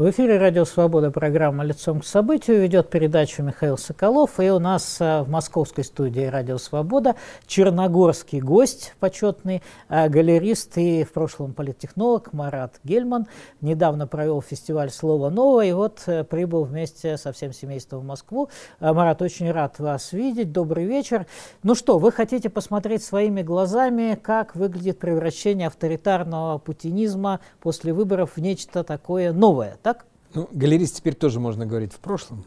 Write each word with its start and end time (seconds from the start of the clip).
В 0.00 0.08
эфире 0.08 0.38
«Радио 0.38 0.64
Свобода» 0.64 1.10
программа 1.10 1.62
«Лицом 1.62 2.00
к 2.00 2.06
событию» 2.06 2.62
ведет 2.62 2.88
передачу 2.88 3.42
Михаил 3.42 3.76
Соколов. 3.76 4.40
И 4.40 4.48
у 4.48 4.58
нас 4.58 4.96
э, 4.98 5.20
в 5.20 5.28
московской 5.28 5.84
студии 5.84 6.22
«Радио 6.22 6.56
Свобода» 6.56 7.16
черногорский 7.46 8.40
гость 8.40 8.94
почетный, 8.98 9.62
э, 9.90 10.08
галерист 10.08 10.78
и 10.78 11.04
в 11.04 11.12
прошлом 11.12 11.52
политтехнолог 11.52 12.32
Марат 12.32 12.80
Гельман. 12.82 13.26
Недавно 13.60 14.06
провел 14.06 14.40
фестиваль 14.40 14.88
«Слово 14.88 15.28
новое» 15.28 15.66
и 15.66 15.72
вот 15.72 16.02
э, 16.06 16.24
прибыл 16.24 16.64
вместе 16.64 17.18
со 17.18 17.30
всем 17.34 17.52
семейством 17.52 18.00
в 18.00 18.04
Москву. 18.06 18.48
Марат, 18.80 19.20
очень 19.20 19.52
рад 19.52 19.80
вас 19.80 20.14
видеть. 20.14 20.50
Добрый 20.50 20.86
вечер. 20.86 21.26
Ну 21.62 21.74
что, 21.74 21.98
вы 21.98 22.10
хотите 22.10 22.48
посмотреть 22.48 23.04
своими 23.04 23.42
глазами, 23.42 24.18
как 24.22 24.56
выглядит 24.56 24.98
превращение 24.98 25.66
авторитарного 25.66 26.56
путинизма 26.56 27.40
после 27.60 27.92
выборов 27.92 28.36
в 28.36 28.40
нечто 28.40 28.82
такое 28.82 29.34
новое, 29.34 29.76
так? 29.82 29.89
Ну, 30.34 30.48
галерист 30.52 30.96
теперь 30.96 31.14
тоже 31.14 31.40
можно 31.40 31.66
говорить 31.66 31.92
в 31.92 31.98
прошлом. 31.98 32.44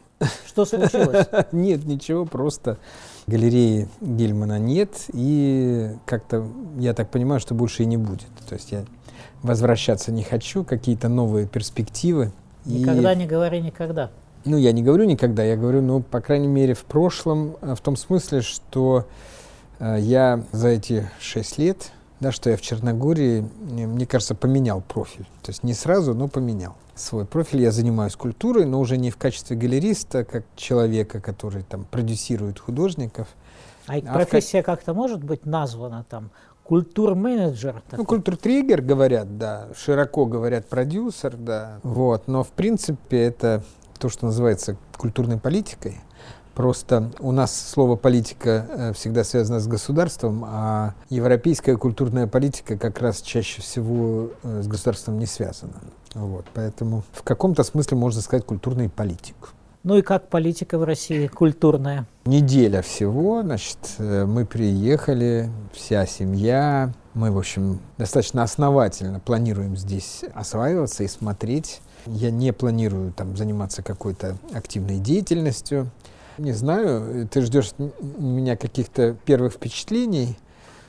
Что 0.47 0.65
случилось? 0.65 1.27
Нет, 1.51 1.85
ничего, 1.85 2.25
просто 2.25 2.77
галереи 3.27 3.89
Гельмана 4.01 4.59
нет, 4.59 5.05
и 5.13 5.91
как-то, 6.05 6.47
я 6.77 6.93
так 6.93 7.09
понимаю, 7.09 7.39
что 7.39 7.53
больше 7.53 7.83
и 7.83 7.85
не 7.85 7.97
будет. 7.97 8.27
То 8.47 8.55
есть 8.55 8.71
я 8.71 8.85
возвращаться 9.41 10.11
не 10.11 10.23
хочу, 10.23 10.63
какие-то 10.63 11.09
новые 11.09 11.47
перспективы. 11.47 12.31
Никогда 12.65 13.13
и... 13.13 13.17
не 13.17 13.25
говори 13.25 13.61
никогда. 13.61 14.11
Ну, 14.45 14.57
я 14.57 14.73
не 14.73 14.84
говорю 14.84 15.05
никогда, 15.05 15.43
я 15.43 15.55
говорю, 15.55 15.81
ну, 15.81 16.01
по 16.01 16.20
крайней 16.20 16.47
мере, 16.47 16.73
в 16.73 16.84
прошлом, 16.84 17.55
э, 17.61 17.75
в 17.75 17.81
том 17.81 17.95
смысле, 17.95 18.41
что 18.41 19.07
э, 19.79 19.97
я 20.01 20.43
за 20.51 20.70
эти 20.70 21.09
шесть 21.20 21.57
лет, 21.57 21.91
да, 22.24 22.32
что 22.32 22.49
я 22.49 22.57
в 22.57 22.62
Черногории, 22.62 23.46
мне 23.60 24.07
кажется, 24.07 24.34
поменял 24.34 24.82
профиль. 24.82 25.26
То 25.43 25.52
есть 25.52 25.63
не 25.63 25.74
сразу, 25.74 26.13
но 26.13 26.27
поменял 26.30 26.76
свой 26.96 27.26
профиль. 27.26 27.62
Я 27.62 27.71
занимаюсь 27.71 28.15
культурой, 28.15 28.65
но 28.65 28.80
уже 28.80 28.98
не 28.98 29.12
в 29.12 29.18
качестве 29.18 29.57
галериста, 29.57 30.24
как 30.24 30.46
человека, 30.55 31.20
который 31.20 31.63
там 31.63 31.84
продюсирует 31.84 32.60
художников. 32.60 33.27
А, 33.88 33.98
а 33.98 34.13
профессия 34.13 34.62
в... 34.62 34.65
как-то 34.65 34.93
может 34.93 35.21
быть 35.21 35.46
названа 35.46 36.05
там 36.10 36.32
культур-менеджер? 36.63 37.84
Ну, 37.91 38.05
культур-триггер 38.05 38.82
говорят, 38.82 39.37
да. 39.37 39.68
Широко 39.76 40.26
говорят 40.26 40.70
продюсер, 40.70 41.35
да. 41.35 41.80
Вот. 41.84 42.27
Но 42.27 42.43
в 42.43 42.52
принципе 42.52 43.21
это 43.21 43.63
то, 43.99 44.08
что 44.08 44.27
называется 44.27 44.77
культурной 44.98 45.37
политикой. 45.37 45.99
Просто 46.55 47.12
у 47.20 47.32
нас 47.32 47.70
слово 47.71 47.96
политика 47.96 48.68
э, 48.70 48.93
всегда 48.93 49.23
связано 49.23 49.59
с 49.59 49.68
государством, 49.68 50.46
а 50.48 50.93
европейская 51.09 51.77
культурная 51.77 52.27
политика 52.27 52.77
как 52.77 52.99
раз 52.99 53.21
чаще 53.21 53.62
всего 53.62 54.29
э, 54.43 54.62
с 54.62 54.68
государством 54.68 55.18
не 55.18 55.26
связана. 55.26 55.81
Вот, 56.13 56.46
поэтому 56.54 57.04
в 57.12 57.24
каком-то 57.24 57.63
смысле 57.63 57.98
можно 57.98 58.21
сказать 58.21 58.46
культурный 58.46 58.90
политик. 58.90 59.35
Ну 59.84 59.98
и 59.98 60.01
как 60.01 60.29
политика 60.29 60.77
в 60.77 60.84
России 60.84 61.27
культурная? 61.27 62.05
Неделя 62.26 62.81
всего, 62.81 63.41
значит, 63.41 63.77
э, 63.98 64.25
мы 64.25 64.46
приехали, 64.46 65.50
вся 65.74 66.06
семья, 66.06 66.94
мы, 67.13 67.31
в 67.31 67.38
общем, 67.38 67.79
достаточно 67.97 68.44
основательно 68.44 69.19
планируем 69.19 69.75
здесь 69.75 70.24
осваиваться 70.34 71.03
и 71.03 71.07
смотреть. 71.07 71.81
Я 72.06 72.31
не 72.31 72.53
планирую 72.53 73.12
там 73.12 73.35
заниматься 73.35 73.84
какой-то 73.84 74.38
активной 74.53 75.00
деятельностью. 75.00 75.90
Не 76.38 76.53
знаю, 76.53 77.28
ты 77.28 77.41
ждешь 77.41 77.72
у 77.78 78.22
меня 78.22 78.57
каких-то 78.57 79.16
первых 79.25 79.53
впечатлений. 79.53 80.38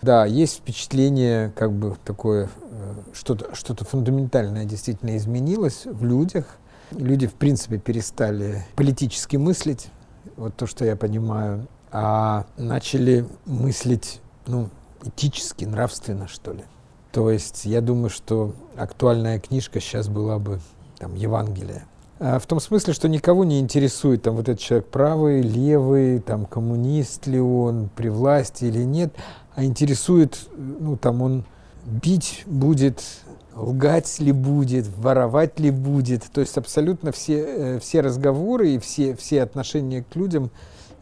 Да, 0.03 0.27
есть 0.27 0.59
впечатление, 0.59 1.53
как 1.57 1.73
бы 1.73 1.97
такое, 2.05 2.51
э, 2.71 2.95
что-то 3.15 3.55
что 3.55 3.75
фундаментальное 3.85 4.65
действительно 4.65 5.17
изменилось 5.17 5.87
в 5.87 6.05
людях. 6.05 6.59
Люди, 6.91 7.27
в 7.27 7.35
принципе, 7.35 7.79
перестали 7.79 8.67
политически 8.77 9.37
мыслить, 9.37 9.89
вот 10.37 10.55
то, 10.57 10.67
что 10.67 10.85
я 10.85 10.97
понимаю, 10.97 11.67
а 11.91 12.45
начали 12.59 13.27
мыслить, 13.47 14.21
ну, 14.47 14.69
этически, 15.05 15.65
нравственно, 15.65 16.29
что 16.29 16.53
ли. 16.53 16.65
То 17.13 17.31
есть 17.31 17.65
я 17.65 17.81
думаю, 17.81 18.11
что 18.11 18.55
актуальная 18.77 19.39
книжка 19.39 19.81
сейчас 19.81 20.09
была 20.09 20.39
бы 20.39 20.61
там 20.99 21.15
Евангелие. 21.15 21.85
А, 22.21 22.39
в 22.39 22.47
том 22.47 22.61
смысле, 22.61 22.93
что 22.95 23.09
никого 23.09 23.45
не 23.45 23.61
интересует, 23.61 24.23
там, 24.23 24.37
вот 24.37 24.49
этот 24.49 24.61
человек 24.61 24.87
правый, 24.87 25.43
левый, 25.43 26.21
там, 26.21 26.47
коммунист 26.47 27.27
ли 27.27 27.41
он, 27.41 27.91
при 27.95 28.09
власти 28.09 28.67
или 28.67 28.83
нет, 28.85 29.15
а 29.55 29.65
интересует, 29.65 30.39
ну, 30.57 30.97
там, 30.97 31.23
он 31.23 31.45
бить 31.85 32.45
будет, 32.47 33.03
лгать 33.55 34.19
ли 34.21 34.33
будет, 34.33 34.87
воровать 34.97 35.59
ли 35.61 35.71
будет. 35.71 36.25
То 36.25 36.41
есть 36.41 36.57
абсолютно 36.57 37.13
все, 37.13 37.45
э, 37.45 37.79
все 37.81 38.01
разговоры 38.01 38.71
и 38.71 38.79
все, 38.79 39.15
все 39.17 39.43
отношения 39.43 40.05
к 40.05 40.17
людям 40.17 40.51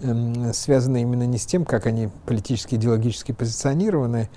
э, 0.01 0.53
связаны 0.53 1.03
именно 1.03 1.27
не 1.27 1.39
с 1.39 1.47
тем, 1.47 1.65
как 1.65 1.87
они 1.87 2.09
политически, 2.27 2.75
идеологически 2.75 3.33
позиционированы, 3.33 4.29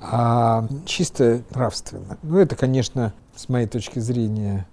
а 0.00 0.66
чисто 0.86 1.42
нравственно. 1.50 2.18
Ну, 2.22 2.38
это, 2.38 2.56
конечно, 2.56 3.12
с 3.36 3.48
моей 3.48 3.66
точки 3.66 4.00
зрения, 4.00 4.66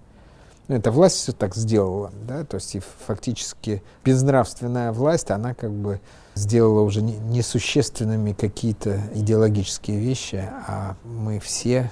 ну, 0.70 0.76
эта 0.76 0.92
власть 0.92 1.16
все 1.16 1.32
так 1.32 1.56
сделала, 1.56 2.12
да, 2.28 2.44
то 2.44 2.54
есть 2.54 2.76
и 2.76 2.80
фактически 3.04 3.82
безнравственная 4.04 4.92
власть, 4.92 5.32
она 5.32 5.52
как 5.52 5.72
бы 5.72 6.00
сделала 6.36 6.82
уже 6.82 7.02
несущественными 7.02 8.34
какие-то 8.34 9.00
идеологические 9.12 9.98
вещи, 9.98 10.48
а 10.68 10.94
мы 11.02 11.40
все 11.40 11.90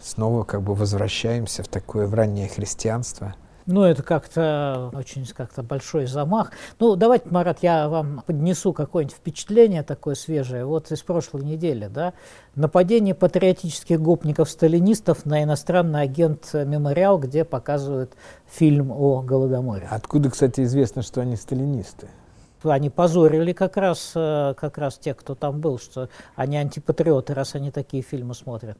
снова 0.00 0.44
как 0.44 0.62
бы 0.62 0.74
возвращаемся 0.74 1.62
в 1.62 1.68
такое 1.68 2.06
в 2.06 2.14
раннее 2.14 2.48
христианство– 2.48 3.34
ну, 3.66 3.82
это 3.82 4.02
как-то 4.02 4.90
очень 4.94 5.26
как-то 5.26 5.62
большой 5.62 6.06
замах. 6.06 6.52
Ну, 6.78 6.96
давайте, 6.96 7.28
Марат, 7.30 7.62
я 7.62 7.88
вам 7.88 8.22
поднесу 8.26 8.72
какое-нибудь 8.72 9.16
впечатление 9.16 9.82
такое 9.82 10.14
свежее. 10.14 10.64
Вот 10.64 10.90
из 10.92 11.02
прошлой 11.02 11.44
недели, 11.44 11.86
да, 11.86 12.12
нападение 12.54 13.14
патриотических 13.14 14.00
гопников-сталинистов 14.00 15.24
на 15.24 15.42
иностранный 15.42 16.02
агент 16.02 16.52
«Мемориал», 16.52 17.18
где 17.18 17.44
показывают 17.44 18.12
фильм 18.46 18.90
о 18.90 19.22
Голодоморе. 19.22 19.88
Откуда, 19.90 20.30
кстати, 20.30 20.62
известно, 20.62 21.02
что 21.02 21.22
они 21.22 21.36
сталинисты? 21.36 22.08
Они 22.62 22.88
позорили 22.88 23.52
как 23.52 23.76
раз, 23.76 24.12
э, 24.14 24.54
как 24.56 24.78
раз 24.78 24.98
тех, 24.98 25.18
кто 25.18 25.34
там 25.34 25.60
был, 25.60 25.78
что 25.78 26.08
они 26.34 26.56
антипатриоты, 26.56 27.34
раз 27.34 27.54
они 27.54 27.70
такие 27.70 28.02
фильмы 28.02 28.34
смотрят. 28.34 28.78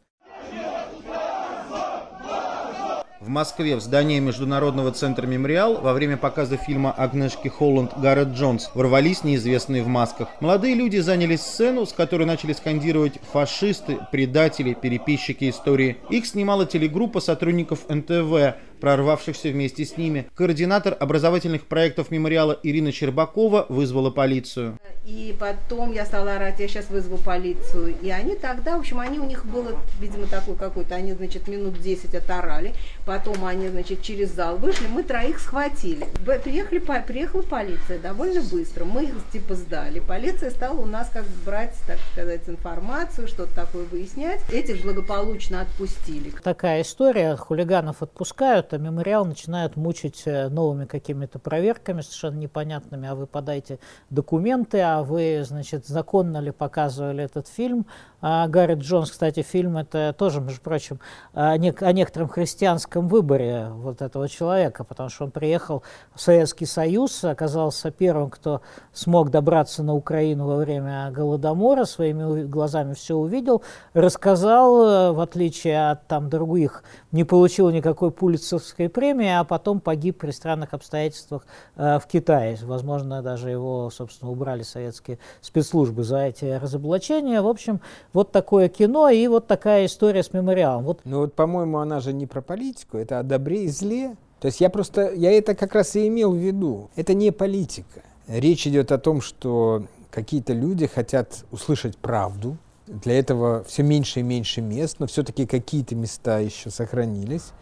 В 3.24 3.28
Москве 3.30 3.74
в 3.74 3.80
здании 3.80 4.18
Международного 4.18 4.92
центра 4.92 5.26
«Мемориал» 5.26 5.80
во 5.80 5.94
время 5.94 6.18
показа 6.18 6.58
фильма 6.58 6.92
Агнешки 6.92 7.48
Холланд 7.48 7.96
«Гаррет 7.96 8.34
Джонс» 8.34 8.70
ворвались 8.74 9.24
неизвестные 9.24 9.82
в 9.82 9.88
масках. 9.88 10.28
Молодые 10.40 10.74
люди 10.74 10.98
заняли 10.98 11.36
сцену, 11.36 11.86
с 11.86 11.94
которой 11.94 12.24
начали 12.24 12.52
скандировать 12.52 13.18
«фашисты», 13.32 13.96
«предатели», 14.12 14.74
«переписчики 14.74 15.48
истории». 15.48 15.96
Их 16.10 16.26
снимала 16.26 16.66
телегруппа 16.66 17.20
сотрудников 17.20 17.88
НТВ, 17.88 18.56
прорвавшихся 18.84 19.48
вместе 19.48 19.86
с 19.86 19.96
ними. 19.96 20.26
Координатор 20.34 20.94
образовательных 21.00 21.64
проектов 21.64 22.10
мемориала 22.10 22.60
Ирина 22.62 22.92
Щербакова 22.92 23.64
вызвала 23.70 24.10
полицию. 24.10 24.78
И 25.06 25.34
потом 25.40 25.92
я 25.92 26.04
стала 26.04 26.34
орать, 26.34 26.60
я 26.60 26.68
сейчас 26.68 26.90
вызову 26.90 27.16
полицию. 27.16 27.94
И 28.02 28.10
они 28.10 28.36
тогда, 28.36 28.76
в 28.76 28.80
общем, 28.80 29.00
они 29.00 29.18
у 29.18 29.24
них 29.24 29.46
было, 29.46 29.78
видимо, 30.00 30.26
такой 30.26 30.56
какой-то, 30.56 30.96
они, 30.96 31.14
значит, 31.14 31.48
минут 31.48 31.80
10 31.80 32.14
оторали. 32.14 32.74
Потом 33.06 33.42
они, 33.46 33.68
значит, 33.68 34.02
через 34.02 34.34
зал 34.34 34.58
вышли, 34.58 34.86
мы 34.86 35.02
троих 35.02 35.40
схватили. 35.40 36.06
Приехали, 36.44 36.78
приехала 37.06 37.40
полиция 37.40 37.98
довольно 37.98 38.42
быстро. 38.42 38.84
Мы 38.84 39.04
их 39.04 39.14
типа 39.32 39.54
сдали. 39.54 40.00
Полиция 40.00 40.50
стала 40.50 40.78
у 40.78 40.86
нас 40.86 41.08
как 41.10 41.24
брать, 41.46 41.74
так 41.86 41.98
сказать, 42.12 42.42
информацию, 42.48 43.28
что-то 43.28 43.54
такое 43.54 43.86
выяснять. 43.86 44.42
Этих 44.52 44.82
благополучно 44.82 45.62
отпустили. 45.62 46.34
Такая 46.42 46.82
история. 46.82 47.34
Хулиганов 47.36 48.02
отпускают, 48.02 48.73
а 48.74 48.78
мемориал 48.78 49.24
начинают 49.24 49.76
мучить 49.76 50.22
э, 50.26 50.48
новыми 50.48 50.84
какими-то 50.84 51.38
проверками 51.38 52.00
совершенно 52.00 52.36
непонятными. 52.36 53.08
А 53.08 53.14
вы 53.14 53.26
подайте 53.26 53.78
документы, 54.10 54.80
а 54.80 55.02
вы, 55.02 55.42
значит, 55.46 55.86
законно 55.86 56.38
ли 56.38 56.50
показывали 56.50 57.24
этот 57.24 57.48
фильм. 57.48 57.86
А 58.26 58.48
Гарри 58.48 58.76
Джонс, 58.76 59.10
кстати, 59.10 59.42
фильм 59.42 59.76
это 59.76 60.14
тоже, 60.16 60.40
между 60.40 60.62
прочим, 60.62 60.98
о, 61.34 61.52
о 61.52 61.92
некотором 61.92 62.28
христианском 62.28 63.06
выборе 63.06 63.68
вот 63.70 64.00
этого 64.00 64.30
человека, 64.30 64.82
потому 64.82 65.10
что 65.10 65.24
он 65.24 65.30
приехал 65.30 65.82
в 66.14 66.20
Советский 66.22 66.64
Союз, 66.64 67.22
оказался 67.22 67.90
первым, 67.90 68.30
кто 68.30 68.62
смог 68.94 69.30
добраться 69.30 69.82
на 69.82 69.94
Украину 69.94 70.46
во 70.46 70.56
время 70.56 71.10
Голодомора, 71.10 71.84
своими 71.84 72.44
глазами 72.44 72.94
все 72.94 73.14
увидел, 73.14 73.62
рассказал, 73.92 75.12
в 75.12 75.20
отличие 75.20 75.90
от 75.90 76.06
там 76.06 76.30
других, 76.30 76.82
не 77.12 77.24
получил 77.24 77.68
никакой 77.68 78.10
пулицевской 78.54 78.88
премии, 78.88 79.28
а 79.28 79.44
потом 79.44 79.80
погиб 79.80 80.18
при 80.18 80.30
странных 80.30 80.74
обстоятельствах 80.74 81.46
э, 81.76 81.98
в 81.98 82.06
Китае. 82.06 82.58
Возможно, 82.62 83.22
даже 83.22 83.50
его, 83.50 83.90
собственно, 83.90 84.30
убрали 84.30 84.62
советские 84.62 85.18
спецслужбы 85.40 86.04
за 86.04 86.26
эти 86.26 86.44
разоблачения. 86.44 87.42
В 87.42 87.48
общем, 87.48 87.80
вот 88.12 88.32
такое 88.32 88.68
кино 88.68 89.08
и 89.08 89.26
вот 89.28 89.46
такая 89.46 89.86
история 89.86 90.22
с 90.22 90.32
мемориалом. 90.32 90.84
Вот. 90.84 91.00
Ну 91.04 91.20
вот, 91.20 91.34
по-моему, 91.34 91.78
она 91.78 92.00
же 92.00 92.12
не 92.12 92.26
про 92.26 92.40
политику, 92.40 92.98
это 92.98 93.18
о 93.18 93.22
добре 93.22 93.64
и 93.64 93.68
зле. 93.68 94.16
То 94.40 94.46
есть 94.46 94.60
я 94.60 94.70
просто, 94.70 95.12
я 95.12 95.32
это 95.32 95.54
как 95.54 95.74
раз 95.74 95.96
и 95.96 96.06
имел 96.08 96.32
в 96.32 96.36
виду. 96.36 96.90
Это 96.96 97.14
не 97.14 97.30
политика. 97.30 98.02
Речь 98.28 98.66
идет 98.66 98.92
о 98.92 98.98
том, 98.98 99.20
что 99.20 99.84
какие-то 100.10 100.52
люди 100.52 100.86
хотят 100.86 101.44
услышать 101.50 101.96
правду. 101.96 102.56
Для 102.86 103.18
этого 103.18 103.64
все 103.64 103.82
меньше 103.82 104.20
и 104.20 104.22
меньше 104.22 104.60
мест, 104.60 104.96
но 104.98 105.06
все-таки 105.06 105.46
какие-то 105.46 105.94
места 105.94 106.38
еще 106.38 106.68
сохранились. 106.68 107.52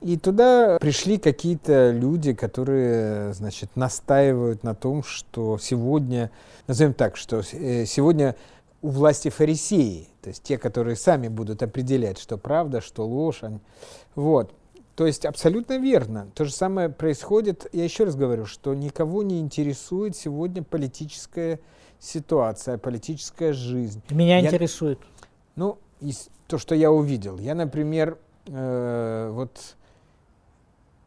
И 0.00 0.16
туда 0.16 0.78
пришли 0.80 1.18
какие-то 1.18 1.90
люди, 1.90 2.32
которые, 2.32 3.34
значит, 3.34 3.76
настаивают 3.76 4.62
на 4.62 4.74
том, 4.74 5.02
что 5.02 5.58
сегодня, 5.58 6.30
назовем 6.66 6.94
так, 6.94 7.16
что 7.16 7.42
э, 7.52 7.84
сегодня 7.84 8.34
у 8.80 8.88
власти 8.88 9.28
фарисеи, 9.28 10.08
то 10.22 10.28
есть 10.28 10.42
те, 10.42 10.56
которые 10.56 10.96
сами 10.96 11.28
будут 11.28 11.62
определять, 11.62 12.18
что 12.18 12.38
правда, 12.38 12.80
что 12.80 13.06
ложь. 13.06 13.42
Вот. 14.14 14.54
То 14.96 15.06
есть 15.06 15.26
абсолютно 15.26 15.78
верно. 15.78 16.28
То 16.34 16.44
же 16.46 16.52
самое 16.52 16.88
происходит, 16.88 17.66
я 17.72 17.84
еще 17.84 18.04
раз 18.04 18.16
говорю, 18.16 18.46
что 18.46 18.74
никого 18.74 19.22
не 19.22 19.40
интересует 19.40 20.16
сегодня 20.16 20.62
политическая 20.62 21.60
ситуация, 21.98 22.78
политическая 22.78 23.52
жизнь. 23.52 24.02
Меня 24.10 24.38
я, 24.38 24.46
интересует. 24.46 24.98
Ну, 25.56 25.78
то, 26.46 26.56
что 26.56 26.74
я 26.74 26.90
увидел. 26.90 27.38
Я, 27.38 27.54
например, 27.54 28.18
э, 28.46 29.30
вот 29.32 29.76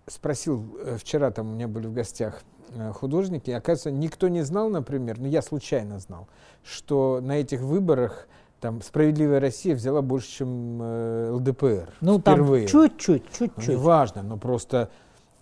спросил, 0.08 0.78
э, 0.80 0.98
вчера 0.98 1.32
там 1.32 1.52
у 1.52 1.54
меня 1.56 1.68
были 1.68 1.88
в 1.88 1.94
гостях 1.94 2.42
э, 2.70 2.92
художники, 2.92 3.50
и, 3.50 3.54
оказывается, 3.54 3.92
никто 3.92 4.28
не 4.28 4.42
знал, 4.42 4.70
например, 4.70 5.20
ну 5.20 5.28
я 5.28 5.42
случайно 5.42 6.00
знал, 6.00 6.28
что 6.64 7.20
на 7.22 7.40
этих 7.40 7.62
выборах 7.62 8.28
там 8.60 8.82
«Справедливая 8.82 9.40
Россия» 9.40 9.76
взяла 9.76 10.02
больше, 10.02 10.30
чем 10.30 10.80
э, 10.82 11.32
ЛДПР. 11.32 11.94
Ну, 12.02 12.20
впервые. 12.20 12.68
там 12.68 12.82
чуть-чуть, 12.82 13.24
чуть-чуть. 13.38 13.68
Ну, 13.68 13.74
неважно, 13.74 14.24
но 14.24 14.38
просто 14.38 14.90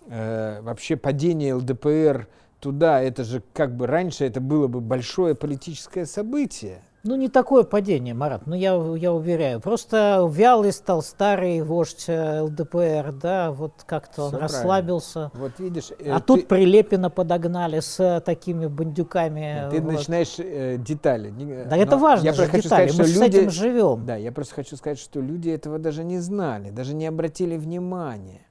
э, 0.08 0.60
вообще 0.62 0.96
падение 0.96 1.54
ЛДПР 1.54 2.28
туда, 2.58 3.00
это 3.00 3.24
же 3.24 3.42
как 3.52 3.76
бы 3.76 3.86
раньше 3.86 4.24
это 4.24 4.40
было 4.40 4.66
бы 4.66 4.80
большое 4.80 5.34
политическое 5.34 6.06
событие. 6.06 6.82
Ну, 7.04 7.16
не 7.16 7.28
такое 7.28 7.64
падение, 7.64 8.14
Марат, 8.14 8.46
ну, 8.46 8.54
я, 8.54 8.74
я 8.96 9.12
уверяю. 9.12 9.60
Просто 9.60 10.24
вялый 10.30 10.72
стал 10.72 11.02
старый 11.02 11.60
вождь 11.62 12.04
э, 12.06 12.42
ЛДПР, 12.42 13.12
да, 13.20 13.50
вот 13.50 13.82
как-то 13.86 14.26
он 14.26 14.36
расслабился. 14.36 15.32
Вот 15.34 15.58
видишь. 15.58 15.90
Э, 15.98 16.12
а 16.12 16.20
ты... 16.20 16.26
тут 16.26 16.48
Прилепина 16.48 17.10
подогнали 17.10 17.80
с 17.80 17.98
э, 17.98 18.20
такими 18.20 18.66
бандюками. 18.66 19.68
Ты 19.72 19.80
вот. 19.80 19.94
начинаешь 19.94 20.36
э, 20.38 20.76
детали. 20.78 21.30
Да 21.64 21.76
Но 21.76 21.82
это 21.82 21.96
важно 21.96 22.26
я 22.26 22.32
же 22.34 22.46
хочу 22.46 22.62
детали, 22.62 22.88
сказать, 22.88 23.08
мы 23.08 23.12
что 23.12 23.24
люди... 23.24 23.34
с 23.34 23.38
этим 23.38 23.50
живем. 23.50 24.06
Да, 24.06 24.14
я 24.14 24.30
просто 24.30 24.54
хочу 24.54 24.76
сказать, 24.76 25.00
что 25.00 25.20
люди 25.20 25.50
этого 25.50 25.80
даже 25.80 26.04
не 26.04 26.20
знали, 26.20 26.70
даже 26.70 26.94
не 26.94 27.06
обратили 27.06 27.56
внимания. 27.56 28.46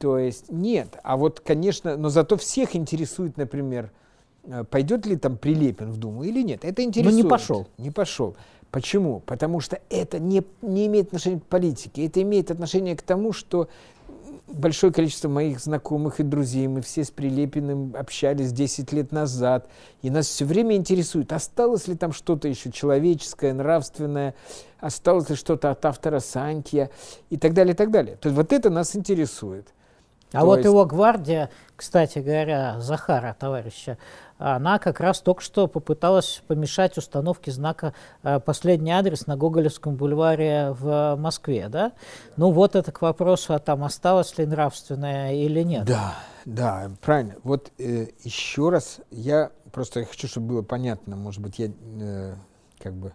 То 0.00 0.18
есть 0.18 0.50
нет, 0.50 0.98
а 1.04 1.16
вот, 1.16 1.40
конечно, 1.40 1.96
но 1.96 2.08
зато 2.08 2.36
всех 2.36 2.74
интересует, 2.74 3.36
например, 3.36 3.86
Э, 3.86 4.07
пойдет 4.70 5.06
ли 5.06 5.16
там 5.16 5.36
Прилепин 5.36 5.90
в 5.90 5.98
Думу 5.98 6.24
или 6.24 6.42
нет. 6.42 6.64
Это 6.64 6.82
интересует. 6.82 7.14
Ну 7.14 7.22
не 7.22 7.28
пошел. 7.28 7.66
Не 7.78 7.90
пошел. 7.90 8.36
Почему? 8.70 9.20
Потому 9.20 9.60
что 9.60 9.80
это 9.88 10.18
не, 10.18 10.42
не 10.62 10.86
имеет 10.86 11.08
отношения 11.08 11.40
к 11.40 11.44
политике. 11.44 12.06
Это 12.06 12.20
имеет 12.22 12.50
отношение 12.50 12.96
к 12.96 13.02
тому, 13.02 13.32
что 13.32 13.68
большое 14.46 14.92
количество 14.92 15.28
моих 15.28 15.60
знакомых 15.60 16.20
и 16.20 16.22
друзей, 16.22 16.66
мы 16.68 16.80
все 16.80 17.04
с 17.04 17.10
Прилепиным 17.10 17.94
общались 17.96 18.52
10 18.52 18.92
лет 18.92 19.12
назад, 19.12 19.68
и 20.02 20.10
нас 20.10 20.26
все 20.26 20.44
время 20.44 20.76
интересует, 20.76 21.32
осталось 21.32 21.86
ли 21.86 21.94
там 21.94 22.12
что-то 22.12 22.48
еще 22.48 22.70
человеческое, 22.70 23.52
нравственное, 23.52 24.34
осталось 24.80 25.28
ли 25.30 25.36
что-то 25.36 25.70
от 25.70 25.84
автора 25.84 26.20
Санкия 26.20 26.90
и 27.30 27.36
так 27.36 27.54
далее, 27.54 27.74
и 27.74 27.76
так 27.76 27.90
далее. 27.90 28.16
То 28.16 28.28
есть 28.28 28.36
вот 28.36 28.52
это 28.52 28.70
нас 28.70 28.96
интересует. 28.96 29.68
А 30.32 30.40
То 30.40 30.46
вот 30.46 30.56
есть... 30.56 30.66
его 30.66 30.84
гвардия, 30.84 31.50
кстати 31.74 32.18
говоря, 32.18 32.80
Захара, 32.80 33.34
товарища, 33.38 33.96
она 34.38 34.78
как 34.78 35.00
раз 35.00 35.20
только 35.20 35.42
что 35.42 35.66
попыталась 35.66 36.42
помешать 36.46 36.96
установке 36.96 37.50
знака 37.50 37.92
э, 38.22 38.40
«Последний 38.40 38.92
адрес» 38.92 39.26
на 39.26 39.36
Гоголевском 39.36 39.96
бульваре 39.96 40.74
в 40.78 41.16
Москве, 41.16 41.68
да? 41.68 41.92
Ну 42.36 42.52
вот 42.52 42.76
это 42.76 42.92
к 42.92 43.02
вопросу, 43.02 43.54
а 43.54 43.58
там 43.58 43.84
осталось 43.84 44.38
ли 44.38 44.46
нравственное 44.46 45.34
или 45.34 45.62
нет. 45.62 45.84
Да, 45.84 46.14
да, 46.44 46.90
правильно. 47.02 47.34
Вот 47.42 47.72
э, 47.78 48.06
еще 48.22 48.70
раз, 48.70 49.00
я 49.10 49.50
просто 49.72 50.04
хочу, 50.04 50.28
чтобы 50.28 50.46
было 50.48 50.62
понятно, 50.62 51.16
может 51.16 51.42
быть, 51.42 51.58
я 51.58 51.70
э, 52.00 52.34
как 52.78 52.94
бы 52.94 53.12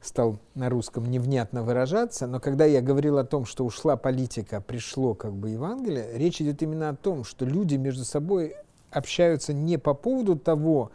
стал 0.00 0.38
на 0.54 0.68
русском 0.68 1.10
невнятно 1.10 1.62
выражаться, 1.62 2.26
но 2.26 2.40
когда 2.40 2.64
я 2.64 2.80
говорил 2.82 3.18
о 3.18 3.24
том, 3.24 3.46
что 3.46 3.64
ушла 3.64 3.96
политика, 3.96 4.60
пришло 4.60 5.14
как 5.14 5.32
бы 5.32 5.50
Евангелие, 5.50 6.10
речь 6.14 6.40
идет 6.40 6.62
именно 6.62 6.90
о 6.90 6.94
том, 6.94 7.24
что 7.24 7.44
люди 7.44 7.76
между 7.76 8.04
собой 8.04 8.54
общаются 8.94 9.52
не 9.52 9.76
по 9.76 9.94
поводу 9.94 10.36
того, 10.36 10.90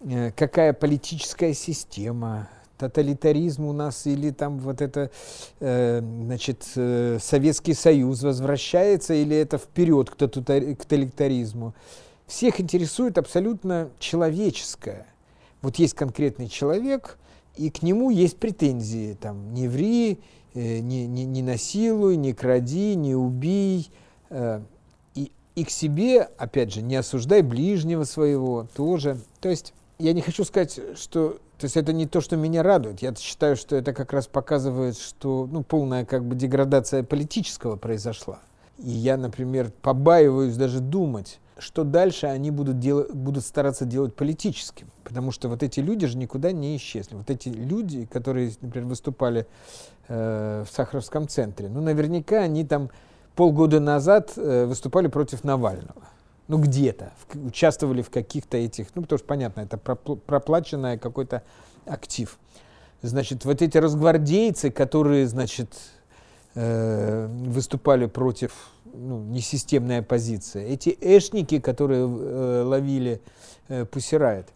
э, 0.00 0.30
какая 0.32 0.72
политическая 0.72 1.54
система, 1.54 2.48
тоталитаризм 2.76 3.64
у 3.64 3.72
нас 3.72 4.06
или 4.06 4.30
там 4.30 4.58
вот 4.60 4.80
это, 4.80 5.10
э, 5.58 6.00
значит, 6.00 6.64
э, 6.76 7.18
Советский 7.20 7.74
Союз 7.74 8.22
возвращается 8.22 9.14
или 9.14 9.36
это 9.36 9.58
вперед 9.58 10.10
к 10.10 10.14
тоталитаризму. 10.14 11.74
Всех 12.26 12.60
интересует 12.60 13.18
абсолютно 13.18 13.90
человеческое. 13.98 15.06
Вот 15.60 15.76
есть 15.76 15.94
конкретный 15.94 16.46
человек, 16.46 17.18
и 17.56 17.70
к 17.70 17.82
нему 17.82 18.10
есть 18.10 18.36
претензии, 18.36 19.16
там, 19.20 19.52
не 19.54 19.66
ври, 19.66 20.20
не, 20.54 21.06
не, 21.06 21.24
не 21.24 21.42
насилуй, 21.42 22.16
не 22.16 22.32
кради, 22.32 22.94
не 22.94 23.16
убий, 23.16 23.90
и 25.58 25.64
к 25.64 25.70
себе, 25.70 26.28
опять 26.38 26.72
же, 26.72 26.82
не 26.82 26.94
осуждай 26.94 27.42
ближнего 27.42 28.04
своего 28.04 28.68
тоже. 28.76 29.18
То 29.40 29.48
есть 29.48 29.74
я 29.98 30.12
не 30.12 30.20
хочу 30.20 30.44
сказать, 30.44 30.78
что 30.96 31.38
то 31.58 31.64
есть 31.64 31.76
это 31.76 31.92
не 31.92 32.06
то, 32.06 32.20
что 32.20 32.36
меня 32.36 32.62
радует. 32.62 33.02
Я 33.02 33.12
считаю, 33.16 33.56
что 33.56 33.74
это 33.74 33.92
как 33.92 34.12
раз 34.12 34.28
показывает, 34.28 34.96
что 34.96 35.48
ну, 35.50 35.64
полная 35.64 36.04
как 36.04 36.24
бы 36.24 36.36
деградация 36.36 37.02
политического 37.02 37.74
произошла. 37.74 38.38
И 38.78 38.88
я, 38.88 39.16
например, 39.16 39.72
побаиваюсь 39.82 40.54
даже 40.54 40.78
думать, 40.78 41.40
что 41.58 41.82
дальше 41.82 42.26
они 42.26 42.52
будут, 42.52 42.78
дел- 42.78 43.12
будут 43.12 43.44
стараться 43.44 43.84
делать 43.84 44.14
политическим. 44.14 44.86
Потому 45.02 45.32
что 45.32 45.48
вот 45.48 45.64
эти 45.64 45.80
люди 45.80 46.06
же 46.06 46.16
никуда 46.16 46.52
не 46.52 46.76
исчезли. 46.76 47.16
Вот 47.16 47.28
эти 47.30 47.48
люди, 47.48 48.06
которые, 48.06 48.52
например, 48.60 48.86
выступали 48.86 49.48
э, 50.06 50.64
в 50.64 50.72
Сахаровском 50.72 51.26
центре, 51.26 51.68
ну, 51.68 51.80
наверняка 51.80 52.42
они 52.42 52.64
там 52.64 52.90
полгода 53.38 53.78
назад 53.78 54.32
э, 54.36 54.66
выступали 54.66 55.06
против 55.06 55.44
Навального. 55.44 56.02
Ну, 56.48 56.58
где-то. 56.58 57.12
Участвовали 57.34 58.02
в 58.02 58.10
каких-то 58.10 58.56
этих, 58.56 58.88
ну, 58.96 59.02
потому 59.02 59.18
что, 59.18 59.28
понятно, 59.28 59.60
это 59.60 59.76
проплаченный 59.78 60.98
какой-то 60.98 61.44
актив. 61.86 62.36
Значит, 63.00 63.44
вот 63.44 63.62
эти 63.62 63.78
разгвардейцы, 63.78 64.72
которые, 64.72 65.28
значит, 65.28 65.68
э, 66.56 67.28
выступали 67.28 68.06
против 68.06 68.50
ну, 68.92 69.22
несистемной 69.22 70.00
оппозиции, 70.00 70.64
эти 70.66 70.98
эшники, 71.00 71.60
которые 71.60 72.08
э, 72.08 72.62
ловили 72.66 73.20
э, 73.68 73.84
Пусирает, 73.84 74.48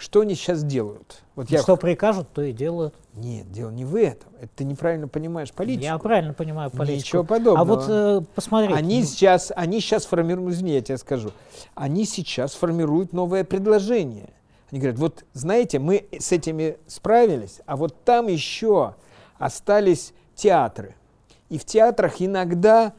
что 0.00 0.22
они 0.22 0.34
сейчас 0.34 0.64
делают? 0.64 1.22
Вот 1.36 1.50
я... 1.50 1.60
Что 1.60 1.76
прикажут, 1.76 2.32
то 2.32 2.40
и 2.40 2.52
делают. 2.52 2.94
Нет, 3.12 3.52
дело 3.52 3.70
не 3.70 3.84
в 3.84 3.94
этом. 3.94 4.30
Это 4.40 4.48
ты 4.56 4.64
неправильно 4.64 5.08
понимаешь 5.08 5.52
политику. 5.52 5.84
Я 5.84 5.98
правильно 5.98 6.32
понимаю 6.32 6.70
политику. 6.70 6.96
Ничего 6.96 7.24
подобного. 7.24 7.60
А 7.60 7.64
вот 7.64 7.84
э, 7.86 8.22
посмотри. 8.34 8.72
Они 8.72 9.04
сейчас, 9.04 9.52
они 9.54 9.80
сейчас 9.80 10.06
формируют, 10.06 10.54
извини, 10.54 10.72
я 10.72 10.80
тебе 10.80 10.96
скажу, 10.96 11.32
они 11.74 12.06
сейчас 12.06 12.54
формируют 12.54 13.12
новое 13.12 13.44
предложение. 13.44 14.30
Они 14.70 14.80
говорят, 14.80 14.98
вот 14.98 15.24
знаете, 15.34 15.78
мы 15.78 16.06
с 16.18 16.32
этими 16.32 16.78
справились, 16.86 17.60
а 17.66 17.76
вот 17.76 18.02
там 18.02 18.28
еще 18.28 18.94
остались 19.38 20.14
театры. 20.34 20.94
И 21.50 21.58
в 21.58 21.66
театрах 21.66 22.22
иногда 22.22 22.94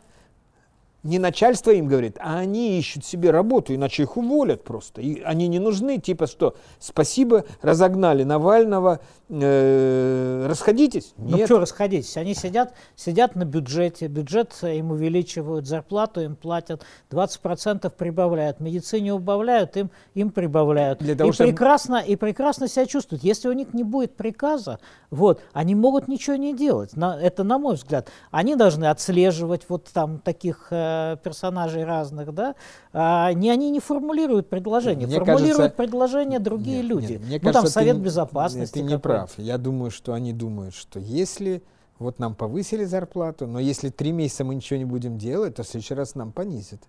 не 1.04 1.18
начальство 1.18 1.72
им 1.72 1.88
говорит, 1.88 2.18
а 2.20 2.38
они 2.38 2.78
ищут 2.78 3.04
себе 3.04 3.32
работу, 3.32 3.74
иначе 3.74 4.04
их 4.04 4.18
уволят 4.18 4.64
просто. 4.64 5.02
И 5.02 5.22
они 5.22 5.48
не 5.48 5.60
нужны, 5.60 5.98
типа 5.98 6.28
что, 6.28 6.56
спасибо, 6.80 7.46
разогнали 7.62 8.24
Навального, 8.24 9.00
э, 9.30 10.46
расходитесь. 10.48 11.14
Ну 11.18 11.44
что 11.46 11.60
расходитесь? 11.60 12.18
Они 12.18 12.36
сидят, 12.36 12.74
сидят 12.96 13.36
на 13.36 13.46
бюджете, 13.46 14.08
бюджет 14.08 14.54
им 14.62 14.92
увеличивают, 14.92 15.66
зарплату 15.66 16.22
им 16.22 16.36
платят, 16.36 16.86
20% 17.10 17.90
прибавляют, 17.90 18.60
медицине 18.60 19.14
убавляют, 19.14 19.78
им, 19.78 19.90
им 20.14 20.30
прибавляют. 20.30 21.00
Для 21.00 21.16
того, 21.16 21.32
и, 21.32 21.34
чтобы... 21.34 21.50
прекрасно, 21.50 21.96
и 21.98 22.16
прекрасно 22.16 22.68
себя 22.68 22.86
чувствуют. 22.86 23.24
Если 23.24 23.48
у 23.48 23.54
них 23.54 23.74
не 23.74 23.84
будет 23.84 24.16
приказа, 24.16 24.80
вот, 25.10 25.42
они 25.54 25.74
могут 25.74 26.08
ничего 26.08 26.36
не 26.36 26.56
делать. 26.56 26.96
На, 26.96 27.20
это 27.20 27.44
на 27.44 27.58
мой 27.58 27.76
взгляд. 27.76 28.10
Они 28.30 28.56
должны 28.56 28.86
отслеживать 28.86 29.64
вот 29.68 29.90
там 29.92 30.20
таких 30.20 30.68
э, 30.70 30.91
персонажей 31.24 31.84
разных, 31.84 32.34
да, 32.34 32.56
а, 32.94 33.34
не, 33.34 33.50
они 33.50 33.70
не 33.70 33.80
формулируют 33.80 34.50
предложения, 34.50 35.06
мне 35.06 35.18
формулируют 35.18 35.58
кажется, 35.58 35.78
предложения 35.78 36.40
другие 36.40 36.78
нет, 36.78 36.86
люди. 36.86 37.12
Нет, 37.14 37.22
мне 37.22 37.40
ну, 37.42 37.52
кажется, 37.52 37.62
там 37.62 37.68
Совет 37.68 37.98
ты, 37.98 38.02
Безопасности. 38.02 38.74
Ты 38.74 38.82
не 38.82 38.98
прав. 38.98 39.32
Я 39.38 39.58
думаю, 39.58 39.92
что 39.92 40.14
они 40.14 40.34
думают, 40.34 40.76
что 40.76 41.00
если 41.00 41.62
вот 42.00 42.20
нам 42.20 42.36
повысили 42.36 42.84
зарплату, 42.84 43.48
но 43.48 43.60
если 43.60 43.90
три 43.90 44.12
месяца 44.12 44.44
мы 44.44 44.56
ничего 44.56 44.78
не 44.78 44.86
будем 44.86 45.18
делать, 45.18 45.56
то 45.56 45.64
в 45.64 45.68
следующий 45.68 45.94
раз 45.94 46.16
нам 46.16 46.32
понизят. 46.32 46.82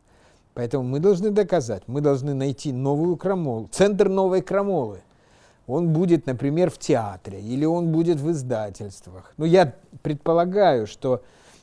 Поэтому 0.54 0.84
мы 0.84 1.00
должны 1.00 1.30
доказать, 1.30 1.82
мы 1.86 2.00
должны 2.00 2.34
найти 2.34 2.72
новую 2.72 3.16
крамолу, 3.16 3.68
центр 3.70 4.08
новой 4.08 4.42
крамолы. 4.42 5.02
Он 5.66 5.92
будет, 5.92 6.26
например, 6.26 6.70
в 6.70 6.78
театре 6.78 7.40
или 7.40 7.64
он 7.64 7.92
будет 7.92 8.20
в 8.20 8.30
издательствах. 8.30 9.32
Но 9.36 9.46
я 9.46 9.74
предполагаю, 10.02 10.86
что 10.86 11.22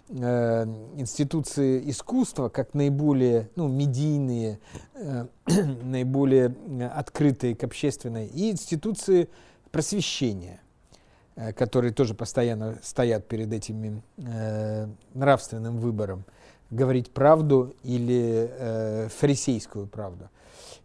э, 0.10 0.66
институции 0.98 1.90
искусства, 1.90 2.50
как 2.50 2.74
наиболее 2.74 3.50
ну, 3.56 3.68
медийные, 3.68 4.60
э, 4.96 5.26
наиболее 5.84 6.56
открытые 6.94 7.56
к 7.56 7.64
общественной, 7.64 8.28
и 8.28 8.52
институции 8.52 9.30
просвещения, 9.72 10.62
э, 11.36 11.54
которые 11.54 11.94
тоже 11.94 12.14
постоянно 12.14 12.80
стоят 12.84 13.28
перед 13.28 13.54
этим 13.54 14.04
э, 14.18 14.88
нравственным 15.14 15.78
выбором, 15.78 16.26
говорить 16.72 17.12
правду 17.12 17.76
или 17.84 18.50
э, 18.52 19.08
фарисейскую 19.10 19.88
правду. 19.88 20.30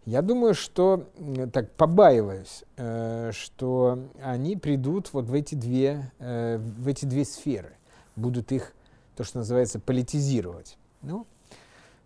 Я 0.06 0.20
думаю, 0.20 0.54
что, 0.54 1.08
так 1.52 1.70
побаиваюсь, 1.72 2.64
э, 2.76 3.30
что 3.32 3.98
они 4.22 4.56
придут 4.56 5.10
вот 5.14 5.26
в 5.26 5.34
эти 5.34 5.54
две, 5.54 6.12
э, 6.18 6.58
в 6.58 6.88
эти 6.88 7.06
две 7.06 7.24
сферы, 7.24 7.72
будут 8.14 8.52
их, 8.52 8.74
то, 9.16 9.24
что 9.24 9.38
называется, 9.38 9.78
политизировать. 9.78 10.76
Ну, 11.02 11.26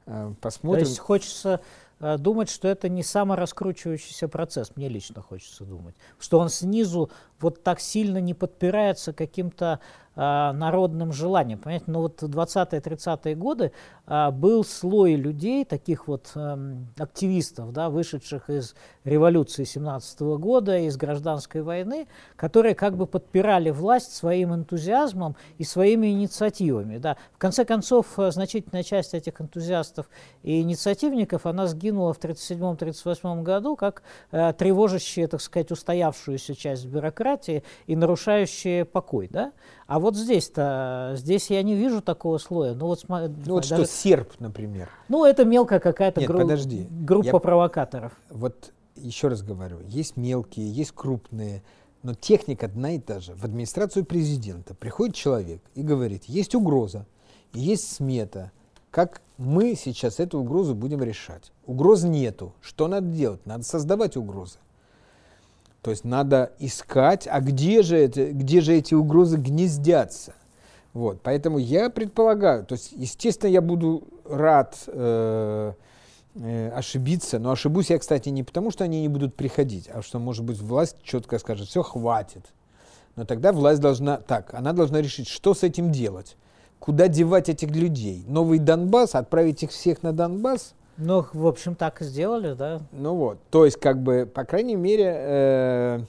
э, 0.06 0.34
посмотрим. 0.40 0.84
То 0.84 0.88
есть 0.88 0.98
хочется 0.98 1.60
Э, 2.00 2.16
думать, 2.16 2.48
что 2.48 2.68
это 2.68 2.88
не 2.88 3.02
самораскручивающийся 3.02 4.28
процесс, 4.28 4.72
мне 4.76 4.88
лично 4.88 5.20
хочется 5.20 5.64
думать, 5.64 5.96
что 6.18 6.38
он 6.38 6.48
снизу 6.48 7.10
вот 7.40 7.62
так 7.62 7.80
сильно 7.80 8.18
не 8.18 8.35
подпирается 8.35 9.12
каким-то 9.12 9.80
э, 10.18 10.52
народным 10.52 11.12
желанием. 11.12 11.59
Понимаете, 11.59 11.85
ну 11.88 12.00
вот 12.00 12.23
20-30-е 12.23 13.35
годы 13.37 13.73
э, 14.07 14.30
был 14.30 14.64
слой 14.64 15.14
людей, 15.14 15.64
таких 15.64 16.09
вот 16.09 16.33
э, 16.35 16.76
активистов, 16.99 17.73
да, 17.73 17.88
вышедших 17.88 18.50
из 18.50 18.75
революции 19.04 19.64
17 19.64 20.21
-го 20.21 20.38
года, 20.38 20.78
из 20.78 20.97
гражданской 20.97 21.62
войны, 21.62 22.09
которые 22.37 22.75
как 22.75 22.97
бы 22.97 23.07
подпирали 23.07 23.71
власть 23.71 24.14
своим 24.14 24.54
энтузиазмом 24.54 25.37
и 25.59 25.64
своими 25.64 26.09
инициативами. 26.09 26.99
Да. 26.99 27.16
В 27.35 27.38
конце 27.38 27.64
концов, 27.64 28.18
э, 28.18 28.30
значительная 28.33 28.83
часть 28.83 29.14
этих 29.14 29.40
энтузиастов 29.40 30.11
и 30.42 30.61
инициативников, 30.61 31.47
она 31.47 31.66
сгинула 31.68 32.12
в 32.12 32.18
1937-1938 32.18 33.42
году 33.42 33.76
как 33.76 34.02
э, 34.33 34.52
тревожащая, 34.52 35.28
так 35.28 35.40
сказать, 35.40 35.71
устоявшуюся 35.71 36.54
часть 36.57 36.87
бюрократии, 36.87 37.27
демократии 37.28 37.62
и 37.87 37.97
нарушающие 37.97 38.85
покой, 38.85 39.28
да? 39.30 39.52
А 39.87 39.99
вот 39.99 40.16
здесь-то, 40.16 41.12
здесь 41.16 41.50
я 41.50 41.62
не 41.62 41.75
вижу 41.75 42.00
такого 42.00 42.38
слоя. 42.38 42.75
Ну 42.75 42.87
вот, 42.87 43.04
ну, 43.08 43.28
вот 43.54 43.68
даже, 43.68 43.85
что 43.85 43.87
серп, 43.87 44.32
например. 44.38 44.88
Ну 45.08 45.25
это 45.25 45.44
мелкая 45.44 45.80
какая-то 45.80 46.25
гру- 46.25 46.40
подожди. 46.40 46.87
группа 46.90 47.26
я, 47.26 47.38
провокаторов. 47.38 48.12
Вот 48.30 48.73
еще 48.97 49.28
раз 49.28 49.42
говорю, 49.42 49.78
есть 49.87 50.16
мелкие, 50.16 50.70
есть 50.70 50.92
крупные, 50.92 51.62
но 52.02 52.14
техника 52.14 52.66
одна 52.66 52.92
и 52.92 52.99
та 52.99 53.20
же. 53.20 53.35
В 53.35 53.44
администрацию 53.44 54.04
президента 54.04 54.75
приходит 54.75 55.14
человек 55.14 55.62
и 55.75 55.82
говорит, 55.82 56.25
есть 56.25 56.54
угроза, 56.54 57.06
есть 57.52 57.90
смета, 57.90 58.52
как 58.90 59.20
мы 59.37 59.75
сейчас 59.76 60.18
эту 60.18 60.40
угрозу 60.40 60.75
будем 60.75 61.02
решать. 61.02 61.52
Угроз 61.66 62.02
нету. 62.02 62.54
Что 62.61 62.88
надо 62.88 63.06
делать? 63.06 63.44
Надо 63.47 63.62
создавать 63.62 64.16
угрозы. 64.16 64.58
То 65.82 65.90
есть 65.90 66.04
надо 66.04 66.52
искать, 66.58 67.28
а 67.30 67.40
где 67.40 67.82
же, 67.82 67.97
это, 67.97 68.32
где 68.32 68.61
же 68.61 68.75
эти 68.75 68.94
угрозы 68.94 69.37
гнездятся. 69.37 70.35
Вот, 70.92 71.20
поэтому 71.23 71.58
я 71.58 71.90
предполагаю, 71.90 72.64
то 72.64 72.75
есть, 72.75 72.92
естественно, 72.92 73.50
я 73.50 73.61
буду 73.61 74.02
рад 74.25 74.76
э, 74.87 75.73
э, 76.35 76.70
ошибиться, 76.70 77.38
но 77.38 77.52
ошибусь 77.52 77.90
я, 77.90 77.99
кстати, 77.99 78.30
не 78.30 78.42
потому, 78.42 78.70
что 78.70 78.85
они 78.85 79.02
не 79.02 79.08
будут 79.08 79.37
приходить, 79.37 79.88
а 79.92 80.02
что, 80.02 80.18
может 80.18 80.44
быть, 80.44 80.58
власть 80.58 80.97
четко 81.02 81.38
скажет, 81.38 81.68
все, 81.68 81.82
хватит. 81.82 82.42
Но 83.16 83.25
тогда 83.25 83.52
власть 83.52 83.80
должна, 83.80 84.16
так, 84.16 84.54
она 84.54 84.73
должна 84.73 85.00
решить, 85.00 85.28
что 85.28 85.54
с 85.54 85.62
этим 85.62 85.92
делать, 85.92 86.37
куда 86.80 87.08
девать 87.08 87.49
этих 87.49 87.70
людей. 87.70 88.25
Новый 88.26 88.58
Донбасс, 88.58 89.14
отправить 89.14 89.62
их 89.62 89.70
всех 89.70 90.02
на 90.02 90.12
Донбасс, 90.12 90.75
ну, 90.98 91.24
в 91.32 91.46
общем, 91.46 91.76
так 91.76 92.02
и 92.02 92.04
сделали, 92.04 92.54
да. 92.54 92.80
Ну 92.90 93.14
вот, 93.14 93.38
то 93.50 93.64
есть, 93.64 93.78
как 93.78 94.02
бы, 94.02 94.26
по 94.32 94.44
крайней 94.44 94.74
мере... 94.74 95.14
Э, 95.16 96.00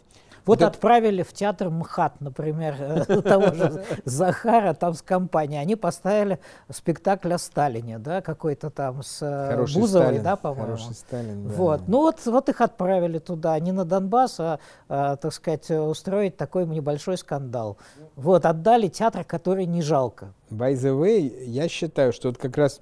вот 0.46 0.58
это... 0.58 0.67
отправили 0.67 1.22
в 1.22 1.31
театр 1.31 1.69
МХАТ, 1.69 2.22
например, 2.22 2.75
э, 2.79 3.22
того 3.22 3.53
же 3.53 3.84
Захара 4.05 4.74
там 4.74 4.96
с 4.96 5.03
компанией. 5.03 5.62
Они 5.62 5.75
поставили 5.75 6.39
спектакль 6.72 7.31
о 7.31 7.38
Сталине, 7.38 8.00
да, 8.00 8.22
какой-то 8.22 8.72
там 8.72 9.03
с 9.03 9.19
э, 9.22 9.51
Хороший 9.51 9.79
Бузовой, 9.79 10.08
Сталин. 10.08 10.24
да, 10.24 10.36
по-моему. 10.36 10.65
Хороший 10.65 10.96
Сталин, 10.96 11.48
да. 11.48 11.53
Вот. 11.53 11.81
Ну 11.88 11.98
вот, 12.00 12.25
вот 12.25 12.50
их 12.50 12.60
отправили 12.60 13.19
туда, 13.19 13.60
не 13.60 13.72
на 13.72 13.86
Донбасс, 13.86 14.39
а, 14.39 14.60
а, 14.88 15.17
так 15.17 15.34
сказать, 15.34 15.69
устроить 15.69 16.36
такой 16.36 16.65
небольшой 16.65 17.19
скандал. 17.19 17.77
Вот, 18.15 18.43
отдали 18.43 18.88
театр, 18.88 19.24
который 19.24 19.67
не 19.67 19.84
жалко. 19.84 20.34
By 20.50 20.74
the 20.74 21.00
way, 21.00 21.43
я 21.46 21.69
считаю, 21.69 22.12
что 22.12 22.29
вот 22.29 22.39
как 22.39 22.58
раз 22.58 22.81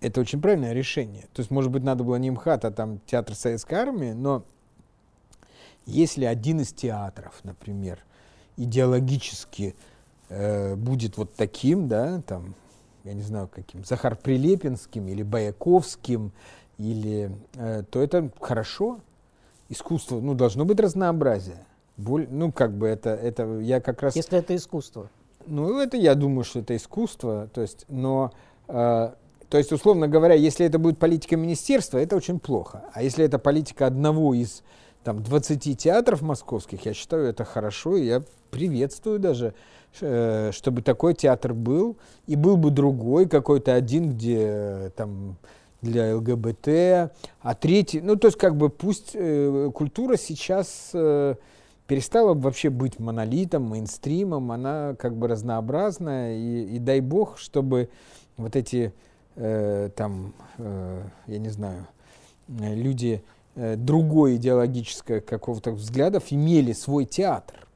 это 0.00 0.20
очень 0.20 0.40
правильное 0.40 0.72
решение. 0.72 1.22
То 1.32 1.40
есть, 1.40 1.50
может 1.50 1.70
быть, 1.70 1.82
надо 1.82 2.04
было 2.04 2.16
не 2.16 2.30
МХАТ, 2.30 2.64
а 2.64 2.70
там 2.70 3.00
театр 3.06 3.34
Советской 3.34 3.74
Армии, 3.74 4.12
но 4.12 4.44
если 5.86 6.24
один 6.24 6.60
из 6.60 6.72
театров, 6.72 7.40
например, 7.42 8.02
идеологически 8.56 9.74
э, 10.28 10.76
будет 10.76 11.16
вот 11.16 11.34
таким, 11.34 11.88
да, 11.88 12.22
там, 12.26 12.54
я 13.04 13.14
не 13.14 13.22
знаю, 13.22 13.48
каким, 13.52 13.84
Захар 13.84 14.16
Прилепинским 14.16 15.08
или 15.08 15.22
Баяковским, 15.22 16.32
или, 16.78 17.36
э, 17.54 17.82
то 17.90 18.02
это 18.02 18.30
хорошо. 18.40 19.00
Искусство, 19.68 20.20
ну, 20.20 20.34
должно 20.34 20.64
быть 20.64 20.80
разнообразие. 20.80 21.66
Боль, 21.96 22.26
ну, 22.30 22.52
как 22.52 22.76
бы 22.76 22.86
это, 22.86 23.10
это 23.10 23.60
я 23.60 23.80
как 23.80 24.02
раз... 24.02 24.16
Если 24.16 24.38
это 24.38 24.54
искусство. 24.54 25.10
Ну, 25.46 25.78
это 25.78 25.96
я 25.96 26.14
думаю, 26.14 26.44
что 26.44 26.60
это 26.60 26.74
искусство, 26.76 27.48
то 27.52 27.60
есть, 27.60 27.84
но 27.88 28.32
э, 28.68 29.12
то 29.54 29.58
есть, 29.58 29.70
условно 29.70 30.08
говоря, 30.08 30.34
если 30.34 30.66
это 30.66 30.80
будет 30.80 30.98
политика 30.98 31.36
министерства, 31.36 31.98
это 31.98 32.16
очень 32.16 32.40
плохо. 32.40 32.82
А 32.92 33.04
если 33.04 33.24
это 33.24 33.38
политика 33.38 33.86
одного 33.86 34.34
из 34.34 34.64
там, 35.04 35.22
20 35.22 35.78
театров 35.78 36.22
московских, 36.22 36.84
я 36.86 36.92
считаю, 36.92 37.26
это 37.26 37.44
хорошо, 37.44 37.96
и 37.96 38.04
я 38.04 38.24
приветствую 38.50 39.20
даже, 39.20 39.54
э, 40.00 40.50
чтобы 40.52 40.82
такой 40.82 41.14
театр 41.14 41.54
был, 41.54 41.96
и 42.26 42.34
был 42.34 42.56
бы 42.56 42.72
другой 42.72 43.28
какой-то 43.28 43.74
один, 43.74 44.14
где 44.14 44.90
там 44.96 45.36
для 45.82 46.16
ЛГБТ, 46.16 47.12
а 47.40 47.54
третий, 47.54 48.00
ну 48.00 48.16
то 48.16 48.26
есть 48.26 48.38
как 48.38 48.56
бы 48.56 48.70
пусть 48.70 49.12
э, 49.14 49.70
культура 49.72 50.16
сейчас 50.16 50.90
э, 50.94 51.36
перестала 51.86 52.34
вообще 52.34 52.70
быть 52.70 52.98
монолитом, 52.98 53.70
мейнстримом, 53.70 54.50
она 54.50 54.96
как 54.98 55.16
бы 55.16 55.28
разнообразная, 55.28 56.38
и, 56.38 56.74
и 56.74 56.78
дай 56.80 56.98
бог, 56.98 57.38
чтобы 57.38 57.88
вот 58.36 58.56
эти 58.56 58.92
э, 59.36 59.90
там, 59.94 60.34
э, 60.58 61.02
я 61.26 61.38
не 61.38 61.48
знаю, 61.48 61.86
э, 62.48 62.74
люди 62.74 63.22
э, 63.54 63.76
другой 63.76 64.36
идеологического 64.36 65.20
какого-то 65.20 65.72
взглядов 65.72 66.24
имели 66.30 66.72
свой 66.72 67.04
театр. 67.04 67.66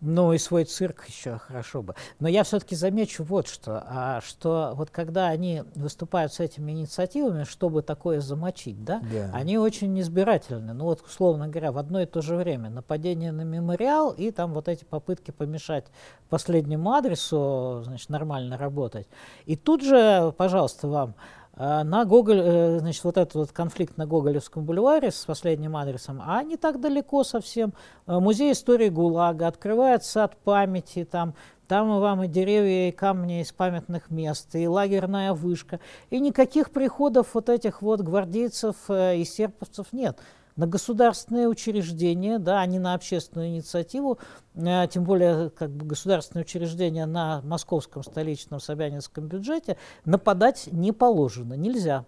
Ну 0.00 0.32
и 0.32 0.38
свой 0.38 0.64
цирк 0.64 1.06
еще 1.06 1.38
хорошо 1.38 1.82
бы. 1.82 1.94
Но 2.20 2.28
я 2.28 2.42
все-таки 2.42 2.74
замечу 2.74 3.22
вот 3.22 3.48
что, 3.48 3.82
а, 3.86 4.20
что 4.22 4.72
вот 4.74 4.90
когда 4.90 5.26
они 5.28 5.62
выступают 5.74 6.32
с 6.32 6.40
этими 6.40 6.72
инициативами, 6.72 7.44
чтобы 7.44 7.82
такое 7.82 8.20
замочить, 8.20 8.82
да, 8.82 9.02
да. 9.12 9.30
они 9.34 9.58
очень 9.58 9.98
избирательны. 10.00 10.72
Ну 10.72 10.84
вот, 10.84 11.02
условно 11.02 11.48
говоря, 11.48 11.70
в 11.70 11.78
одно 11.78 12.00
и 12.00 12.06
то 12.06 12.22
же 12.22 12.36
время 12.36 12.70
нападение 12.70 13.30
на 13.30 13.42
мемориал 13.42 14.10
и 14.12 14.30
там 14.30 14.54
вот 14.54 14.68
эти 14.68 14.84
попытки 14.84 15.32
помешать 15.32 15.84
последнему 16.30 16.92
адресу, 16.92 17.82
значит, 17.84 18.08
нормально 18.08 18.56
работать. 18.56 19.06
И 19.44 19.56
тут 19.56 19.82
же, 19.82 20.32
пожалуйста, 20.38 20.88
вам 20.88 21.14
на 21.56 22.04
Гоголь, 22.04 22.40
э, 22.40 22.78
значит, 22.78 23.04
вот 23.04 23.16
этот 23.16 23.34
вот 23.34 23.52
конфликт 23.52 23.96
на 23.96 24.06
Гоголевском 24.06 24.64
бульваре 24.64 25.10
с 25.10 25.24
последним 25.24 25.76
адресом, 25.76 26.22
а 26.24 26.42
не 26.42 26.56
так 26.56 26.80
далеко 26.80 27.24
совсем. 27.24 27.74
А, 28.06 28.20
музей 28.20 28.52
истории 28.52 28.88
ГУЛАГа 28.88 29.46
открывает 29.46 30.04
сад 30.04 30.36
памяти, 30.42 31.04
там, 31.04 31.34
там 31.68 32.00
вам 32.00 32.22
и 32.22 32.28
деревья, 32.28 32.88
и 32.88 32.92
камни 32.92 33.42
из 33.42 33.52
памятных 33.52 34.10
мест, 34.10 34.54
и 34.54 34.66
лагерная 34.66 35.34
вышка. 35.34 35.80
И 36.08 36.20
никаких 36.20 36.70
приходов 36.70 37.34
вот 37.34 37.48
этих 37.48 37.82
вот 37.82 38.00
гвардейцев 38.00 38.76
э, 38.88 39.18
и 39.18 39.24
серповцев 39.24 39.92
нет 39.92 40.18
на 40.56 40.66
государственные 40.66 41.48
учреждения, 41.48 42.38
да, 42.38 42.60
а 42.60 42.66
не 42.66 42.78
на 42.78 42.94
общественную 42.94 43.48
инициативу, 43.48 44.18
а, 44.56 44.86
тем 44.86 45.04
более 45.04 45.50
как 45.50 45.70
бы 45.70 45.86
государственные 45.86 46.44
учреждения 46.44 47.06
на 47.06 47.40
московском 47.42 48.02
столичном 48.02 48.60
Собянинском 48.60 49.26
бюджете, 49.26 49.76
нападать 50.04 50.68
не 50.70 50.92
положено, 50.92 51.54
нельзя. 51.54 52.04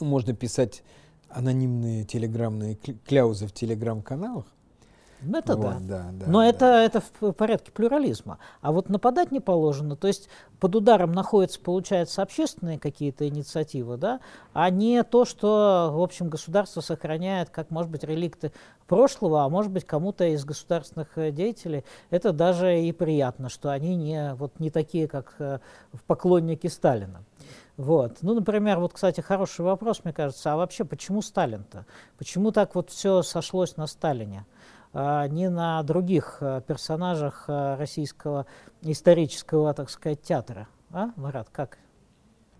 Можно 0.00 0.34
писать 0.34 0.82
анонимные 1.28 2.04
телеграммные 2.04 2.76
кляузы 2.76 3.46
в 3.46 3.52
телеграм-каналах, 3.52 4.46
Ну, 4.46 4.55
это 5.32 5.56
вот, 5.56 5.86
да. 5.86 6.02
да, 6.02 6.10
да 6.12 6.26
Но 6.26 6.40
да. 6.40 6.46
Это, 6.46 6.66
это 6.66 7.02
в 7.20 7.32
порядке 7.32 7.72
плюрализма. 7.72 8.38
А 8.60 8.72
вот 8.72 8.88
нападать 8.88 9.32
не 9.32 9.40
положено. 9.40 9.96
То 9.96 10.08
есть 10.08 10.28
под 10.60 10.76
ударом 10.76 11.12
находятся, 11.12 11.60
получается, 11.60 12.22
общественные 12.22 12.78
какие-то 12.78 13.28
инициативы, 13.28 13.96
да, 13.96 14.20
а 14.52 14.70
не 14.70 15.02
то, 15.02 15.24
что, 15.24 15.90
в 15.92 16.02
общем, 16.02 16.28
государство 16.28 16.80
сохраняет, 16.80 17.50
как, 17.50 17.70
может 17.70 17.90
быть, 17.90 18.04
реликты 18.04 18.52
прошлого, 18.86 19.44
а 19.44 19.48
может 19.48 19.72
быть, 19.72 19.84
кому-то 19.84 20.24
из 20.24 20.44
государственных 20.44 21.16
э, 21.16 21.30
деятелей 21.30 21.84
это 22.10 22.32
даже 22.32 22.80
и 22.80 22.92
приятно, 22.92 23.48
что 23.48 23.70
они 23.70 23.96
не, 23.96 24.34
вот, 24.34 24.58
не 24.60 24.70
такие, 24.70 25.08
как 25.08 25.34
э, 25.38 25.58
поклонники 26.06 26.68
Сталина. 26.68 27.22
Вот. 27.76 28.18
Ну, 28.22 28.34
например, 28.34 28.78
вот, 28.78 28.94
кстати, 28.94 29.20
хороший 29.20 29.64
вопрос, 29.64 30.00
мне 30.04 30.12
кажется, 30.12 30.52
а 30.52 30.56
вообще 30.56 30.84
почему 30.84 31.20
Сталин-то? 31.20 31.84
Почему 32.16 32.50
так 32.50 32.74
вот 32.74 32.90
все 32.90 33.22
сошлось 33.22 33.76
на 33.76 33.86
Сталине? 33.86 34.46
А 34.98 35.28
не 35.28 35.50
на 35.50 35.82
других 35.82 36.38
э, 36.40 36.62
персонажах 36.66 37.44
э, 37.48 37.74
российского 37.74 38.46
исторического, 38.80 39.74
так 39.74 39.90
сказать, 39.90 40.22
театра. 40.22 40.68
А, 40.90 41.10
Марат, 41.16 41.50
как? 41.52 41.76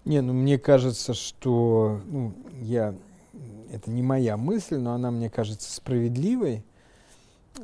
Не, 0.04 0.20
ну 0.20 0.34
мне 0.34 0.58
кажется, 0.58 1.14
что 1.14 1.98
ну, 2.04 2.34
я 2.60 2.94
это 3.72 3.90
не 3.90 4.02
моя 4.02 4.36
мысль, 4.36 4.76
но 4.76 4.92
она 4.92 5.10
мне 5.10 5.30
кажется 5.30 5.72
справедливой 5.72 6.62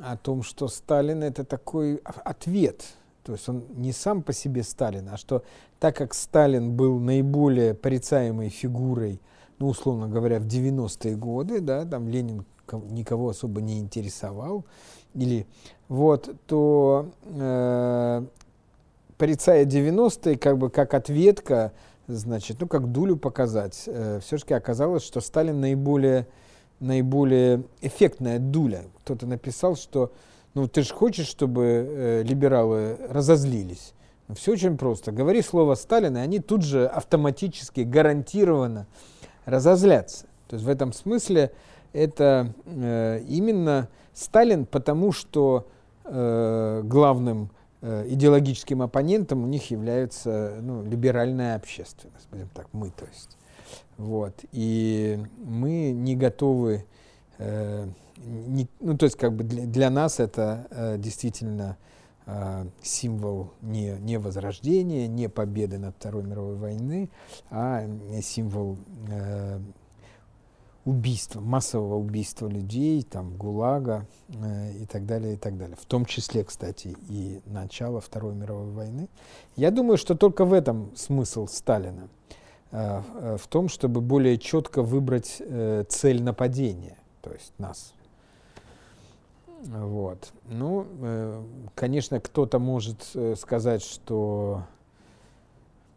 о 0.01 0.17
том, 0.17 0.41
что 0.41 0.67
Сталин 0.67 1.21
это 1.21 1.45
такой 1.45 1.97
ответ. 1.97 2.83
То 3.23 3.33
есть 3.33 3.47
он 3.47 3.63
не 3.75 3.91
сам 3.91 4.23
по 4.23 4.33
себе 4.33 4.63
Сталин, 4.63 5.07
а 5.09 5.17
что 5.17 5.43
так 5.79 5.97
как 5.97 6.15
Сталин 6.15 6.75
был 6.75 6.97
наиболее 6.97 7.75
порицаемой 7.75 8.49
фигурой, 8.49 9.21
ну, 9.59 9.67
условно 9.67 10.07
говоря, 10.07 10.39
в 10.39 10.47
90-е 10.47 11.15
годы, 11.15 11.61
да, 11.61 11.85
там 11.85 12.09
Ленин 12.09 12.43
никого 12.71 13.29
особо 13.29 13.61
не 13.61 13.79
интересовал, 13.79 14.65
или 15.13 15.45
вот, 15.89 16.29
то 16.47 17.11
э, 17.23 18.25
порицая 19.17 19.65
90-е, 19.65 20.37
как 20.37 20.57
бы 20.57 20.69
как 20.69 20.93
ответка, 20.93 21.71
значит, 22.07 22.57
ну, 22.59 22.67
как 22.67 22.91
дулю 22.91 23.17
показать, 23.17 23.83
э, 23.85 24.19
все-таки 24.23 24.53
оказалось, 24.53 25.03
что 25.03 25.21
Сталин 25.21 25.59
наиболее, 25.59 26.27
наиболее 26.79 27.63
эффектная 27.81 28.39
дуля. 28.39 28.85
Кто-то 29.03 29.27
написал, 29.27 29.75
что, 29.75 30.11
ну, 30.53 30.67
ты 30.67 30.81
же 30.81 30.93
хочешь, 30.93 31.27
чтобы 31.27 31.63
э, 31.63 32.23
либералы 32.23 32.97
разозлились. 33.09 33.93
Ну, 34.27 34.35
все 34.35 34.53
очень 34.53 34.77
просто. 34.77 35.11
Говори 35.11 35.41
слово 35.41 35.75
Сталина, 35.75 36.17
и 36.17 36.21
они 36.21 36.39
тут 36.39 36.63
же 36.63 36.87
автоматически, 36.87 37.81
гарантированно 37.81 38.87
разозлятся. 39.45 40.25
То 40.47 40.55
есть 40.55 40.65
в 40.65 40.69
этом 40.69 40.93
смысле 40.93 41.51
это 41.93 42.53
э, 42.65 43.23
именно 43.27 43.87
Сталин, 44.13 44.65
потому 44.65 45.11
что 45.11 45.67
э, 46.03 46.81
главным 46.83 47.51
э, 47.81 48.05
идеологическим 48.09 48.81
оппонентом 48.81 49.43
у 49.43 49.47
них 49.47 49.71
является 49.71 50.57
ну, 50.61 50.83
либеральная 50.83 51.55
общественность, 51.55 52.27
будем 52.31 52.49
так, 52.53 52.67
мы, 52.73 52.89
то 52.89 53.05
есть. 53.05 53.37
Вот. 53.97 54.33
И 54.51 55.19
мы 55.37 55.91
не 55.91 56.15
готовы, 56.15 56.85
э, 57.37 57.87
не, 58.17 58.67
ну, 58.79 58.97
то 58.97 59.05
есть, 59.05 59.17
как 59.17 59.33
бы 59.33 59.43
для, 59.43 59.65
для 59.65 59.89
нас 59.89 60.19
это 60.19 60.67
э, 60.71 60.97
действительно 60.97 61.77
символ 62.81 63.51
не, 63.61 63.97
не 63.99 64.17
возрождения, 64.17 65.09
не 65.09 65.27
победы 65.27 65.77
над 65.77 65.93
Второй 65.97 66.23
мировой 66.23 66.55
войны, 66.55 67.09
а 67.49 67.85
символ 68.21 68.77
э, 69.09 69.59
убийства, 70.85 71.39
массового 71.39 71.95
убийства 71.95 72.47
людей, 72.47 73.03
там, 73.03 73.35
ГУЛАГа 73.37 74.05
э, 74.29 74.73
и 74.81 74.85
так 74.85 75.05
далее, 75.05 75.35
и 75.35 75.37
так 75.37 75.57
далее. 75.57 75.77
В 75.79 75.85
том 75.85 76.05
числе, 76.05 76.43
кстати, 76.43 76.95
и 77.09 77.41
начало 77.45 78.01
Второй 78.01 78.35
мировой 78.35 78.71
войны. 78.71 79.07
Я 79.55 79.71
думаю, 79.71 79.97
что 79.97 80.15
только 80.15 80.45
в 80.45 80.53
этом 80.53 80.91
смысл 80.95 81.47
Сталина. 81.47 82.09
Э, 82.71 83.01
э, 83.15 83.37
в 83.39 83.47
том, 83.47 83.69
чтобы 83.69 84.01
более 84.01 84.37
четко 84.37 84.81
выбрать 84.81 85.37
э, 85.39 85.85
цель 85.87 86.21
нападения, 86.21 86.97
то 87.21 87.31
есть 87.31 87.53
нас. 87.57 87.93
Вот. 89.61 90.33
Ну, 90.49 90.85
э, 91.01 91.43
конечно, 91.75 92.19
кто-то 92.19 92.59
может 92.59 93.09
э, 93.13 93.35
сказать, 93.37 93.81
что 93.81 94.63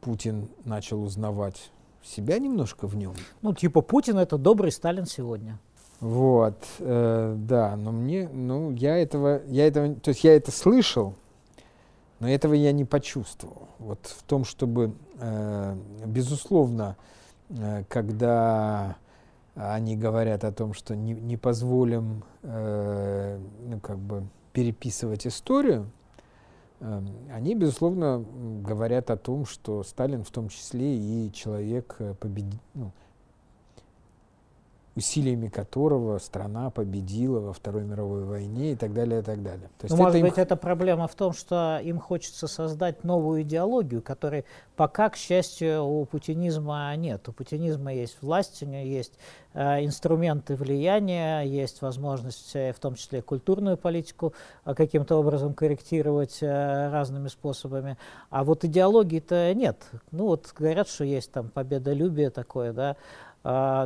Путин 0.00 0.48
начал 0.64 1.02
узнавать 1.02 1.72
себя 2.06 2.38
немножко 2.38 2.86
в 2.86 2.96
нем. 2.96 3.14
Ну, 3.42 3.52
типа 3.52 3.82
Путин 3.82 4.18
это 4.18 4.38
добрый 4.38 4.72
Сталин 4.72 5.06
сегодня. 5.06 5.58
Вот, 6.00 6.62
э, 6.78 7.34
да, 7.38 7.74
но 7.76 7.90
мне, 7.90 8.28
ну, 8.28 8.70
я 8.70 8.98
этого, 8.98 9.42
я 9.46 9.66
этого, 9.66 9.94
то 9.94 10.10
есть 10.10 10.24
я 10.24 10.36
это 10.36 10.50
слышал, 10.50 11.14
но 12.20 12.28
этого 12.28 12.52
я 12.52 12.72
не 12.72 12.84
почувствовал. 12.84 13.68
Вот 13.78 14.06
в 14.06 14.22
том, 14.24 14.44
чтобы, 14.44 14.92
э, 15.18 15.76
безусловно, 16.04 16.96
э, 17.48 17.84
когда 17.88 18.96
они 19.54 19.96
говорят 19.96 20.44
о 20.44 20.52
том, 20.52 20.74
что 20.74 20.94
не, 20.94 21.14
не 21.14 21.38
позволим, 21.38 22.24
э, 22.42 23.38
ну, 23.66 23.80
как 23.80 23.98
бы 23.98 24.24
переписывать 24.52 25.26
историю, 25.26 25.90
Эм, 26.80 27.08
они, 27.32 27.54
безусловно, 27.54 28.24
говорят 28.66 29.10
о 29.10 29.16
том, 29.16 29.46
что 29.46 29.82
Сталин 29.82 30.24
в 30.24 30.30
том 30.30 30.48
числе 30.48 30.96
и 30.96 31.32
человек, 31.32 31.96
э, 31.98 32.14
победи... 32.14 32.58
ну, 32.74 32.92
усилиями 34.96 35.48
которого 35.48 36.18
страна 36.18 36.70
победила 36.70 37.38
во 37.40 37.52
Второй 37.52 37.84
мировой 37.84 38.24
войне 38.24 38.72
и 38.72 38.76
так 38.76 38.94
далее, 38.94 39.20
и 39.20 39.22
так 39.22 39.42
далее. 39.42 39.68
То 39.78 39.84
есть 39.84 39.94
ну, 39.94 40.02
может 40.02 40.16
им... 40.16 40.22
быть, 40.22 40.38
эта 40.38 40.56
проблема 40.56 41.06
в 41.06 41.14
том, 41.14 41.34
что 41.34 41.78
им 41.84 41.98
хочется 41.98 42.48
создать 42.48 43.04
новую 43.04 43.42
идеологию, 43.42 44.00
которой 44.00 44.46
пока, 44.74 45.10
к 45.10 45.16
счастью, 45.16 45.84
у 45.84 46.06
путинизма 46.06 46.94
нет. 46.96 47.28
У 47.28 47.32
путинизма 47.32 47.92
есть 47.92 48.16
власть, 48.22 48.62
у 48.62 48.66
него 48.66 48.84
есть 48.84 49.12
э, 49.52 49.84
инструменты 49.84 50.56
влияния, 50.56 51.42
есть 51.42 51.82
возможность, 51.82 52.56
э, 52.56 52.72
в 52.72 52.78
том 52.78 52.94
числе 52.94 53.20
культурную 53.20 53.76
политику, 53.76 54.32
э, 54.64 54.74
каким-то 54.74 55.16
образом 55.16 55.52
корректировать 55.52 56.38
э, 56.40 56.90
разными 56.90 57.28
способами. 57.28 57.98
А 58.30 58.44
вот 58.44 58.64
идеологии-то 58.64 59.52
нет. 59.52 59.76
Ну 60.10 60.24
вот 60.24 60.54
говорят, 60.58 60.88
что 60.88 61.04
есть 61.04 61.32
там 61.32 61.50
победолюбие 61.50 62.30
такое, 62.30 62.72
да, 62.72 62.96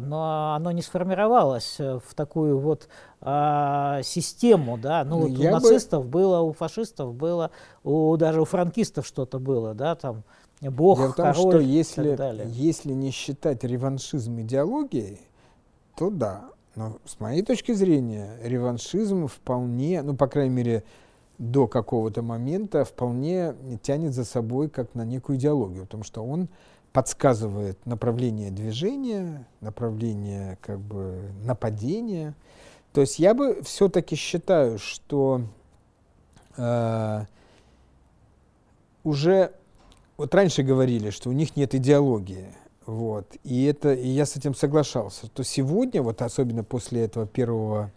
но 0.01 0.55
оно 0.55 0.71
не 0.71 0.81
сформировалось 0.81 1.77
э, 1.79 2.01
в 2.03 2.15
такую 2.15 2.59
вот 2.59 2.89
а, 3.21 4.01
систему, 4.03 4.79
да, 4.79 5.05
ну, 5.05 5.29
вот 5.29 5.39
у 5.39 5.43
нацистов 5.43 6.05
бы... 6.05 6.11
было, 6.11 6.41
у 6.41 6.55
фашистов 6.55 7.13
было, 7.15 7.51
у, 7.85 8.17
даже 8.17 8.41
у 8.41 8.47
франкистов 8.47 9.07
что-то 9.07 9.39
было, 9.39 9.75
да, 9.75 9.97
там, 9.97 10.23
бог, 10.63 10.99
Дело 11.01 11.13
в 11.13 11.15
том, 11.15 11.27
король 11.27 11.53
что 11.53 11.59
если, 11.59 12.17
если 12.47 12.93
не 12.95 13.11
считать 13.11 13.63
реваншизм 13.63 14.41
идеологией, 14.41 15.21
то 15.95 16.09
да, 16.09 16.45
но 16.75 16.97
с 17.05 17.21
моей 17.21 17.43
точки 17.43 17.73
зрения 17.73 18.39
реваншизм 18.43 19.27
вполне, 19.27 20.01
ну, 20.01 20.17
по 20.17 20.27
крайней 20.27 20.55
мере, 20.55 20.85
до 21.37 21.67
какого-то 21.67 22.23
момента 22.23 22.87
вполне 22.87 23.55
тянет 23.83 24.15
за 24.15 24.25
собой 24.25 24.71
как 24.71 24.95
на 24.95 25.05
некую 25.05 25.37
идеологию, 25.37 25.85
потому 25.85 26.05
что 26.05 26.25
он 26.25 26.49
подсказывает 26.93 27.85
направление 27.87 28.51
движения, 28.51 29.47
направление 29.61 30.59
как 30.61 30.81
бы 30.81 31.31
нападения. 31.45 32.35
То 32.93 33.01
есть 33.01 33.19
я 33.19 33.35
бы 33.35 33.63
все-таки 33.63 34.17
считаю, 34.17 34.79
что 34.79 35.43
э, 36.57 37.25
уже 39.05 39.53
вот 40.17 40.35
раньше 40.35 40.63
говорили, 40.63 41.11
что 41.11 41.31
у 41.31 41.33
них 41.33 41.57
нет 41.57 41.75
идеологии, 41.75 42.49
вот, 42.87 43.37
и 43.45 43.65
это 43.65 43.95
и 43.95 44.09
я 44.09 44.27
с 44.27 44.37
этим 44.37 44.55
соглашался. 44.55 45.29
То 45.29 45.45
сегодня, 45.45 46.03
вот 46.03 46.23
особенно 46.23 46.65
после 46.65 47.03
этого 47.03 47.27
первого 47.27 47.93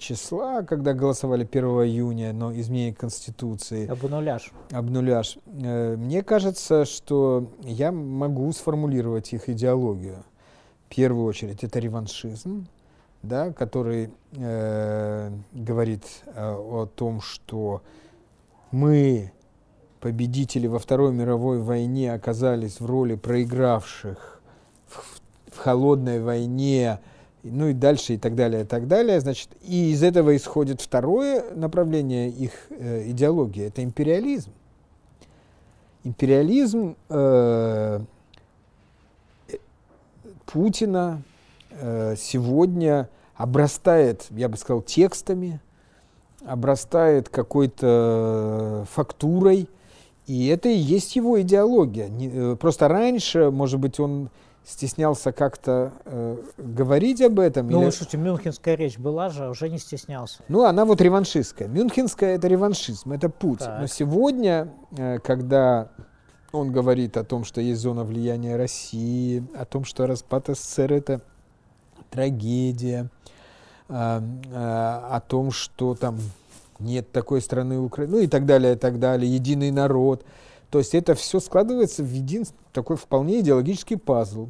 числа, 0.00 0.62
когда 0.62 0.94
голосовали 0.94 1.44
1 1.44 1.64
июня, 1.84 2.32
но 2.32 2.52
изменение 2.52 2.94
Конституции. 2.94 3.86
Обнуляж. 3.86 4.50
Обнуляж. 4.72 5.38
Э, 5.46 5.96
мне 5.96 6.22
кажется, 6.22 6.84
что 6.84 7.50
я 7.62 7.92
могу 7.92 8.50
сформулировать 8.52 9.32
их 9.32 9.48
идеологию. 9.48 10.24
В 10.88 10.94
первую 10.94 11.26
очередь, 11.26 11.62
это 11.62 11.78
реваншизм, 11.78 12.66
да, 13.22 13.52
который 13.52 14.10
э, 14.32 15.30
говорит 15.52 16.04
э, 16.26 16.52
о 16.52 16.86
том, 16.86 17.20
что 17.20 17.82
мы, 18.72 19.32
победители 20.00 20.66
во 20.66 20.78
Второй 20.78 21.12
мировой 21.12 21.60
войне, 21.60 22.12
оказались 22.12 22.80
в 22.80 22.86
роли 22.86 23.14
проигравших 23.14 24.40
в, 24.88 25.20
в 25.52 25.58
холодной 25.58 26.20
войне, 26.20 26.98
ну 27.42 27.68
и 27.68 27.72
дальше, 27.72 28.14
и 28.14 28.18
так 28.18 28.34
далее, 28.34 28.62
и 28.62 28.66
так 28.66 28.86
далее. 28.86 29.20
Значит, 29.20 29.50
и 29.62 29.92
из 29.92 30.02
этого 30.02 30.36
исходит 30.36 30.80
второе 30.80 31.54
направление 31.54 32.28
их 32.28 32.52
э, 32.70 33.10
идеологии, 33.10 33.66
это 33.66 33.82
империализм. 33.82 34.52
Империализм 36.04 36.96
э, 37.08 38.00
Путина 40.46 41.22
э, 41.70 42.14
сегодня 42.16 43.08
обрастает, 43.36 44.26
я 44.30 44.48
бы 44.48 44.56
сказал, 44.56 44.82
текстами, 44.82 45.60
обрастает 46.44 47.28
какой-то 47.28 48.86
фактурой, 48.90 49.68
и 50.26 50.46
это 50.48 50.68
и 50.68 50.76
есть 50.76 51.16
его 51.16 51.40
идеология. 51.40 52.08
Не, 52.08 52.56
просто 52.56 52.88
раньше, 52.88 53.50
может 53.50 53.78
быть, 53.80 53.98
он 53.98 54.30
стеснялся 54.70 55.32
как-то 55.32 55.92
э, 56.04 56.36
говорить 56.58 57.20
об 57.20 57.40
этом. 57.40 57.68
Ну, 57.68 57.82
или... 57.82 57.90
слушайте, 57.90 58.16
мюнхенская 58.18 58.76
речь 58.76 58.98
была 58.98 59.28
же, 59.28 59.48
уже 59.48 59.68
не 59.68 59.78
стеснялся. 59.78 60.42
Ну, 60.48 60.64
она 60.64 60.84
вот 60.84 61.00
реваншистская. 61.00 61.68
Мюнхенская– 61.68 62.34
это 62.36 62.46
реваншизм, 62.48 63.12
это 63.12 63.28
путь. 63.28 63.58
Так. 63.58 63.80
Но 63.80 63.86
сегодня, 63.86 64.72
э, 64.96 65.18
когда 65.18 65.88
он 66.52 66.72
говорит 66.72 67.16
о 67.16 67.24
том, 67.24 67.44
что 67.44 67.60
есть 67.60 67.80
зона 67.80 68.04
влияния 68.04 68.56
России, 68.56 69.44
о 69.56 69.64
том, 69.64 69.84
что 69.84 70.06
распад 70.06 70.46
СССР– 70.48 70.92
это 70.94 71.20
трагедия, 72.10 73.08
э, 73.88 73.92
э, 73.92 74.54
о 74.54 75.20
том, 75.26 75.50
что 75.50 75.94
там 75.94 76.18
нет 76.78 77.10
такой 77.10 77.40
страны 77.40 77.78
Украины, 77.78 78.12
ну 78.12 78.18
и 78.20 78.26
так 78.26 78.46
далее, 78.46 78.74
и 78.74 78.76
так 78.76 78.98
далее, 78.98 79.32
единый 79.32 79.70
народ. 79.70 80.24
То 80.70 80.78
есть 80.78 80.94
это 80.94 81.14
все 81.14 81.40
складывается 81.40 82.02
в 82.02 82.12
един 82.12 82.44
такой 82.72 82.96
вполне 82.96 83.40
идеологический 83.40 83.96
пазл. 83.96 84.48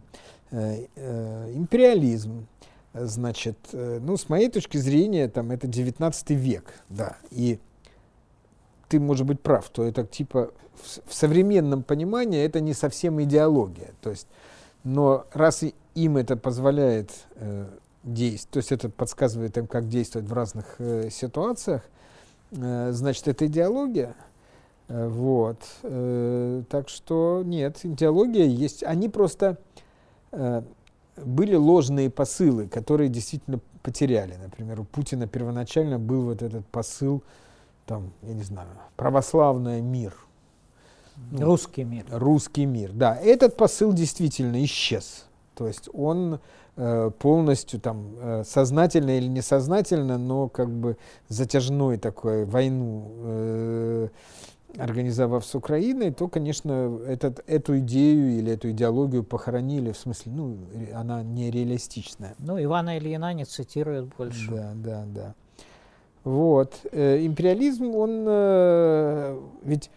Э, 0.50 0.86
э, 0.96 1.52
империализм, 1.54 2.46
значит, 2.92 3.56
э, 3.72 3.98
ну, 4.02 4.16
с 4.16 4.28
моей 4.28 4.50
точки 4.50 4.78
зрения, 4.78 5.28
там, 5.28 5.52
это 5.52 5.66
19 5.66 6.30
век, 6.30 6.74
да, 6.88 7.16
и 7.30 7.60
ты, 8.88 8.98
может 8.98 9.26
быть, 9.26 9.40
прав, 9.40 9.68
то 9.70 9.84
это 9.84 10.04
типа 10.04 10.50
в, 10.74 11.08
в 11.08 11.14
современном 11.14 11.84
понимании 11.84 12.44
это 12.44 12.60
не 12.60 12.74
совсем 12.74 13.22
идеология, 13.22 13.90
то 14.00 14.10
есть, 14.10 14.26
но 14.82 15.24
раз 15.32 15.62
им 15.94 16.16
это 16.16 16.36
позволяет 16.36 17.12
э, 17.36 17.66
действовать, 18.02 18.50
то 18.50 18.56
есть 18.58 18.72
это 18.72 18.88
подсказывает 18.88 19.56
им, 19.56 19.68
как 19.68 19.88
действовать 19.88 20.28
в 20.28 20.32
разных 20.32 20.74
э, 20.78 21.10
ситуациях, 21.10 21.82
э, 22.50 22.90
значит, 22.92 23.28
это 23.28 23.46
идеология, 23.46 24.16
вот, 24.90 25.62
э, 25.84 26.62
так 26.68 26.88
что 26.88 27.42
нет, 27.44 27.78
идеология 27.84 28.46
есть, 28.46 28.82
они 28.82 29.08
просто 29.08 29.56
э, 30.32 30.62
были 31.16 31.54
ложные 31.54 32.10
посылы, 32.10 32.66
которые 32.66 33.08
действительно 33.08 33.60
потеряли, 33.82 34.34
например, 34.42 34.80
у 34.80 34.84
Путина 34.84 35.26
первоначально 35.26 35.98
был 35.98 36.22
вот 36.22 36.42
этот 36.42 36.66
посыл, 36.66 37.22
там, 37.86 38.12
я 38.22 38.34
не 38.34 38.42
знаю, 38.42 38.68
православный 38.96 39.80
мир, 39.80 40.14
ну, 41.30 41.44
русский 41.44 41.84
мир. 41.84 42.04
Русский 42.10 42.66
мир, 42.66 42.90
да. 42.92 43.16
Этот 43.16 43.56
посыл 43.56 43.92
действительно 43.92 44.62
исчез. 44.64 45.26
То 45.54 45.66
есть 45.66 45.88
он 45.92 46.40
э, 46.76 47.10
полностью 47.18 47.80
там 47.80 48.14
э, 48.18 48.42
сознательно 48.44 49.16
или 49.18 49.26
несознательно, 49.26 50.18
но 50.18 50.48
как 50.48 50.70
бы 50.70 50.96
затяжной 51.28 51.98
такой 51.98 52.44
войну 52.44 53.12
э, 53.18 54.08
организовав 54.78 55.44
с 55.44 55.54
Украиной, 55.54 56.12
то, 56.12 56.28
конечно, 56.28 57.00
этот, 57.06 57.42
эту 57.46 57.78
идею 57.78 58.38
или 58.38 58.52
эту 58.52 58.70
идеологию 58.70 59.24
похоронили, 59.24 59.92
в 59.92 59.96
смысле, 59.96 60.32
ну, 60.32 60.58
она 60.94 61.22
нереалистичная. 61.22 62.34
Ну, 62.38 62.62
Ивана 62.62 62.98
Ильина 62.98 63.32
не 63.32 63.44
цитируют 63.44 64.14
больше. 64.16 64.50
Да, 64.50 64.72
да, 64.74 65.04
да. 65.06 65.34
Вот. 66.24 66.80
Э, 66.92 67.24
империализм, 67.24 67.94
он 67.94 68.24
э, 68.26 69.40
ведь 69.62 69.90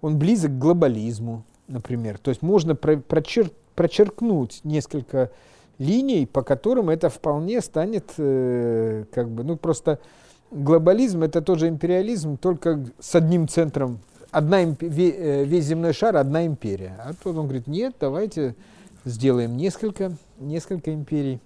он 0.00 0.18
близок 0.18 0.52
к 0.52 0.58
глобализму, 0.58 1.44
например. 1.66 2.18
То 2.18 2.30
есть 2.30 2.42
можно 2.42 2.74
про, 2.74 2.96
прочер, 2.96 3.50
прочеркнуть 3.74 4.60
несколько 4.64 5.30
линий, 5.78 6.26
по 6.26 6.42
которым 6.42 6.90
это 6.90 7.08
вполне 7.08 7.60
станет 7.60 8.12
э, 8.18 9.04
как 9.12 9.30
бы, 9.30 9.44
ну 9.44 9.56
просто 9.56 10.00
глобализм 10.50 11.22
это 11.22 11.42
тоже 11.42 11.68
империализм, 11.68 12.36
только 12.36 12.84
с 12.98 13.14
одним 13.14 13.48
центром, 13.48 14.00
одна 14.30 14.64
имп... 14.64 14.82
Э, 14.82 15.44
весь 15.44 15.64
земной 15.64 15.92
шар, 15.92 16.16
одна 16.16 16.46
империя. 16.46 16.96
А 16.98 17.12
тут 17.12 17.36
он 17.36 17.44
говорит, 17.44 17.66
нет, 17.66 17.94
давайте 18.00 18.54
сделаем 19.04 19.56
несколько, 19.56 20.12
несколько 20.38 20.92
империй. 20.92 21.40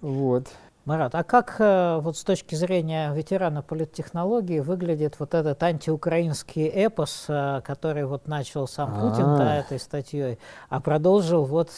Вот. 0.00 0.48
Марат, 0.84 1.14
а 1.14 1.22
как 1.22 1.56
э, 1.60 2.00
вот 2.02 2.16
с 2.16 2.24
точки 2.24 2.56
зрения 2.56 3.12
ветерана 3.14 3.62
политтехнологии 3.62 4.58
выглядит 4.58 5.14
вот 5.20 5.32
этот 5.32 5.62
антиукраинский 5.62 6.66
эпос, 6.66 7.26
э, 7.28 7.60
который 7.64 8.04
вот 8.04 8.26
начал 8.26 8.66
сам 8.66 8.92
Путин 8.92 9.36
да, 9.36 9.58
этой 9.58 9.78
статьей, 9.78 10.40
а 10.68 10.80
продолжил 10.80 11.44
вот 11.44 11.70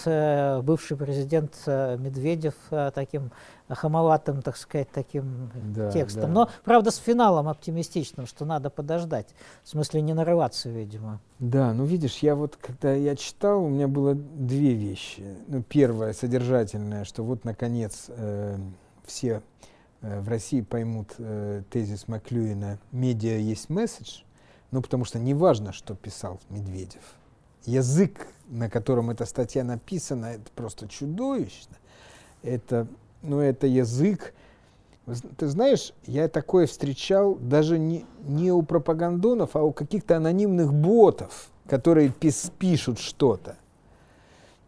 бывший 0.65 0.97
президент 0.97 1.55
Медведев 1.67 2.55
таким 2.95 3.31
хамоватым, 3.69 4.43
так 4.43 4.57
сказать, 4.57 4.89
таким 4.93 5.51
да, 5.75 5.91
текстом. 5.91 6.23
Да. 6.23 6.29
Но, 6.29 6.51
правда, 6.65 6.91
с 6.91 6.97
финалом 6.97 7.49
оптимистичным, 7.49 8.27
что 8.27 8.45
надо 8.45 8.69
подождать. 8.69 9.35
В 9.63 9.69
смысле, 9.71 10.03
не 10.03 10.13
нарываться, 10.13 10.69
видимо. 10.69 11.21
Да, 11.39 11.73
ну 11.73 11.85
видишь, 11.85 12.19
я 12.19 12.35
вот, 12.35 12.57
когда 12.57 12.93
я 12.93 13.17
читал, 13.17 13.65
у 13.65 13.69
меня 13.69 13.89
было 13.89 14.15
две 14.15 14.75
вещи. 14.75 15.25
Ну, 15.47 15.63
первое, 15.63 16.13
содержательное, 16.13 17.05
что 17.05 17.23
вот, 17.25 17.45
наконец, 17.45 18.07
э, 18.09 18.59
все 19.07 19.43
э, 20.03 20.21
в 20.21 20.29
России 20.29 20.61
поймут 20.61 21.15
э, 21.19 21.63
тезис 21.71 22.07
Маклюина 22.09 22.79
«медиа 22.93 23.39
есть 23.39 23.71
месседж», 23.71 24.21
ну, 24.71 24.83
потому 24.83 25.05
что 25.05 25.21
не 25.21 25.35
важно, 25.35 25.73
что 25.73 25.95
писал 25.95 26.41
Медведев. 26.51 27.15
Язык, 27.65 28.27
на 28.49 28.69
котором 28.69 29.09
эта 29.09 29.25
статья 29.25 29.63
написана, 29.63 30.27
это 30.27 30.51
просто 30.55 30.89
чудовищно. 30.89 31.77
Это, 32.43 32.89
ну, 33.25 33.41
это 33.41 33.67
язык, 33.67 34.35
ты 35.37 35.49
знаешь, 35.49 35.93
я 36.07 36.29
такое 36.29 36.67
встречал 36.67 37.35
даже 37.35 37.79
не, 37.79 38.07
не 38.27 38.53
у 38.53 38.63
пропагандонов, 38.63 39.55
а 39.55 39.63
у 39.63 39.73
каких-то 39.73 40.17
анонимных 40.17 40.73
ботов, 40.73 41.51
которые 41.67 42.11
пис, 42.11 42.51
пишут 42.59 42.99
что-то. 42.99 43.57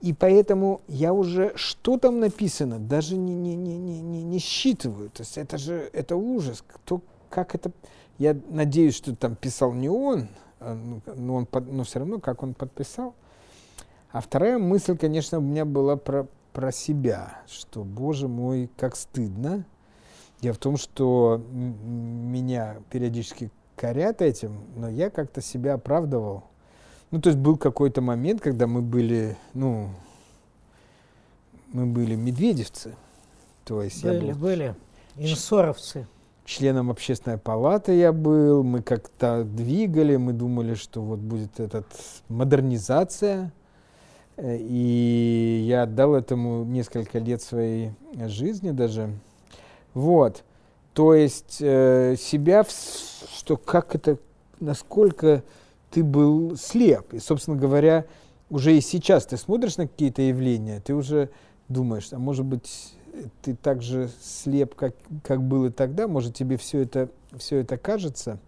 И 0.02 0.12
поэтому 0.12 0.82
я 0.88 1.12
уже, 1.14 1.52
что 1.56 1.98
там 1.98 2.20
написано, 2.20 2.78
даже 2.78 3.16
не, 3.16 3.34
не, 3.34 3.56
не, 3.56 3.78
не, 3.78 4.00
не, 4.00 4.22
не 4.22 4.38
считываю. 4.38 5.08
То 5.08 5.22
есть 5.22 5.38
это 5.38 5.56
же, 5.56 5.88
это 5.92 6.16
ужас. 6.16 6.62
Кто, 6.66 7.00
как 7.30 7.54
это... 7.54 7.70
Я 8.18 8.36
надеюсь, 8.48 8.94
что 8.94 9.16
там 9.16 9.36
писал 9.36 9.72
не 9.72 9.88
он, 9.88 10.28
а, 10.60 10.74
ну, 10.74 11.00
но, 11.16 11.34
он 11.34 11.48
но 11.70 11.84
все 11.84 11.98
равно, 11.98 12.18
как 12.18 12.42
он 12.42 12.54
подписал. 12.54 13.14
А 14.10 14.20
вторая 14.20 14.58
мысль, 14.58 14.96
конечно, 14.96 15.38
у 15.38 15.42
меня 15.42 15.64
была 15.64 15.96
про, 15.96 16.26
про 16.56 16.72
себя, 16.72 17.42
что, 17.46 17.84
боже 17.84 18.28
мой, 18.28 18.70
как 18.78 18.96
стыдно. 18.96 19.66
Дело 20.40 20.54
в 20.54 20.58
том, 20.58 20.78
что 20.78 21.38
меня 21.52 22.78
периодически 22.90 23.50
корят 23.76 24.22
этим, 24.22 24.58
но 24.74 24.88
я 24.88 25.10
как-то 25.10 25.42
себя 25.42 25.74
оправдывал 25.74 26.44
ну, 27.10 27.20
то 27.20 27.28
есть 27.28 27.38
был 27.38 27.56
какой-то 27.56 28.00
момент, 28.00 28.40
когда 28.40 28.66
мы 28.66 28.82
были, 28.82 29.36
ну, 29.54 29.90
мы 31.72 31.86
были 31.86 32.16
медведевцы. 32.16 32.96
То 33.64 33.82
есть 33.82 34.02
были, 34.02 34.26
я 34.26 34.32
был 34.32 34.40
были. 34.40 34.74
Инсоровцы. 35.16 36.06
Членом 36.44 36.90
общественной 36.90 37.38
палаты 37.38 37.92
я 37.92 38.12
был, 38.12 38.62
мы 38.62 38.82
как-то 38.82 39.44
двигали, 39.44 40.16
мы 40.16 40.32
думали, 40.32 40.74
что 40.74 41.00
вот 41.00 41.18
будет 41.18 41.58
этот 41.60 41.86
модернизация. 42.28 43.52
И 44.38 45.64
я 45.66 45.84
отдал 45.84 46.14
этому 46.14 46.64
несколько 46.64 47.18
лет 47.18 47.40
своей 47.40 47.92
жизни 48.26 48.70
даже. 48.70 49.10
Вот. 49.94 50.44
То 50.92 51.14
есть 51.14 51.58
э, 51.60 52.16
себя, 52.18 52.64
что 52.64 53.56
как 53.56 53.94
это, 53.94 54.18
насколько 54.60 55.42
ты 55.90 56.04
был 56.04 56.56
слеп. 56.56 57.14
И, 57.14 57.18
собственно 57.18 57.56
говоря, 57.56 58.04
уже 58.50 58.76
и 58.76 58.80
сейчас 58.80 59.26
ты 59.26 59.36
смотришь 59.36 59.76
на 59.76 59.86
какие-то 59.86 60.22
явления, 60.22 60.80
ты 60.80 60.94
уже 60.94 61.30
думаешь, 61.68 62.08
а 62.12 62.18
может 62.18 62.44
быть, 62.44 62.94
ты 63.42 63.54
так 63.54 63.82
же 63.82 64.10
слеп, 64.22 64.74
как, 64.74 64.94
как 65.22 65.42
был 65.42 65.66
и 65.66 65.70
тогда, 65.70 66.06
может, 66.06 66.34
тебе 66.34 66.56
все 66.56 66.80
это, 66.80 67.08
все 67.38 67.58
это 67.58 67.76
кажется. 67.76 68.38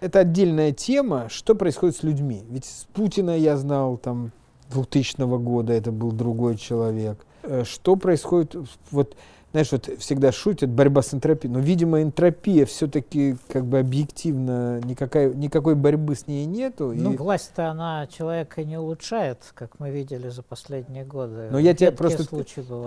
Это 0.00 0.20
отдельная 0.20 0.72
тема, 0.72 1.28
что 1.28 1.54
происходит 1.54 1.96
с 1.96 2.02
людьми. 2.02 2.44
Ведь 2.48 2.64
с 2.64 2.86
Путина 2.92 3.36
я 3.36 3.56
знал 3.56 3.96
там 3.96 4.30
2000 4.70 5.38
года, 5.38 5.72
это 5.72 5.92
был 5.92 6.12
другой 6.12 6.56
человек. 6.56 7.24
Э, 7.42 7.64
что 7.64 7.96
происходит, 7.96 8.56
вот 8.90 9.16
знаешь, 9.52 9.72
вот 9.72 9.88
всегда 10.00 10.32
шутят, 10.32 10.68
борьба 10.68 11.00
с 11.00 11.14
энтропией, 11.14 11.50
но, 11.50 11.60
видимо, 11.60 12.02
энтропия 12.02 12.66
все-таки 12.66 13.36
как 13.48 13.64
бы 13.64 13.78
объективно, 13.78 14.80
никакой, 14.80 15.34
никакой 15.34 15.74
борьбы 15.74 16.14
с 16.14 16.26
ней 16.26 16.44
нету. 16.44 16.92
Ну, 16.94 17.14
и... 17.14 17.16
власть-то 17.16 17.70
она 17.70 18.06
человека 18.06 18.64
не 18.64 18.76
улучшает, 18.76 19.38
как 19.54 19.80
мы 19.80 19.90
видели 19.90 20.28
за 20.28 20.42
последние 20.42 21.06
годы. 21.06 21.48
Но 21.50 21.58
я 21.58 21.72
тебе 21.72 21.90
просто, 21.90 22.26
ты, 22.28 22.44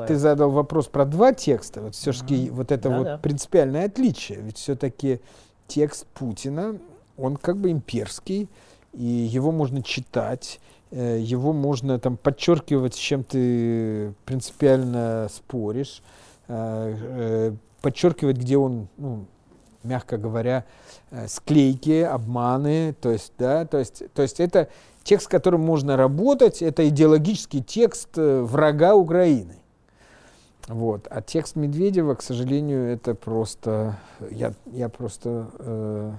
ты 0.08 0.16
задал 0.16 0.52
вопрос 0.52 0.86
про 0.86 1.06
два 1.06 1.34
текста, 1.34 1.82
вот 1.82 1.96
все-таки 1.96 2.36
mm-hmm. 2.36 2.52
вот 2.52 2.72
это 2.72 2.90
да, 2.90 2.98
вот 2.98 3.04
да. 3.06 3.18
принципиальное 3.18 3.86
отличие, 3.86 4.40
ведь 4.40 4.58
все-таки 4.58 5.22
текст 5.68 6.06
Путина, 6.14 6.78
он 7.18 7.38
как 7.38 7.58
бы 7.58 7.72
имперский, 7.72 8.48
и 8.94 9.04
его 9.04 9.52
можно 9.52 9.82
читать, 9.82 10.60
его 10.92 11.54
можно 11.54 12.00
там 12.00 12.18
подчеркивать, 12.18 12.96
с 12.96 12.98
чем 12.98 13.24
ты 13.24 14.14
принципиально 14.26 15.28
споришь. 15.32 16.02
Э, 16.48 16.96
э, 16.98 17.54
подчеркивать, 17.82 18.38
где 18.38 18.58
он 18.58 18.88
ну, 18.98 19.26
мягко 19.84 20.18
говоря, 20.18 20.66
э, 21.12 21.28
склейки, 21.28 22.02
обманы, 22.02 22.94
то 23.00 23.12
есть, 23.12 23.34
да, 23.38 23.66
то 23.66 23.78
есть, 23.78 24.04
то 24.14 24.22
есть 24.22 24.40
это 24.40 24.70
текст, 25.04 25.26
с 25.26 25.30
которым 25.30 25.62
можно 25.62 25.98
работать, 25.98 26.62
это 26.62 26.88
идеологический 26.88 27.62
текст 27.62 28.10
э, 28.18 28.42
врага 28.42 28.96
Украины. 28.96 29.56
Вот. 30.68 31.08
А 31.10 31.22
текст 31.22 31.56
Медведева, 31.56 32.14
к 32.16 32.22
сожалению, 32.22 32.86
это 32.92 33.16
просто, 33.16 33.98
я, 34.30 34.54
я 34.66 34.90
просто, 34.90 35.50
э, 35.58 36.14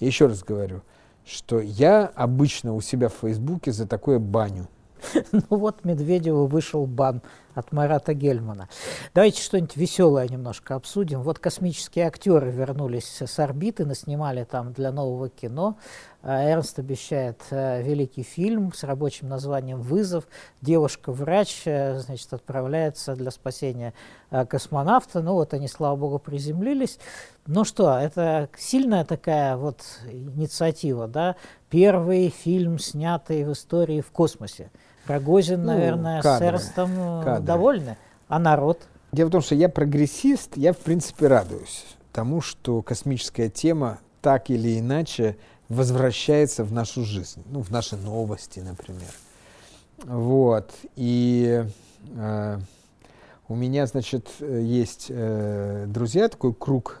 еще 0.00 0.26
раз 0.26 0.42
говорю, 0.42 0.82
что 1.26 1.60
я 1.60 2.10
обычно 2.14 2.74
у 2.74 2.80
себя 2.80 3.08
в 3.08 3.14
Фейсбуке 3.14 3.72
за 3.72 3.86
такое 3.86 4.18
баню. 4.18 4.66
Ну 5.32 5.42
вот 5.50 5.84
Медведеву 5.84 6.46
вышел 6.46 6.86
бан 6.86 7.22
от 7.54 7.72
Марата 7.72 8.14
Гельмана. 8.14 8.68
Давайте 9.14 9.42
что-нибудь 9.42 9.76
веселое 9.76 10.28
немножко 10.28 10.74
обсудим. 10.74 11.22
Вот 11.22 11.38
космические 11.38 12.06
актеры 12.06 12.50
вернулись 12.50 13.20
с 13.20 13.38
орбиты, 13.38 13.84
наснимали 13.84 14.44
там 14.44 14.72
для 14.72 14.92
нового 14.92 15.28
кино. 15.28 15.76
А 16.24 16.44
Эрнст 16.44 16.78
обещает 16.78 17.42
э, 17.50 17.82
великий 17.82 18.22
фильм 18.22 18.72
с 18.72 18.84
рабочим 18.84 19.28
названием 19.28 19.80
«Вызов». 19.80 20.28
Девушка-врач 20.60 21.62
э, 21.64 21.98
значит, 21.98 22.32
отправляется 22.32 23.16
для 23.16 23.32
спасения 23.32 23.92
э, 24.30 24.46
космонавта. 24.46 25.20
Ну 25.20 25.32
вот 25.32 25.52
они, 25.52 25.66
слава 25.66 25.96
богу, 25.96 26.20
приземлились. 26.20 27.00
Ну 27.46 27.64
что, 27.64 27.98
это 27.98 28.48
сильная 28.56 29.04
такая 29.04 29.56
вот 29.56 29.82
инициатива, 30.12 31.08
да? 31.08 31.34
Первый 31.70 32.28
фильм, 32.28 32.78
снятый 32.78 33.42
в 33.44 33.52
истории 33.52 34.00
в 34.00 34.12
космосе. 34.12 34.70
Рогозин, 35.06 35.60
ну, 35.60 35.72
наверное, 35.72 36.22
кадры, 36.22 36.58
с 36.58 36.62
Эрстом 36.62 36.90
э, 36.96 37.24
кадры. 37.24 37.46
довольны. 37.46 37.96
А 38.28 38.38
народ? 38.38 38.80
Дело 39.12 39.28
в 39.28 39.32
том, 39.32 39.42
что 39.42 39.54
я 39.54 39.68
прогрессист, 39.68 40.56
я 40.56 40.72
в 40.72 40.78
принципе 40.78 41.26
радуюсь 41.26 41.84
тому, 42.12 42.40
что 42.40 42.82
космическая 42.82 43.48
тема 43.48 43.98
так 44.20 44.50
или 44.50 44.78
иначе 44.78 45.36
возвращается 45.68 46.64
в 46.64 46.72
нашу 46.72 47.04
жизнь, 47.04 47.42
ну, 47.46 47.60
в 47.62 47.70
наши 47.70 47.96
новости, 47.96 48.60
например. 48.60 49.10
Вот. 50.04 50.70
И 50.96 51.64
э, 52.14 52.58
у 53.48 53.54
меня, 53.54 53.86
значит, 53.86 54.28
есть 54.40 55.06
э, 55.08 55.86
друзья, 55.88 56.28
такой 56.28 56.54
круг, 56.54 57.00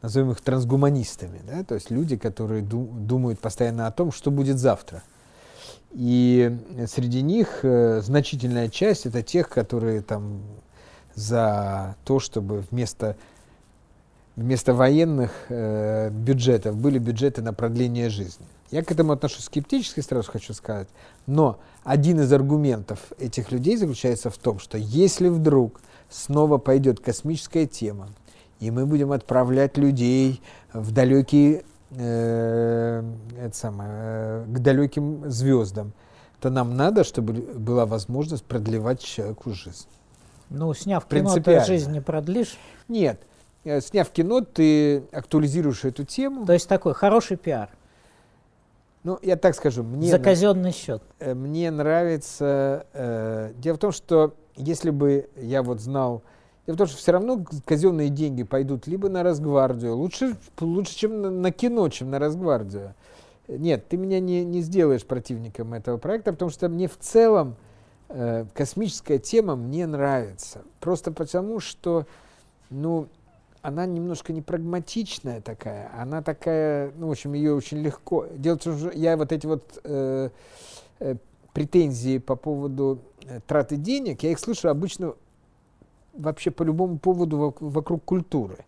назовем 0.00 0.30
их 0.32 0.40
трансгуманистами, 0.40 1.40
да, 1.46 1.62
то 1.64 1.74
есть 1.74 1.90
люди, 1.90 2.16
которые 2.16 2.62
ду- 2.62 2.90
думают 2.92 3.40
постоянно 3.40 3.86
о 3.86 3.92
том, 3.92 4.10
что 4.10 4.30
будет 4.30 4.58
завтра. 4.58 5.02
И 5.94 6.58
среди 6.86 7.22
них 7.22 7.60
э, 7.62 8.00
значительная 8.02 8.68
часть 8.68 9.06
это 9.06 9.22
тех, 9.22 9.48
которые 9.48 10.00
там 10.00 10.40
за 11.14 11.96
то, 12.04 12.18
чтобы 12.18 12.64
вместо, 12.70 13.16
вместо 14.36 14.72
военных 14.72 15.32
э, 15.50 16.08
бюджетов 16.10 16.76
были 16.76 16.98
бюджеты 16.98 17.42
на 17.42 17.52
продление 17.52 18.08
жизни. 18.08 18.46
Я 18.70 18.82
к 18.82 18.90
этому 18.90 19.12
отношусь 19.12 19.44
скептически, 19.44 20.00
сразу 20.00 20.32
хочу 20.32 20.54
сказать. 20.54 20.88
Но 21.26 21.58
один 21.84 22.20
из 22.20 22.32
аргументов 22.32 23.12
этих 23.18 23.52
людей 23.52 23.76
заключается 23.76 24.30
в 24.30 24.38
том, 24.38 24.58
что 24.58 24.78
если 24.78 25.28
вдруг 25.28 25.80
снова 26.08 26.56
пойдет 26.56 27.00
космическая 27.00 27.66
тема, 27.66 28.08
и 28.60 28.70
мы 28.70 28.86
будем 28.86 29.12
отправлять 29.12 29.76
людей 29.76 30.40
в 30.72 30.90
далекие 30.92 31.64
э, 31.96 33.02
это 33.38 33.56
самое, 33.56 33.90
э, 33.92 34.44
к 34.48 34.58
далеким 34.58 35.30
звездам, 35.30 35.92
то 36.40 36.50
нам 36.50 36.76
надо, 36.76 37.04
чтобы 37.04 37.32
была 37.32 37.86
возможность 37.86 38.44
продлевать 38.44 39.00
человеку 39.00 39.50
жизнь. 39.50 39.86
Ну, 40.50 40.74
сняв 40.74 41.06
кино, 41.06 41.34
ты 41.36 41.64
жизнь 41.64 41.92
не 41.92 42.00
продлишь? 42.00 42.58
Нет. 42.88 43.20
Э, 43.64 43.80
сняв 43.80 44.10
кино, 44.10 44.40
ты 44.40 45.04
актуализируешь 45.12 45.84
эту 45.84 46.04
тему. 46.04 46.44
То 46.46 46.52
есть 46.52 46.68
такой 46.68 46.94
хороший 46.94 47.36
пиар. 47.36 47.70
Ну, 49.04 49.18
я 49.22 49.36
так 49.36 49.54
скажу, 49.54 49.82
мне... 49.82 50.10
За 50.10 50.18
казенный 50.18 50.72
счет. 50.72 51.02
Э, 51.18 51.34
мне 51.34 51.70
нравится... 51.70 52.86
Э, 52.92 53.52
дело 53.56 53.76
в 53.76 53.78
том, 53.78 53.92
что 53.92 54.34
если 54.56 54.90
бы 54.90 55.28
я 55.36 55.62
вот 55.62 55.80
знал 55.80 56.22
Дело 56.66 56.76
в 56.76 56.78
том, 56.78 56.86
что 56.86 56.96
все 56.96 57.12
равно 57.12 57.44
казенные 57.64 58.08
деньги 58.08 58.44
пойдут 58.44 58.86
либо 58.86 59.08
на 59.08 59.22
Росгвардию, 59.22 59.96
лучше, 59.96 60.36
лучше 60.60 60.94
чем 60.94 61.20
на, 61.20 61.30
на 61.30 61.50
кино, 61.50 61.88
чем 61.88 62.10
на 62.10 62.20
Росгвардию. 62.20 62.94
Нет, 63.48 63.88
ты 63.88 63.96
меня 63.96 64.20
не, 64.20 64.44
не 64.44 64.60
сделаешь 64.60 65.04
противником 65.04 65.74
этого 65.74 65.98
проекта, 65.98 66.32
потому 66.32 66.50
что 66.50 66.68
мне 66.68 66.86
в 66.86 66.96
целом 66.98 67.56
э, 68.08 68.46
космическая 68.54 69.18
тема 69.18 69.56
мне 69.56 69.86
нравится. 69.86 70.62
Просто 70.78 71.10
потому, 71.10 71.58
что 71.58 72.06
ну, 72.70 73.08
она 73.62 73.84
немножко 73.84 74.32
не 74.32 74.42
прагматичная 74.42 75.40
такая, 75.40 75.90
она 75.98 76.22
такая, 76.22 76.92
ну, 76.96 77.08
в 77.08 77.10
общем, 77.10 77.32
ее 77.32 77.54
очень 77.54 77.78
легко. 77.78 78.26
Дело 78.36 78.56
в 78.56 78.62
том, 78.62 78.78
что 78.78 78.90
я 78.90 79.16
вот 79.16 79.32
эти 79.32 79.46
вот 79.46 79.80
э, 79.82 80.30
э, 81.00 81.16
претензии 81.52 82.18
по 82.18 82.36
поводу 82.36 83.00
э, 83.26 83.40
траты 83.46 83.76
денег, 83.76 84.22
я 84.22 84.30
их 84.30 84.38
слышу 84.38 84.68
обычно 84.68 85.14
вообще 86.14 86.50
по 86.50 86.62
любому 86.62 86.98
поводу 86.98 87.54
вокруг 87.60 88.04
культуры. 88.04 88.58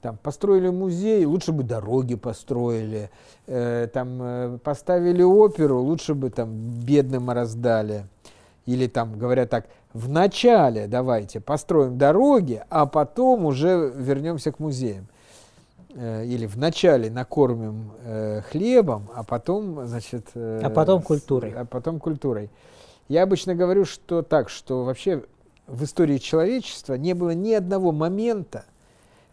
Там 0.00 0.16
построили 0.16 0.68
музей, 0.68 1.24
лучше 1.24 1.52
бы 1.52 1.64
дороги 1.64 2.14
построили, 2.14 3.10
э, 3.46 3.88
там 3.92 4.18
э, 4.20 4.58
поставили 4.62 5.22
оперу, 5.22 5.80
лучше 5.80 6.14
бы 6.14 6.30
там 6.30 6.50
бедным 6.50 7.30
раздали. 7.30 8.06
Или 8.64 8.86
там 8.86 9.18
говорят 9.18 9.50
так, 9.50 9.66
вначале 9.92 10.86
давайте 10.86 11.40
построим 11.40 11.98
дороги, 11.98 12.62
а 12.70 12.86
потом 12.86 13.46
уже 13.46 13.92
вернемся 13.96 14.52
к 14.52 14.60
музеям. 14.60 15.08
Э, 15.94 16.24
или 16.24 16.46
вначале 16.46 17.10
накормим 17.10 17.90
э, 18.04 18.42
хлебом, 18.42 19.08
а 19.14 19.24
потом, 19.24 19.86
значит... 19.86 20.26
Э, 20.34 20.60
а 20.62 20.70
потом 20.70 21.02
культурой. 21.02 21.52
А 21.56 21.64
потом 21.64 21.98
культурой. 21.98 22.50
Я 23.08 23.24
обычно 23.24 23.54
говорю, 23.54 23.84
что 23.84 24.22
так, 24.22 24.48
что 24.48 24.84
вообще 24.84 25.24
в 25.68 25.84
истории 25.84 26.18
человечества 26.18 26.94
не 26.94 27.14
было 27.14 27.30
ни 27.30 27.52
одного 27.52 27.92
момента, 27.92 28.64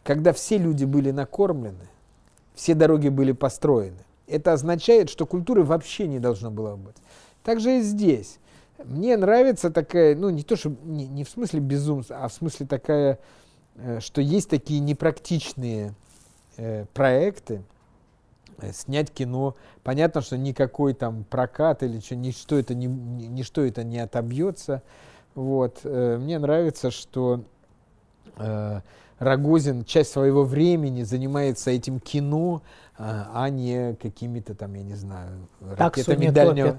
когда 0.03 0.33
все 0.33 0.57
люди 0.57 0.85
были 0.85 1.11
накормлены, 1.11 1.87
все 2.53 2.75
дороги 2.75 3.09
были 3.09 3.31
построены. 3.31 3.97
Это 4.27 4.53
означает, 4.53 5.09
что 5.09 5.25
культуры 5.25 5.63
вообще 5.63 6.07
не 6.07 6.19
должно 6.19 6.51
было 6.51 6.75
быть. 6.75 6.95
Так 7.43 7.59
же 7.59 7.79
и 7.79 7.81
здесь. 7.81 8.39
Мне 8.83 9.15
нравится 9.17 9.71
такая, 9.71 10.15
ну 10.15 10.29
не 10.29 10.43
то, 10.43 10.55
что 10.55 10.75
не, 10.83 11.07
не 11.07 11.23
в 11.23 11.29
смысле 11.29 11.61
безумства, 11.61 12.17
а 12.23 12.27
в 12.27 12.33
смысле 12.33 12.65
такая, 12.65 13.19
э, 13.75 13.99
что 14.01 14.19
есть 14.19 14.49
такие 14.49 14.81
непрактичные 14.81 15.93
э, 16.57 16.85
проекты, 16.93 17.63
э, 18.57 18.73
снять 18.73 19.11
кино. 19.11 19.55
Понятно, 19.83 20.21
что 20.21 20.37
никакой 20.37 20.93
там 20.93 21.23
прокат 21.23 21.83
или 21.83 21.99
что, 21.99 22.15
ничто 22.15 22.57
это 22.57 22.75
не, 22.75 22.87
ничто 22.87 23.63
это 23.63 23.83
не 23.83 23.99
отобьется. 23.99 24.81
Вот. 25.35 25.81
Э, 25.83 26.17
мне 26.17 26.39
нравится, 26.39 26.89
что 26.91 27.43
э, 28.37 28.81
Рогозин 29.19 29.83
часть 29.83 30.11
своего 30.11 30.43
времени 30.43 31.03
занимается 31.03 31.71
этим 31.71 31.99
кино, 31.99 32.61
э, 32.97 33.03
а 33.03 33.49
не 33.49 33.95
какими-то 33.95 34.55
там, 34.55 34.73
я 34.73 34.83
не 34.83 34.95
знаю, 34.95 35.47
ракетами 35.61 36.29
дальнего, 36.29 36.77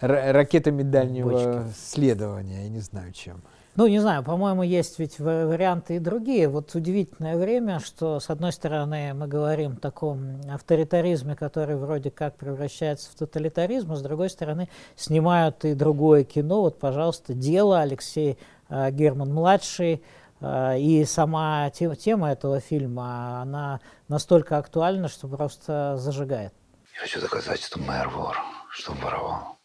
ракетами 0.00 0.82
дальнего 0.82 1.66
следования, 1.76 2.64
я 2.64 2.68
не 2.70 2.80
знаю 2.80 3.12
чем. 3.12 3.42
Ну, 3.80 3.86
не 3.86 3.98
знаю, 3.98 4.22
по-моему, 4.22 4.62
есть 4.62 4.98
ведь 4.98 5.18
варианты 5.18 5.96
и 5.96 5.98
другие. 5.98 6.48
Вот 6.48 6.74
удивительное 6.74 7.38
время, 7.38 7.80
что, 7.80 8.20
с 8.20 8.28
одной 8.28 8.52
стороны, 8.52 9.14
мы 9.14 9.26
говорим 9.26 9.72
о 9.72 9.76
таком 9.76 10.38
авторитаризме, 10.52 11.34
который 11.34 11.76
вроде 11.76 12.10
как 12.10 12.36
превращается 12.36 13.10
в 13.10 13.14
тоталитаризм, 13.14 13.92
а 13.92 13.96
с 13.96 14.02
другой 14.02 14.28
стороны, 14.28 14.68
снимают 14.96 15.64
и 15.64 15.72
другое 15.72 16.24
кино. 16.24 16.60
Вот, 16.60 16.78
пожалуйста, 16.78 17.32
«Дело» 17.32 17.80
Алексей 17.80 18.38
э, 18.68 18.90
Герман-младший, 18.90 20.02
э, 20.42 20.78
и 20.78 21.06
сама 21.06 21.70
тема, 21.70 21.96
тема 21.96 22.32
этого 22.32 22.60
фильма, 22.60 23.40
она 23.40 23.80
настолько 24.08 24.58
актуальна, 24.58 25.08
что 25.08 25.26
просто 25.26 25.96
зажигает. 25.96 26.52
Я 26.96 27.00
хочу 27.00 27.18
доказать, 27.18 27.62
что 27.62 27.80
мэр 27.80 28.10
вор, 28.10 28.36
что 28.68 28.92
воровал, 28.92 29.56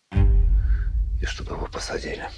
и 1.21 1.25
чтобы 1.25 1.55
его 1.55 1.67
посадили. 1.67 2.29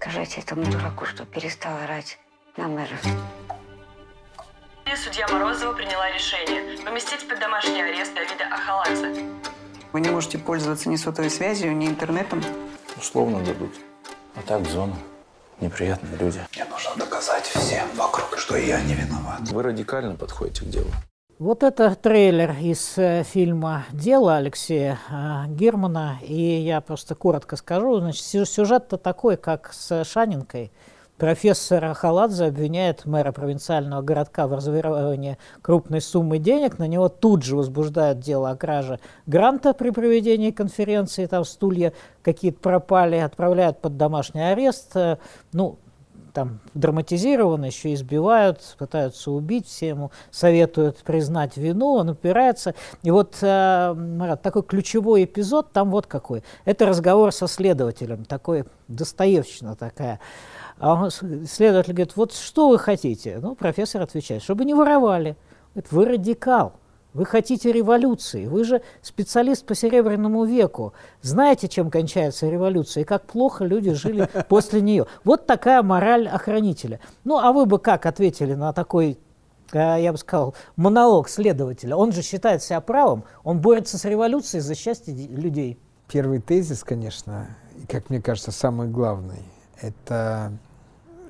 Скажите 0.00 0.40
этому 0.40 0.64
дураку, 0.64 1.04
что 1.04 1.26
перестал 1.26 1.76
орать 1.76 2.18
на 2.56 2.68
мэра. 2.68 2.96
Судья 4.96 5.28
Морозова 5.28 5.74
приняла 5.74 6.10
решение 6.10 6.78
поместить 6.82 7.28
под 7.28 7.38
домашний 7.38 7.82
арест 7.82 8.14
Давида 8.14 8.46
Ахаладзе. 8.50 9.26
Вы 9.92 10.00
не 10.00 10.08
можете 10.08 10.38
пользоваться 10.38 10.88
ни 10.88 10.96
сотовой 10.96 11.28
связью, 11.28 11.76
ни 11.76 11.86
интернетом? 11.86 12.42
Условно 12.96 13.44
дадут. 13.44 13.74
А 14.36 14.40
так 14.40 14.66
зона. 14.66 14.96
Неприятные 15.60 16.16
люди. 16.16 16.40
Мне 16.54 16.64
нужно 16.64 16.96
доказать 16.96 17.44
всем 17.44 17.86
вокруг, 17.94 18.38
что 18.38 18.56
я 18.56 18.80
не 18.80 18.94
виноват. 18.94 19.40
Вы 19.50 19.62
радикально 19.62 20.16
подходите 20.16 20.64
к 20.64 20.68
делу. 20.68 20.90
Вот 21.40 21.62
это 21.62 21.94
трейлер 21.94 22.54
из 22.60 22.98
э, 22.98 23.22
фильма 23.22 23.86
«Дело» 23.92 24.36
Алексея 24.36 24.98
э, 25.08 25.46
Германа. 25.48 26.18
И 26.20 26.34
я 26.34 26.82
просто 26.82 27.14
коротко 27.14 27.56
скажу. 27.56 27.98
Значит, 27.98 28.22
сюжет-то 28.46 28.98
такой, 28.98 29.38
как 29.38 29.72
с 29.72 30.04
Шанинкой. 30.04 30.70
профессор 31.16 31.82
Ахаладзе 31.86 32.44
обвиняет 32.44 33.06
мэра 33.06 33.32
провинциального 33.32 34.02
городка 34.02 34.46
в 34.46 34.52
разворовывании 34.52 35.38
крупной 35.62 36.02
суммы 36.02 36.36
денег. 36.36 36.78
На 36.78 36.86
него 36.86 37.08
тут 37.08 37.42
же 37.42 37.56
возбуждают 37.56 38.18
дело 38.18 38.50
о 38.50 38.56
краже 38.56 39.00
гранта 39.24 39.72
при 39.72 39.88
проведении 39.88 40.50
конференции. 40.50 41.24
Там 41.24 41.46
стулья 41.46 41.94
какие-то 42.20 42.60
пропали, 42.60 43.16
отправляют 43.16 43.80
под 43.80 43.96
домашний 43.96 44.42
арест. 44.42 44.94
Э, 44.94 45.16
ну, 45.54 45.78
там 46.32 46.60
драматизировано, 46.74 47.66
еще 47.66 47.94
избивают, 47.94 48.76
пытаются 48.78 49.30
убить, 49.30 49.66
все 49.66 49.88
ему 49.88 50.10
советуют 50.30 50.98
признать 50.98 51.56
вину, 51.56 51.94
он 51.94 52.10
упирается. 52.10 52.74
И 53.02 53.10
вот, 53.10 53.38
э, 53.42 53.94
Марат, 53.94 54.42
такой 54.42 54.62
ключевой 54.62 55.24
эпизод 55.24 55.72
там 55.72 55.90
вот 55.90 56.06
какой. 56.06 56.42
Это 56.64 56.86
разговор 56.86 57.32
со 57.32 57.46
следователем, 57.46 58.24
такой 58.24 58.64
достоевщина 58.88 59.76
такая. 59.76 60.20
А 60.78 60.94
он, 60.94 61.10
следователь 61.10 61.92
говорит, 61.92 62.16
вот 62.16 62.32
что 62.32 62.68
вы 62.68 62.78
хотите? 62.78 63.38
Ну, 63.40 63.54
профессор 63.54 64.02
отвечает, 64.02 64.42
чтобы 64.42 64.64
не 64.64 64.74
воровали. 64.74 65.36
Говорит, 65.74 65.92
вы 65.92 66.04
радикал. 66.06 66.72
Вы 67.12 67.26
хотите 67.26 67.72
революции, 67.72 68.46
вы 68.46 68.64
же 68.64 68.82
специалист 69.02 69.66
по 69.66 69.74
Серебряному 69.74 70.44
веку. 70.44 70.92
Знаете, 71.22 71.66
чем 71.66 71.90
кончается 71.90 72.48
революция 72.48 73.02
и 73.02 73.04
как 73.04 73.26
плохо 73.26 73.64
люди 73.64 73.92
жили 73.92 74.28
после 74.48 74.80
нее. 74.80 75.06
Вот 75.24 75.46
такая 75.46 75.82
мораль 75.82 76.28
охранителя. 76.28 77.00
Ну, 77.24 77.38
а 77.38 77.52
вы 77.52 77.66
бы 77.66 77.80
как 77.80 78.06
ответили 78.06 78.54
на 78.54 78.72
такой, 78.72 79.18
э, 79.72 79.96
я 80.00 80.12
бы 80.12 80.18
сказал, 80.18 80.54
монолог 80.76 81.28
следователя? 81.28 81.96
Он 81.96 82.12
же 82.12 82.22
считает 82.22 82.62
себя 82.62 82.80
правым, 82.80 83.24
он 83.42 83.60
борется 83.60 83.98
с 83.98 84.04
революцией 84.04 84.60
за 84.60 84.76
счастье 84.76 85.12
людей. 85.12 85.80
Первый 86.06 86.40
тезис, 86.40 86.84
конечно, 86.84 87.56
и, 87.76 87.86
как 87.86 88.08
мне 88.08 88.22
кажется, 88.22 88.52
самый 88.52 88.88
главный, 88.88 89.42
это 89.80 90.52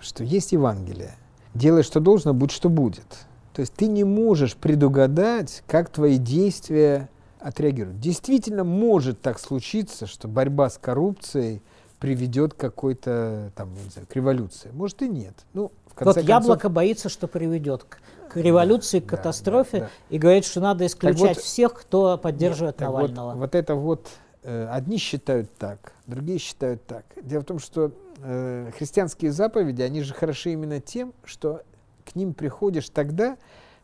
что 0.00 0.24
есть 0.24 0.52
Евангелие. 0.52 1.14
Делай, 1.54 1.82
что 1.82 2.00
должно, 2.00 2.34
будь 2.34 2.50
что 2.50 2.68
будет. 2.68 3.26
То 3.52 3.60
есть 3.60 3.74
ты 3.74 3.86
не 3.86 4.04
можешь 4.04 4.56
предугадать, 4.56 5.62
как 5.66 5.90
твои 5.90 6.18
действия 6.18 7.08
отреагируют. 7.40 8.00
Действительно 8.00 8.64
может 8.64 9.20
так 9.20 9.38
случиться, 9.38 10.06
что 10.06 10.28
борьба 10.28 10.70
с 10.70 10.78
коррупцией 10.78 11.62
приведет 11.98 12.54
к 12.54 12.56
какой-то 12.56 13.52
там, 13.54 13.72
не 13.72 13.90
знаю, 13.90 14.06
к 14.08 14.16
революции. 14.16 14.70
Может 14.72 15.02
и 15.02 15.08
нет. 15.08 15.34
Ну, 15.52 15.70
в 15.86 15.94
конце 15.94 16.04
вот 16.04 16.14
концов... 16.14 16.28
яблоко 16.28 16.68
боится, 16.68 17.08
что 17.08 17.28
приведет 17.28 17.84
к, 17.84 17.98
к 18.30 18.36
революции, 18.36 19.00
да, 19.00 19.06
к 19.06 19.10
катастрофе, 19.10 19.78
да, 19.78 19.84
да, 19.84 19.86
да. 19.86 20.14
и 20.16 20.18
говорит, 20.18 20.44
что 20.44 20.60
надо 20.60 20.86
исключать 20.86 21.36
вот, 21.36 21.38
всех, 21.38 21.74
кто 21.74 22.16
поддерживает 22.16 22.80
нет, 22.80 22.88
Навального. 22.88 23.32
Вот, 23.32 23.38
вот 23.38 23.54
это 23.54 23.74
вот 23.74 24.08
э, 24.42 24.68
одни 24.70 24.96
считают 24.96 25.54
так, 25.58 25.92
другие 26.06 26.38
считают 26.38 26.84
так. 26.86 27.04
Дело 27.22 27.42
в 27.42 27.44
том, 27.44 27.58
что 27.58 27.92
э, 28.22 28.70
христианские 28.76 29.30
заповеди, 29.32 29.82
они 29.82 30.02
же 30.02 30.14
хороши 30.14 30.52
именно 30.52 30.80
тем, 30.80 31.12
что 31.24 31.62
к 32.10 32.16
ним 32.16 32.34
приходишь 32.34 32.88
тогда, 32.88 33.36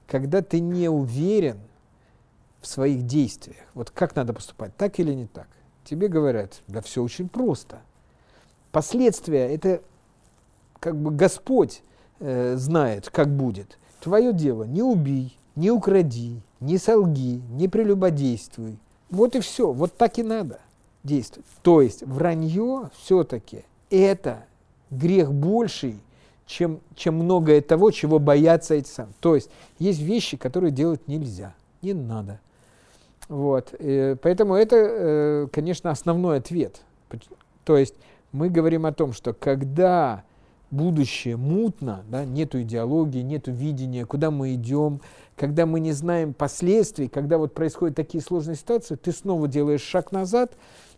когда 0.06 0.42
ты 0.42 0.60
не 0.60 0.88
уверен 0.88 1.58
в 2.60 2.66
своих 2.66 3.02
действиях. 3.02 3.64
Вот 3.74 3.90
как 3.90 4.16
надо 4.16 4.32
поступать, 4.32 4.76
так 4.76 4.98
или 4.98 5.12
не 5.12 5.26
так. 5.26 5.48
Тебе 5.84 6.08
говорят, 6.08 6.62
да 6.66 6.80
все 6.80 7.02
очень 7.02 7.28
просто. 7.28 7.80
Последствия, 8.72 9.54
это 9.54 9.82
как 10.80 10.96
бы 10.96 11.10
Господь 11.10 11.82
э, 12.18 12.56
знает, 12.56 13.08
как 13.10 13.28
будет. 13.28 13.78
Твое 14.00 14.32
дело, 14.32 14.64
не 14.64 14.82
убей, 14.82 15.38
не 15.54 15.70
укради, 15.70 16.40
не 16.60 16.78
солги, 16.78 17.40
не 17.50 17.68
прелюбодействуй. 17.68 18.78
Вот 19.10 19.36
и 19.36 19.40
все, 19.40 19.72
вот 19.72 19.96
так 19.96 20.18
и 20.18 20.22
надо 20.22 20.60
действовать. 21.04 21.48
То 21.62 21.80
есть 21.80 22.02
вранье 22.02 22.90
все-таки 22.96 23.64
это 23.90 24.44
грех 24.90 25.32
больший, 25.32 26.00
чем, 26.46 26.80
чем 26.94 27.16
многое 27.16 27.60
того, 27.60 27.90
чего 27.90 28.18
боятся 28.18 28.74
эти 28.74 28.88
сам. 28.88 29.08
То 29.20 29.34
есть 29.34 29.50
есть 29.78 30.00
вещи, 30.00 30.36
которые 30.36 30.70
делать 30.70 31.08
нельзя, 31.08 31.54
не 31.82 31.92
надо. 31.92 32.40
Вот. 33.28 33.74
И 33.78 34.16
поэтому 34.22 34.54
это, 34.54 34.76
э, 34.76 35.48
конечно, 35.52 35.90
основной 35.90 36.38
ответ. 36.38 36.82
То 37.64 37.76
есть 37.76 37.94
мы 38.32 38.48
говорим 38.48 38.86
о 38.86 38.92
том, 38.92 39.12
что 39.12 39.32
когда 39.32 40.22
будущее 40.70 41.36
мутно, 41.36 42.04
да, 42.08 42.24
нету 42.24 42.62
идеологии, 42.62 43.22
нету 43.22 43.50
видения, 43.50 44.04
куда 44.04 44.30
мы 44.30 44.54
идем, 44.54 45.00
когда 45.36 45.66
мы 45.66 45.80
не 45.80 45.92
знаем 45.92 46.34
последствий, 46.34 47.08
когда 47.08 47.38
вот 47.38 47.54
происходят 47.54 47.96
такие 47.96 48.22
сложные 48.22 48.56
ситуации, 48.56 48.94
ты 48.94 49.12
снова 49.12 49.48
делаешь 49.48 49.82
шаг 49.82 50.12
назад 50.12 50.52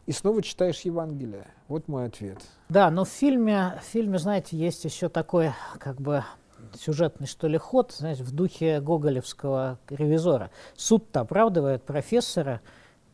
и 0.07 0.13
снова 0.13 0.43
читаешь 0.43 0.81
Евангелие. 0.83 1.47
Вот 1.69 1.89
мой 1.89 2.07
ответ. 2.07 2.39
Да, 2.69 2.91
но 2.91 3.05
в 3.05 3.09
фильме, 3.09 3.79
в 3.83 3.85
фильме, 3.87 4.19
знаете, 4.19 4.57
есть 4.57 4.85
еще 4.85 5.09
такой, 5.09 5.53
как 5.79 6.01
бы, 6.01 6.23
сюжетный, 6.79 7.27
что 7.27 7.49
ли, 7.49 7.57
ход, 7.57 7.95
знаете, 7.97 8.23
в 8.23 8.33
духе 8.33 8.81
гоголевского 8.81 9.79
ревизора. 9.89 10.51
Суд-то 10.77 11.21
оправдывает 11.21 11.83
профессора, 11.83 12.61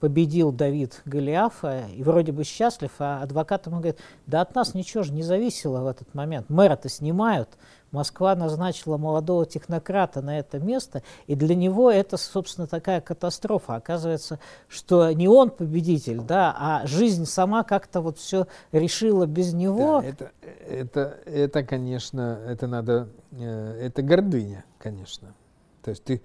победил 0.00 0.50
Давид 0.50 1.02
Голиафа 1.04 1.84
и 1.94 2.02
вроде 2.02 2.32
бы 2.32 2.42
счастлив, 2.42 2.90
а 2.98 3.22
адвокат 3.22 3.66
ему 3.66 3.76
говорит, 3.76 4.00
да 4.26 4.40
от 4.40 4.56
нас 4.56 4.74
ничего 4.74 5.04
же 5.04 5.12
не 5.12 5.22
зависело 5.22 5.80
в 5.82 5.86
этот 5.86 6.12
момент. 6.14 6.50
Мэра-то 6.50 6.88
снимают, 6.88 7.50
Москва 7.94 8.34
назначила 8.34 8.96
молодого 8.96 9.46
технократа 9.46 10.20
на 10.20 10.38
это 10.38 10.58
место, 10.58 11.02
и 11.26 11.34
для 11.34 11.54
него 11.54 11.90
это, 11.90 12.16
собственно, 12.16 12.66
такая 12.66 13.00
катастрофа. 13.00 13.76
Оказывается, 13.76 14.40
что 14.68 15.10
не 15.12 15.28
он 15.28 15.50
победитель, 15.50 16.20
да, 16.20 16.54
а 16.58 16.86
жизнь 16.86 17.24
сама 17.24 17.62
как-то 17.62 18.00
вот 18.00 18.18
все 18.18 18.46
решила 18.72 19.26
без 19.26 19.54
него. 19.54 20.00
Да, 20.00 20.08
это, 20.08 20.32
это, 20.68 21.18
это, 21.24 21.62
конечно, 21.62 22.40
это 22.46 22.66
надо, 22.66 23.08
э, 23.30 23.86
это 23.86 24.02
гордыня, 24.02 24.64
конечно. 24.78 25.34
То 25.82 25.90
есть 25.90 26.02
ты, 26.04 26.20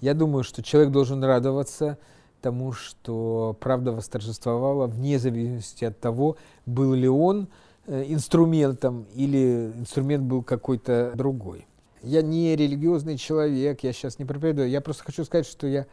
я 0.00 0.14
думаю, 0.14 0.42
что 0.42 0.62
человек 0.62 0.90
должен 0.90 1.22
радоваться 1.22 1.96
тому, 2.40 2.72
что 2.72 3.56
правда 3.60 3.92
восторжествовала, 3.92 4.86
вне 4.86 5.18
зависимости 5.18 5.84
от 5.84 5.98
того, 6.00 6.36
был 6.66 6.92
ли 6.92 7.08
он 7.08 7.48
инструментом 7.86 9.06
или 9.14 9.72
инструмент 9.76 10.24
был 10.24 10.42
какой-то 10.42 11.12
другой. 11.14 11.66
Я 12.02 12.20
не 12.20 12.54
религиозный 12.54 13.16
человек, 13.16 13.82
я 13.82 13.92
сейчас 13.92 14.18
не 14.18 14.26
проповедую. 14.26 14.68
Я 14.68 14.80
просто 14.82 15.04
хочу 15.04 15.24
сказать, 15.24 15.46
что 15.46 15.66
я 15.66 15.86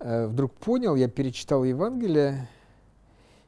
э, 0.00 0.26
вдруг 0.26 0.52
понял, 0.52 0.94
я 0.96 1.08
перечитал 1.08 1.64
Евангелие, 1.64 2.48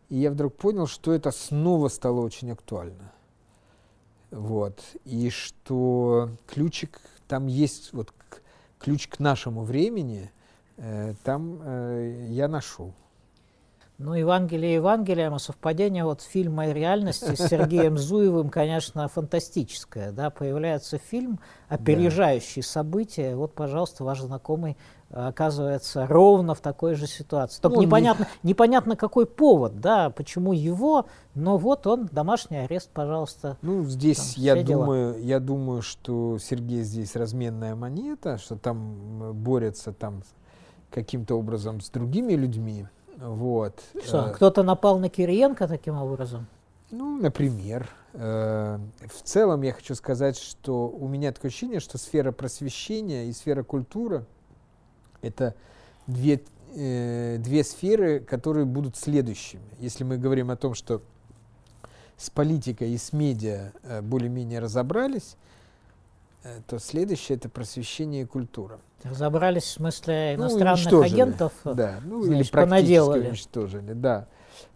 и 0.08 0.16
я 0.16 0.30
вдруг 0.30 0.56
понял, 0.56 0.86
что 0.86 1.12
это 1.12 1.30
снова 1.30 1.88
стало 1.88 2.20
очень 2.20 2.50
актуально. 2.50 3.12
Вот. 4.30 4.80
И 5.04 5.28
что 5.28 6.30
ключик, 6.46 7.00
там 7.26 7.46
есть 7.46 7.92
вот 7.92 8.12
ключ 8.78 9.08
к 9.08 9.18
нашему 9.18 9.64
времени, 9.64 10.30
э, 10.78 11.14
там 11.24 11.60
э, 11.62 12.26
я 12.30 12.48
нашел. 12.48 12.94
Ну, 13.98 14.14
Евангелие 14.14 14.74
Евангелием, 14.74 15.34
а 15.34 15.40
совпадение 15.40 16.04
вот 16.04 16.22
фильма 16.22 16.68
и 16.68 16.72
реальности 16.72 17.34
с 17.34 17.48
Сергеем 17.48 17.98
Зуевым, 17.98 18.48
конечно, 18.48 19.08
фантастическое. 19.08 20.12
Да? 20.12 20.30
Появляется 20.30 20.98
фильм, 20.98 21.40
опережающий 21.68 22.62
да. 22.62 22.68
события. 22.68 23.34
Вот, 23.34 23.54
пожалуйста, 23.54 24.04
ваш 24.04 24.20
знакомый 24.20 24.76
э, 25.10 25.26
оказывается 25.26 26.06
ровно 26.06 26.54
в 26.54 26.60
такой 26.60 26.94
же 26.94 27.08
ситуации. 27.08 27.60
Только 27.60 27.78
ну, 27.78 27.82
непонятно, 27.82 28.28
не... 28.44 28.50
непонятно, 28.50 28.94
какой 28.94 29.26
повод, 29.26 29.80
да, 29.80 30.10
почему 30.10 30.52
его, 30.52 31.06
но 31.34 31.58
вот 31.58 31.88
он, 31.88 32.06
домашний 32.06 32.58
арест, 32.58 32.90
пожалуйста. 32.94 33.56
Ну, 33.62 33.82
здесь 33.82 34.34
там, 34.34 34.44
я 34.44 34.62
думаю, 34.62 35.20
я 35.20 35.40
думаю, 35.40 35.82
что 35.82 36.38
Сергей 36.38 36.84
здесь 36.84 37.16
разменная 37.16 37.74
монета, 37.74 38.38
что 38.38 38.54
там 38.54 39.32
борется 39.34 39.92
там 39.92 40.22
каким-то 40.88 41.34
образом 41.34 41.80
с 41.80 41.90
другими 41.90 42.34
людьми. 42.34 42.86
Вот. 43.18 43.80
Что, 44.04 44.28
э, 44.28 44.32
кто-то 44.32 44.62
напал 44.62 44.98
на 44.98 45.08
Кириенко 45.08 45.66
таким 45.66 45.96
образом? 45.96 46.46
Ну, 46.90 47.20
например. 47.20 47.88
Э, 48.14 48.78
в 49.06 49.22
целом 49.22 49.62
я 49.62 49.72
хочу 49.72 49.94
сказать, 49.94 50.38
что 50.38 50.88
у 50.88 51.08
меня 51.08 51.32
такое 51.32 51.50
ощущение, 51.50 51.80
что 51.80 51.98
сфера 51.98 52.32
просвещения 52.32 53.26
и 53.26 53.32
сфера 53.32 53.62
культуры— 53.62 54.24
это 55.22 55.54
две, 56.06 56.40
э, 56.74 57.36
две 57.38 57.64
сферы, 57.64 58.20
которые 58.20 58.64
будут 58.64 58.96
следующими. 58.96 59.62
Если 59.78 60.04
мы 60.04 60.16
говорим 60.16 60.50
о 60.50 60.56
том, 60.56 60.74
что 60.74 61.02
с 62.16 62.30
политикой 62.30 62.90
и 62.90 62.98
с 62.98 63.12
медиа 63.12 63.72
более-менее 64.02 64.60
разобрались, 64.60 65.36
то 66.66 66.78
следующее— 66.78 67.36
это 67.38 67.48
просвещение 67.48 68.22
и 68.22 68.24
культура. 68.24 68.78
Разобрались 69.04 69.64
в 69.64 69.70
смысле 69.70 70.34
ну, 70.36 70.44
иностранных 70.44 70.90
ну, 70.90 71.02
агентов, 71.02 71.52
да, 71.64 72.00
ну, 72.04 72.22
значит, 72.22 72.46
или 72.46 72.52
понаделали. 72.52 73.28
уничтожили, 73.28 73.92
да. 73.92 74.26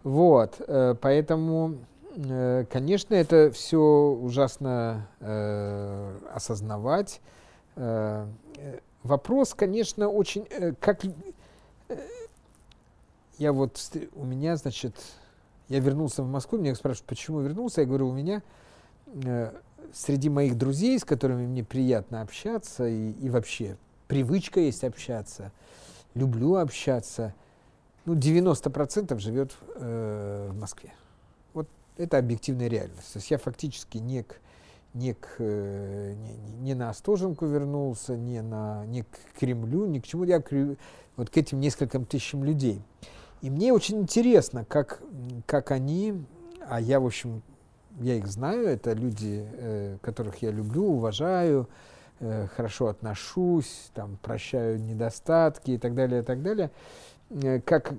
Вот, 0.03 0.55
э, 0.59 0.95
поэтому, 0.99 1.75
э, 2.15 2.65
конечно, 2.71 3.15
это 3.15 3.51
все 3.51 3.77
ужасно 3.77 5.07
э, 5.19 6.19
осознавать. 6.33 7.19
Э, 7.75 8.27
вопрос, 9.03 9.53
конечно, 9.53 10.07
очень, 10.07 10.47
э, 10.49 10.73
как 10.79 11.03
э, 11.03 11.09
я 13.37 13.51
вот 13.51 13.77
у 14.15 14.23
меня, 14.23 14.55
значит, 14.55 14.95
я 15.67 15.79
вернулся 15.79 16.23
в 16.23 16.27
Москву, 16.29 16.57
меня 16.59 16.75
спрашивают, 16.75 17.07
почему 17.07 17.41
вернулся, 17.41 17.81
я 17.81 17.87
говорю, 17.87 18.09
у 18.09 18.13
меня 18.13 18.41
э, 19.07 19.51
среди 19.93 20.29
моих 20.29 20.57
друзей, 20.57 20.97
с 20.99 21.03
которыми 21.03 21.45
мне 21.45 21.63
приятно 21.63 22.21
общаться, 22.21 22.87
и, 22.87 23.11
и 23.11 23.29
вообще 23.29 23.77
привычка 24.07 24.59
есть 24.59 24.83
общаться, 24.83 25.51
люблю 26.13 26.55
общаться, 26.55 27.33
ну, 28.05 28.15
90% 28.15 29.17
живет 29.19 29.55
э, 29.75 30.49
в 30.51 30.59
Москве. 30.59 30.93
Вот 31.53 31.67
это 31.97 32.17
объективная 32.17 32.67
реальность. 32.67 33.13
То 33.13 33.17
есть 33.17 33.31
я 33.31 33.37
фактически 33.37 33.97
не 33.97 34.23
к, 34.23 34.35
не, 34.93 35.13
к, 35.13 35.35
э, 35.39 36.13
не, 36.13 36.53
не 36.61 36.73
на 36.75 36.89
Остоженку 36.89 37.45
вернулся, 37.45 38.15
не, 38.15 38.41
на, 38.41 38.85
не 38.85 39.03
к 39.03 39.39
Кремлю, 39.39 39.85
ни 39.85 39.99
к 39.99 40.05
чему. 40.05 40.23
Я 40.23 40.41
к, 40.41 40.51
вот 41.15 41.29
к 41.29 41.37
этим 41.37 41.59
нескольким 41.59 42.05
тысячам 42.05 42.43
людей. 42.43 42.81
И 43.41 43.49
мне 43.49 43.73
очень 43.73 44.01
интересно, 44.01 44.65
как, 44.65 45.01
как 45.45 45.71
они, 45.71 46.23
а 46.67 46.79
я, 46.79 46.99
в 46.99 47.05
общем, 47.05 47.41
я 47.99 48.15
их 48.15 48.27
знаю, 48.27 48.67
это 48.67 48.93
люди, 48.93 49.45
э, 49.51 49.97
которых 50.01 50.41
я 50.41 50.51
люблю, 50.51 50.85
уважаю, 50.85 51.67
э, 52.19 52.47
хорошо 52.55 52.87
отношусь, 52.87 53.91
там, 53.93 54.17
прощаю 54.21 54.79
недостатки 54.79 55.71
и 55.71 55.77
так 55.77 55.93
далее, 55.93 56.21
и 56.21 56.23
так 56.23 56.41
далее. 56.41 56.71
Э, 57.29 57.59
как, 57.61 57.93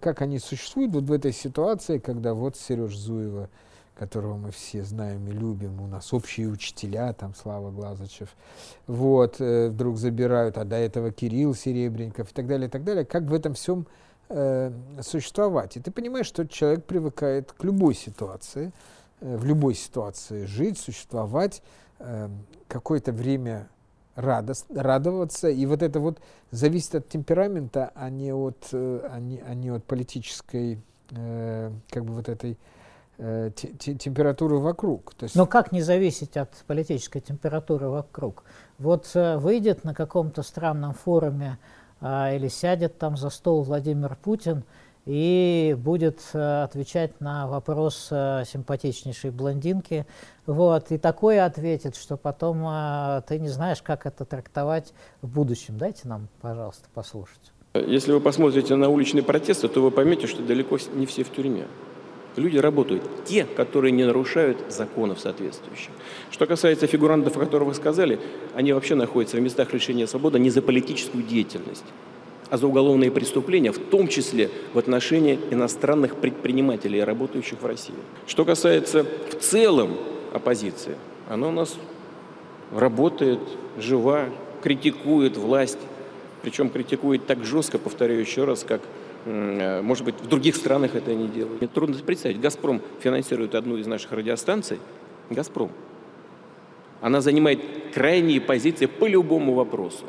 как 0.00 0.22
они 0.22 0.38
существуют 0.38 0.92
вот 0.92 1.04
в 1.04 1.12
этой 1.12 1.32
ситуации, 1.32 1.98
когда 1.98 2.34
вот 2.34 2.56
Сереж 2.56 2.96
Зуева, 2.96 3.48
которого 3.96 4.36
мы 4.36 4.50
все 4.50 4.82
знаем 4.82 5.26
и 5.28 5.32
любим, 5.32 5.80
у 5.82 5.86
нас 5.86 6.12
общие 6.14 6.48
учителя, 6.48 7.12
там 7.12 7.34
Слава 7.34 7.70
Глазачев, 7.70 8.30
вот, 8.86 9.38
вдруг 9.38 9.98
забирают, 9.98 10.56
а 10.56 10.64
до 10.64 10.76
этого 10.76 11.10
Кирилл 11.10 11.54
Серебренников 11.54 12.30
и 12.30 12.34
так 12.34 12.46
далее, 12.46 12.68
и 12.68 12.70
так 12.70 12.82
далее, 12.84 13.04
как 13.04 13.24
в 13.24 13.34
этом 13.34 13.54
всем 13.54 13.86
существовать. 15.02 15.76
И 15.76 15.80
ты 15.80 15.90
понимаешь, 15.90 16.26
что 16.26 16.46
человек 16.46 16.84
привыкает 16.84 17.52
к 17.52 17.64
любой 17.64 17.94
ситуации, 17.94 18.72
в 19.20 19.44
любой 19.44 19.74
ситуации 19.74 20.44
жить, 20.46 20.78
существовать, 20.78 21.62
э, 21.98 22.28
какое-то 22.68 23.12
время 23.12 23.68
радост, 24.14 24.66
радоваться. 24.74 25.48
И 25.48 25.66
вот 25.66 25.82
это 25.82 26.00
вот 26.00 26.18
зависит 26.50 26.94
от 26.94 27.08
темперамента, 27.08 27.92
а 27.94 28.10
не 28.10 28.32
от, 28.32 28.68
э, 28.72 29.08
а 29.10 29.20
не, 29.20 29.40
а 29.40 29.54
не 29.54 29.70
от 29.70 29.84
политической, 29.84 30.80
э, 31.10 31.70
как 31.90 32.04
бы 32.04 32.14
вот 32.14 32.28
этой 32.28 32.58
э, 33.18 33.50
температуры 33.54 34.56
вокруг. 34.56 35.14
То 35.14 35.24
есть... 35.24 35.34
Но 35.34 35.46
как 35.46 35.72
не 35.72 35.82
зависеть 35.82 36.36
от 36.36 36.64
политической 36.66 37.20
температуры 37.20 37.88
вокруг? 37.88 38.44
Вот 38.78 39.10
э, 39.14 39.36
выйдет 39.36 39.84
на 39.84 39.94
каком-то 39.94 40.42
странном 40.42 40.94
форуме 40.94 41.58
э, 42.00 42.36
или 42.36 42.48
сядет 42.48 42.98
там 42.98 43.16
за 43.16 43.30
стол 43.30 43.62
Владимир 43.62 44.16
Путин– 44.16 44.64
и 45.06 45.76
будет 45.78 46.20
э, 46.32 46.62
отвечать 46.62 47.20
на 47.20 47.46
вопрос 47.46 48.08
э, 48.10 48.44
симпатичнейшей 48.46 49.30
блондинки. 49.30 50.06
Вот, 50.46 50.90
и 50.90 50.98
такое 50.98 51.44
ответит, 51.44 51.96
что 51.96 52.16
потом 52.16 52.64
э, 52.66 53.22
ты 53.26 53.38
не 53.38 53.48
знаешь, 53.48 53.82
как 53.82 54.06
это 54.06 54.24
трактовать 54.24 54.92
в 55.22 55.28
будущем. 55.28 55.78
Дайте 55.78 56.06
нам, 56.06 56.28
пожалуйста, 56.40 56.88
послушать. 56.94 57.52
Если 57.74 58.12
вы 58.12 58.20
посмотрите 58.20 58.74
на 58.74 58.88
уличные 58.88 59.22
протесты, 59.22 59.68
то 59.68 59.80
вы 59.80 59.90
поймете, 59.90 60.26
что 60.26 60.42
далеко 60.42 60.78
не 60.94 61.06
все 61.06 61.22
в 61.22 61.32
тюрьме. 61.32 61.66
Люди 62.36 62.58
работают, 62.58 63.02
те, 63.24 63.44
которые 63.44 63.92
не 63.92 64.04
нарушают 64.04 64.58
законов 64.68 65.20
соответствующих. 65.20 65.90
Что 66.30 66.46
касается 66.46 66.86
фигурантов, 66.86 67.36
о 67.36 67.40
которых 67.40 67.68
вы 67.68 67.74
сказали, 67.74 68.20
они 68.54 68.72
вообще 68.72 68.94
находятся 68.94 69.36
в 69.36 69.40
местах 69.40 69.72
лишения 69.72 70.06
свободы 70.06 70.38
не 70.38 70.50
за 70.50 70.62
политическую 70.62 71.24
деятельность, 71.24 71.84
а 72.50 72.56
за 72.56 72.66
уголовные 72.66 73.10
преступления, 73.10 73.72
в 73.72 73.78
том 73.78 74.08
числе 74.08 74.50
в 74.74 74.78
отношении 74.78 75.38
иностранных 75.50 76.16
предпринимателей, 76.16 77.02
работающих 77.02 77.62
в 77.62 77.66
России. 77.66 77.94
Что 78.26 78.44
касается 78.44 79.04
в 79.04 79.36
целом 79.36 79.96
оппозиции, 80.32 80.96
она 81.28 81.48
у 81.48 81.52
нас 81.52 81.76
работает, 82.74 83.40
жива, 83.78 84.26
критикует 84.62 85.36
власть, 85.36 85.78
причем 86.42 86.70
критикует 86.70 87.26
так 87.26 87.44
жестко, 87.44 87.78
повторяю 87.78 88.20
еще 88.20 88.44
раз, 88.44 88.64
как, 88.64 88.80
может 89.26 90.04
быть, 90.04 90.16
в 90.20 90.26
других 90.26 90.56
странах 90.56 90.94
это 90.94 91.14
не 91.14 91.28
делают. 91.28 91.60
Мне 91.60 91.68
трудно 91.68 91.96
представить. 92.04 92.40
«Газпром» 92.40 92.80
финансирует 93.00 93.54
одну 93.54 93.76
из 93.76 93.86
наших 93.86 94.12
радиостанций. 94.12 94.78
«Газпром». 95.28 95.70
Она 97.00 97.20
занимает 97.20 97.60
крайние 97.94 98.40
позиции 98.40 98.86
по 98.86 99.06
любому 99.06 99.54
вопросу 99.54 100.04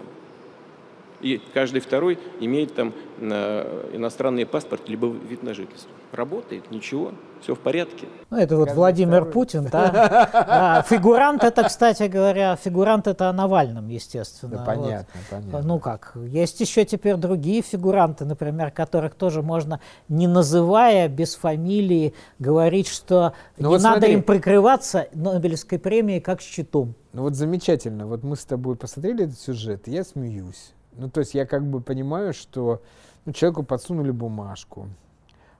и 1.21 1.41
каждый 1.53 1.81
второй 1.81 2.19
имеет 2.39 2.75
там 2.75 2.93
э, 3.19 3.91
иностранный 3.93 4.45
паспорт 4.45 4.89
либо 4.89 5.07
вид 5.07 5.43
на 5.43 5.53
жительство. 5.53 5.91
Работает, 6.11 6.71
ничего, 6.71 7.13
все 7.41 7.55
в 7.55 7.59
порядке. 7.59 8.07
Ну, 8.29 8.37
это 8.37 8.57
вот 8.57 8.65
каждый 8.65 8.77
Владимир 8.77 9.17
второй. 9.17 9.33
Путин, 9.33 9.67
да. 9.71 10.29
А, 10.33 10.81
фигурант 10.81 11.43
это, 11.43 11.63
кстати 11.63 12.03
говоря, 12.03 12.55
фигурант 12.55 13.07
это 13.07 13.29
о 13.29 13.33
Навальном, 13.33 13.87
естественно. 13.87 14.57
Да, 14.57 14.63
понятно, 14.65 15.05
вот. 15.13 15.29
понятно. 15.29 15.61
Ну 15.61 15.79
как, 15.79 16.13
есть 16.15 16.59
еще 16.59 16.83
теперь 16.85 17.15
другие 17.15 17.61
фигуранты, 17.61 18.25
например, 18.25 18.71
которых 18.71 19.15
тоже 19.15 19.41
можно, 19.41 19.79
не 20.09 20.27
называя, 20.27 21.07
без 21.07 21.35
фамилии, 21.35 22.13
говорить, 22.39 22.87
что 22.87 23.33
ну, 23.57 23.69
не 23.69 23.75
вот 23.75 23.81
надо 23.81 23.99
смотри. 23.99 24.13
им 24.13 24.23
прикрываться 24.23 25.07
Нобелевской 25.13 25.79
премией 25.79 26.19
как 26.19 26.41
щитом. 26.41 26.95
Ну 27.13 27.23
вот 27.23 27.35
замечательно, 27.35 28.07
вот 28.07 28.23
мы 28.23 28.35
с 28.35 28.45
тобой 28.45 28.75
посмотрели 28.75 29.25
этот 29.25 29.39
сюжет, 29.39 29.87
и 29.87 29.91
я 29.91 30.03
смеюсь. 30.03 30.73
Ну, 31.01 31.09
то 31.09 31.21
есть 31.21 31.33
я 31.33 31.45
как 31.45 31.65
бы 31.65 31.81
понимаю, 31.81 32.33
что 32.33 32.81
ну, 33.25 33.33
человеку 33.33 33.63
подсунули 33.63 34.11
бумажку, 34.11 34.87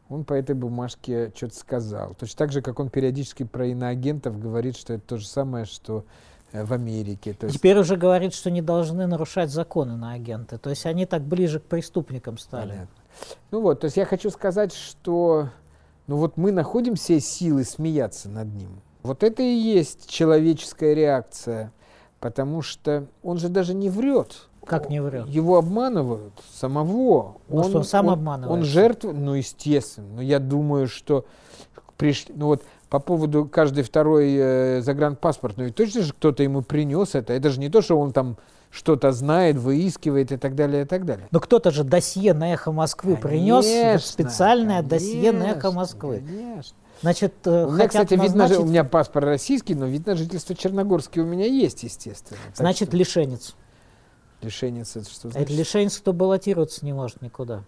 он 0.08 0.24
по 0.24 0.34
этой 0.34 0.54
бумажке 0.54 1.32
что-то 1.36 1.56
сказал. 1.56 2.14
Точно 2.14 2.38
так 2.38 2.52
же, 2.52 2.62
как 2.62 2.80
он 2.80 2.90
периодически 2.90 3.44
про 3.44 3.66
иноагентов 3.66 4.40
говорит, 4.40 4.78
что 4.78 4.94
это 4.94 5.04
то 5.04 5.18
же 5.18 5.28
самое, 5.28 5.66
что 5.66 6.06
э, 6.52 6.64
в 6.64 6.74
Америке. 6.74 7.34
То 7.34 7.48
есть... 7.48 7.58
Теперь 7.58 7.78
уже 7.80 7.96
говорит, 7.96 8.34
что 8.36 8.52
не 8.52 8.62
должны 8.62 9.08
нарушать 9.08 9.50
законы 9.50 9.96
на 9.96 10.12
агенты. 10.12 10.58
То 10.58 10.70
есть 10.70 10.86
они 10.86 11.06
так 11.08 11.24
ближе 11.24 11.60
к 11.60 11.64
преступникам 11.64 12.38
стали. 12.38 12.70
Понятно. 12.70 12.96
Ну 13.50 13.62
вот, 13.62 13.80
то 13.80 13.86
есть 13.86 13.98
я 13.98 14.06
хочу 14.06 14.30
сказать, 14.30 14.74
что 14.74 15.50
ну 16.08 16.18
вот 16.18 16.38
мы 16.38 16.52
находим 16.52 16.96
все 16.96 17.20
силы 17.20 17.64
смеяться 17.64 18.30
над 18.30 18.54
ним. 18.54 18.82
Вот 19.02 19.24
это 19.24 19.42
и 19.42 19.54
есть 19.54 20.08
человеческая 20.08 20.94
реакция, 20.94 21.72
потому 22.20 22.62
что 22.62 23.08
он 23.24 23.38
же 23.38 23.50
даже 23.50 23.74
не 23.74 23.90
врет. 23.90 24.50
Как 24.66 24.90
не 24.90 25.02
врет? 25.02 25.28
Его 25.28 25.58
обманывают 25.58 26.34
самого. 26.54 27.38
Ну, 27.50 27.62
он, 27.62 27.76
он 27.76 27.84
сам 27.84 28.08
он, 28.08 28.14
обманывает. 28.14 28.60
Он 28.60 28.64
жертва, 28.64 29.12
ну, 29.12 29.34
естественно. 29.34 30.08
Но 30.16 30.22
я 30.22 30.40
думаю, 30.40 30.88
что 30.88 31.26
пришли, 31.98 32.34
ну 32.36 32.48
вот 32.48 32.64
по 32.90 33.00
поводу 33.00 33.46
каждый 33.46 33.84
второй 33.84 34.36
э, 34.36 34.82
загранпаспорт, 34.82 35.58
ну 35.58 35.66
ведь 35.66 35.76
точно 35.76 36.02
же 36.02 36.14
кто-то 36.14 36.44
ему 36.44 36.62
принес 36.62 37.16
это. 37.16 37.34
Это 37.34 37.50
же 37.50 37.60
не 37.60 37.70
то, 37.70 37.82
что 37.82 37.98
он 37.98 38.12
там 38.12 38.38
что-то 38.72 39.12
знает, 39.12 39.58
выискивает 39.58 40.32
и 40.32 40.38
так 40.38 40.56
далее, 40.56 40.84
и 40.84 40.86
так 40.86 41.06
далее. 41.06 41.28
Но 41.32 41.40
кто-то 41.40 41.72
же 41.72 41.84
досье 41.84 42.34
на 42.34 42.54
«Эхо 42.54 42.72
Москвы» 42.72 43.18
конечно, 43.18 43.62
принес, 43.62 44.06
специальное 44.06 44.82
конечно, 44.82 44.90
досье 44.90 45.32
на 45.32 45.44
«Эхо 45.52 45.72
Москвы». 45.72 46.24
Конечно. 46.26 46.76
Значит, 47.02 47.34
э, 47.46 47.66
у 47.66 47.72
меня, 47.72 47.88
кстати, 47.88 48.14
назначить... 48.14 48.52
видно, 48.52 48.66
у 48.66 48.70
меня 48.70 48.84
паспорт 48.84 49.26
российский, 49.26 49.76
но 49.76 49.86
вид 49.86 50.06
на 50.06 50.16
жительство 50.16 50.56
черногорский 50.56 51.22
у 51.22 51.26
меня 51.26 51.46
есть, 51.46 51.84
естественно. 51.84 52.40
Значит, 52.56 52.90
что... 52.90 52.98
лишенец. 52.98 53.56
Лишенец, 54.42 54.96
это 54.96 55.10
что 55.10 55.30
значит? 55.30 55.50
Это 55.50 55.58
лишенец, 55.58 55.98
кто 55.98 56.14
баллотироваться 56.14 56.86
не 56.86 56.94
может 56.94 57.22
никуда. 57.22 57.64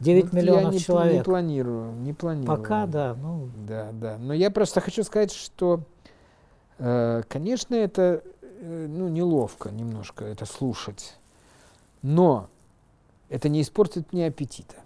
9 0.00 0.32
ну, 0.32 0.38
миллионов 0.38 0.72
я 0.72 0.78
не, 0.78 0.78
человек. 0.80 1.14
не 1.14 1.22
планирую, 1.22 1.92
не 1.92 2.12
планирую. 2.12 2.56
Пока, 2.56 2.86
да. 2.86 3.14
Ну. 3.14 3.48
Да, 3.66 3.90
да. 3.92 4.18
Но 4.18 4.34
я 4.34 4.50
просто 4.50 4.80
хочу 4.80 5.04
сказать, 5.04 5.32
что, 5.32 5.80
э, 6.78 7.22
конечно, 7.28 7.74
это 7.74 8.22
э, 8.40 8.86
ну, 8.88 9.08
неловко 9.08 9.70
немножко 9.70 10.24
это 10.24 10.44
слушать. 10.44 11.16
Но 12.02 12.48
это 13.28 13.48
не 13.48 13.62
испортит 13.62 14.12
мне 14.12 14.26
аппетита. 14.26 14.76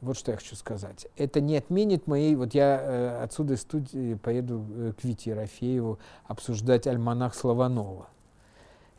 Вот 0.00 0.16
что 0.16 0.32
я 0.32 0.36
хочу 0.36 0.56
сказать. 0.56 1.06
Это 1.16 1.40
не 1.40 1.56
отменит 1.56 2.06
моей... 2.06 2.34
Вот 2.34 2.52
я 2.52 2.80
э, 2.82 3.22
отсюда 3.22 3.54
из 3.54 3.62
студии 3.62 4.14
поеду 4.14 4.64
э, 4.68 4.92
к 5.00 5.04
Вите 5.04 5.30
Ерофееву 5.30 6.00
обсуждать 6.26 6.86
альманах 6.88 7.34
Слованова 7.34 8.08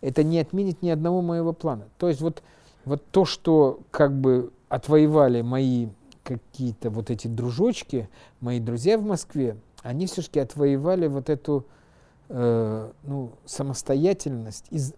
это 0.02 0.24
не 0.24 0.40
отменит 0.40 0.82
ни 0.82 0.90
одного 0.90 1.22
моего 1.22 1.54
плана. 1.54 1.86
То 1.98 2.08
есть 2.08 2.22
вот, 2.22 2.44
вот 2.86 3.04
то, 3.12 3.26
что 3.26 3.80
как 3.92 4.14
бы 4.14 4.52
отвоевали 4.70 5.42
мои 5.42 5.88
какие-то 6.24 6.90
вот 6.90 7.10
эти 7.10 7.28
дружочки, 7.28 8.10
мои 8.42 8.60
друзья 8.60 8.98
в 8.98 9.04
Москве, 9.04 9.58
они 9.82 10.08
все-таки 10.08 10.40
отвоевали 10.40 11.08
вот 11.08 11.30
эту 11.30 11.66
э, 12.30 12.92
ну, 13.04 13.32
самостоятельность. 13.46 14.66
Из, 14.70 14.94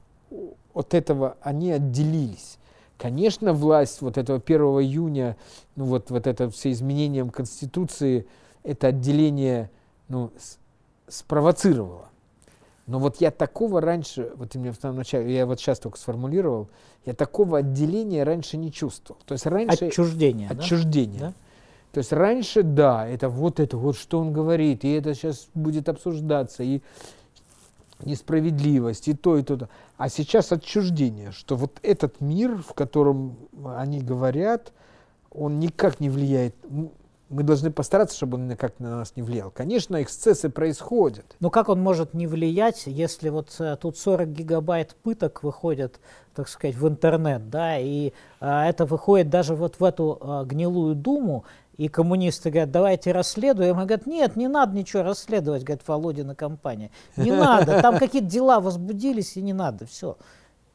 от 0.73 0.93
этого 0.93 1.37
они 1.41 1.71
отделились. 1.71 2.57
Конечно, 2.97 3.53
власть 3.53 4.01
вот 4.01 4.17
этого 4.17 4.41
1 4.45 4.61
июня, 4.61 5.37
ну 5.75 5.85
вот, 5.85 6.09
вот 6.09 6.27
это 6.27 6.49
все 6.49 6.71
изменением 6.71 7.29
Конституции, 7.29 8.27
это 8.63 8.87
отделение 8.87 9.69
ну, 10.09 10.31
спровоцировало. 11.07 12.08
Но 12.89 12.97
вот 12.97 13.21
я 13.21 13.29
такого 13.29 13.81
раньше, 13.81 14.31
вот 14.35 14.49
ты 14.49 14.59
мне 14.59 14.71
в 14.71 14.77
самом 14.81 14.97
начале, 14.97 15.31
я 15.31 15.45
вот 15.45 15.59
сейчас 15.59 15.77
только 15.77 15.99
сформулировал, 15.99 16.69
я 17.05 17.13
такого 17.13 17.59
отделения 17.59 18.23
раньше 18.23 18.57
не 18.57 18.71
чувствовал. 18.71 19.21
То 19.27 19.33
есть 19.33 19.45
раньше... 19.45 19.85
Отчуждение, 19.85 20.49
Отчуждение. 20.49 21.19
Да? 21.19 21.33
То 21.91 21.99
есть 21.99 22.11
раньше, 22.11 22.63
да, 22.63 23.07
это 23.07 23.29
вот 23.29 23.59
это, 23.59 23.77
вот 23.77 23.95
что 23.95 24.19
он 24.19 24.33
говорит, 24.33 24.83
и 24.83 24.91
это 24.91 25.13
сейчас 25.13 25.49
будет 25.53 25.87
обсуждаться. 25.87 26.63
И 26.63 26.81
несправедливость 28.03 29.07
и 29.07 29.13
то, 29.13 29.37
и 29.37 29.43
то. 29.43 29.69
А 29.97 30.09
сейчас 30.09 30.51
отчуждение, 30.51 31.31
что 31.31 31.55
вот 31.55 31.77
этот 31.83 32.21
мир, 32.21 32.57
в 32.57 32.73
котором 32.73 33.37
они 33.63 34.01
говорят, 34.01 34.73
он 35.29 35.59
никак 35.59 35.99
не 35.99 36.09
влияет. 36.09 36.55
Мы 37.29 37.43
должны 37.43 37.71
постараться, 37.71 38.15
чтобы 38.15 38.37
он 38.37 38.47
никак 38.47 38.79
на 38.79 38.97
нас 38.97 39.13
не 39.15 39.21
влиял. 39.21 39.51
Конечно, 39.51 40.01
эксцессы 40.01 40.49
происходят. 40.49 41.35
Но 41.39 41.49
как 41.49 41.69
он 41.69 41.79
может 41.79 42.13
не 42.13 42.25
влиять, 42.25 42.83
если 42.87 43.29
вот 43.29 43.55
э, 43.59 43.77
тут 43.79 43.97
40 43.97 44.29
гигабайт 44.29 44.95
пыток 45.03 45.43
выходят, 45.43 45.99
так 46.33 46.47
сказать, 46.47 46.75
в 46.75 46.87
интернет, 46.87 47.49
да, 47.49 47.77
и 47.77 48.13
а, 48.39 48.67
это 48.67 48.85
выходит 48.85 49.29
даже 49.29 49.55
вот 49.55 49.79
в 49.79 49.83
эту 49.83 50.17
а, 50.21 50.43
гнилую 50.45 50.95
думу, 50.95 51.45
и 51.79 51.87
коммунисты 51.87 52.49
говорят, 52.49 52.71
давайте 52.71 53.13
расследуем. 53.13 53.79
И 53.79 53.85
говорят, 53.85 54.05
нет, 54.05 54.35
не 54.35 54.49
надо 54.49 54.75
ничего 54.75 55.01
расследовать, 55.01 55.63
говорит 55.63 55.87
Володина 55.87 56.35
компания. 56.35 56.91
Не 57.15 57.31
надо, 57.31 57.81
там 57.81 57.97
какие-то 57.97 58.27
дела 58.27 58.59
возбудились, 58.59 59.37
и 59.37 59.41
не 59.41 59.53
надо, 59.53 59.85
все. 59.85 60.17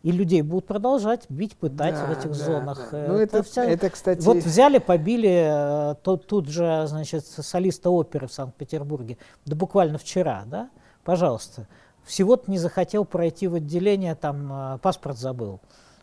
И 0.04 0.12
людей 0.12 0.42
будут 0.42 0.66
продолжать 0.66 1.24
бить, 1.30 1.56
пытать 1.56 1.94
Да, 1.94 2.04
в 2.06 2.10
этих 2.12 2.28
да, 2.28 2.34
зонах. 2.34 2.88
да. 2.92 2.98
Э, 2.98 3.08
Ну, 3.08 3.14
это- 3.16 3.42
это, 3.62 3.88
кстати- 3.88 4.20
Вот 4.20 4.36
взяли, 4.36 4.76
побили 4.76 5.30
э, 5.30 5.94
то- 6.02 6.18
тут 6.18 6.46
же, 6.46 6.84
значит, 6.86 7.24
солиста 7.26 7.88
оперы 7.88 8.26
в 8.26 8.32
Санкт-Петербурге. 8.32 9.16
Да 9.46 9.56
буквально 9.56 9.96
вчера, 9.96 10.42
да? 10.44 10.68
Пожалуйста. 11.04 11.66
Всего-то 12.04 12.50
не 12.50 12.58
захотел 12.58 13.06
пройти 13.06 13.48
в 13.48 13.54
отделение, 13.54 14.14
там 14.14 14.74
э, 14.74 14.78
паспорт 14.82 15.16
забыл. 15.16 15.60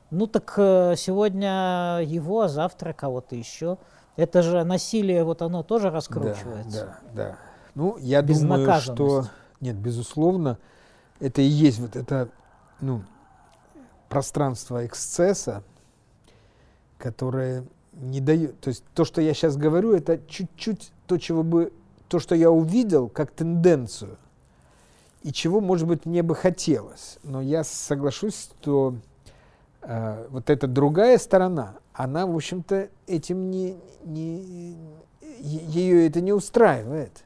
Ну 0.09 0.25
так 0.25 0.51
сегодня 0.97 1.99
его, 2.03 2.41
а 2.41 2.47
завтра 2.49 2.93
кого-то 2.93 3.35
еще. 3.35 3.77
Это 4.17 4.41
же 4.41 4.63
насилие, 4.63 5.23
вот 5.23 5.43
оно 5.43 5.61
тоже 5.61 5.91
раскручивается. 5.91 6.97
Да, 7.13 7.13
да, 7.13 7.29
да. 7.29 7.35
Ну, 7.75 7.97
я 7.99 8.23
думаю, 8.23 8.81
что... 8.81 9.25
Нет, 9.61 9.75
безусловно, 9.75 10.57
это 11.19 11.41
и 11.41 11.45
есть 11.45 11.79
вот 11.79 11.95
это, 11.95 12.29
ну, 12.81 13.03
пространство 14.11 14.85
эксцесса, 14.85 15.63
которое 16.97 17.63
не 17.93 18.19
дает... 18.19 18.59
То 18.59 18.67
есть 18.67 18.83
то, 18.93 19.05
что 19.05 19.21
я 19.21 19.33
сейчас 19.33 19.55
говорю, 19.55 19.93
это 19.93 20.19
чуть-чуть 20.27 20.91
то, 21.07 21.17
чего 21.17 21.43
бы... 21.43 21.71
То, 22.09 22.19
что 22.19 22.35
я 22.35 22.51
увидел 22.51 23.07
как 23.07 23.31
тенденцию, 23.31 24.17
и 25.23 25.31
чего, 25.31 25.61
может 25.61 25.87
быть, 25.87 26.05
мне 26.05 26.23
бы 26.23 26.35
хотелось. 26.35 27.19
Но 27.23 27.39
я 27.39 27.63
соглашусь, 27.63 28.49
что 28.59 28.95
э, 29.81 30.27
вот 30.29 30.49
эта 30.49 30.67
другая 30.67 31.17
сторона, 31.17 31.75
она, 31.93 32.27
в 32.27 32.35
общем-то, 32.35 32.89
этим 33.07 33.49
не, 33.49 33.77
не 34.03 34.75
ее 35.39 36.05
это 36.05 36.19
не 36.19 36.33
устраивает. 36.33 37.23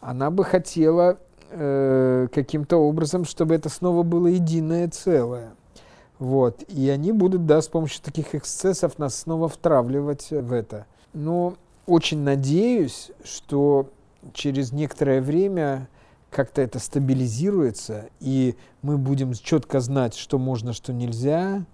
Она 0.00 0.30
бы 0.30 0.44
хотела 0.44 1.18
э, 1.50 2.28
каким-то 2.32 2.76
образом, 2.76 3.24
чтобы 3.24 3.56
это 3.56 3.68
снова 3.68 4.04
было 4.04 4.28
единое 4.28 4.88
целое. 4.88 5.54
Вот. 6.22 6.62
И 6.68 6.88
они 6.88 7.10
будут, 7.10 7.46
да, 7.46 7.60
с 7.60 7.66
помощью 7.66 8.00
таких 8.00 8.36
эксцессов 8.36 8.96
нас 8.96 9.16
снова 9.16 9.48
втравливать 9.48 10.30
в 10.30 10.52
это. 10.52 10.86
Но 11.12 11.54
очень 11.84 12.20
надеюсь, 12.20 13.10
что 13.24 13.90
через 14.32 14.70
некоторое 14.70 15.20
время 15.20 15.88
как-то 16.30 16.62
это 16.62 16.78
стабилизируется, 16.78 18.04
и 18.20 18.54
мы 18.82 18.98
будем 18.98 19.32
четко 19.32 19.80
знать, 19.80 20.14
что 20.14 20.38
можно, 20.38 20.72
что 20.72 20.92
нельзя, 20.92 21.64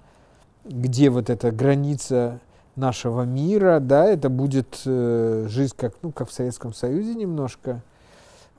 где 0.64 1.10
вот 1.10 1.28
эта 1.28 1.50
граница 1.50 2.40
нашего 2.74 3.24
мира, 3.24 3.80
да, 3.80 4.06
это 4.06 4.30
будет 4.30 4.80
э, 4.86 5.44
жизнь 5.50 5.74
как, 5.76 5.92
ну, 6.00 6.10
как 6.10 6.30
в 6.30 6.32
Советском 6.32 6.72
Союзе 6.72 7.14
немножко, 7.14 7.82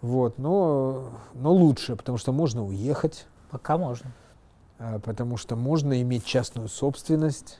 вот, 0.01 0.37
но, 0.37 1.09
но 1.33 1.51
лучше, 1.51 1.95
потому 1.95 2.19
что 2.19 2.31
можно 2.31 2.63
уехать, 2.63 3.25
Пока 3.49 3.77
можно. 3.77 4.11
А, 4.79 4.99
потому 4.99 5.37
что 5.37 5.55
можно 5.55 6.01
иметь 6.01 6.25
частную 6.25 6.69
собственность. 6.69 7.59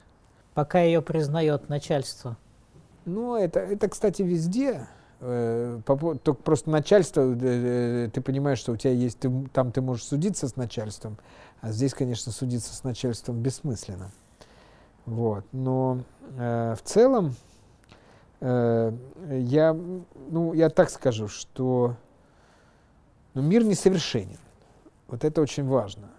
Пока 0.54 0.82
ее 0.82 1.02
признает 1.02 1.70
начальство. 1.70 2.38
Ну, 3.06 3.36
это, 3.36 3.60
это 3.60 3.90
кстати, 3.90 4.22
везде. 4.22 4.88
Э, 5.20 5.82
Только 5.86 6.34
просто 6.34 6.70
начальство, 6.70 7.22
э, 7.22 8.06
э, 8.06 8.10
ты 8.12 8.22
понимаешь, 8.22 8.60
что 8.60 8.72
у 8.72 8.78
тебя 8.78 8.94
есть, 8.94 9.20
ты, 9.20 9.30
там 9.52 9.72
ты 9.74 9.82
можешь 9.82 10.06
судиться 10.06 10.48
с 10.48 10.56
начальством, 10.56 11.18
а 11.60 11.72
здесь, 11.72 11.94
конечно, 11.94 12.32
судиться 12.32 12.74
с 12.74 12.84
начальством 12.84 13.42
бессмысленно. 13.42 14.12
Вот. 15.06 15.44
Но 15.52 16.04
э, 16.38 16.76
в 16.78 16.88
целом 16.88 17.36
э, 18.40 18.94
я, 19.30 19.74
ну, 19.74 20.54
я 20.54 20.70
так 20.70 20.90
скажу, 20.90 21.28
что 21.28 21.98
ну, 23.34 23.42
мир 23.42 23.66
несовершенен. 23.66 24.40
Вот 25.08 25.26
это 25.26 25.42
очень 25.42 25.68
важно. 25.68 26.10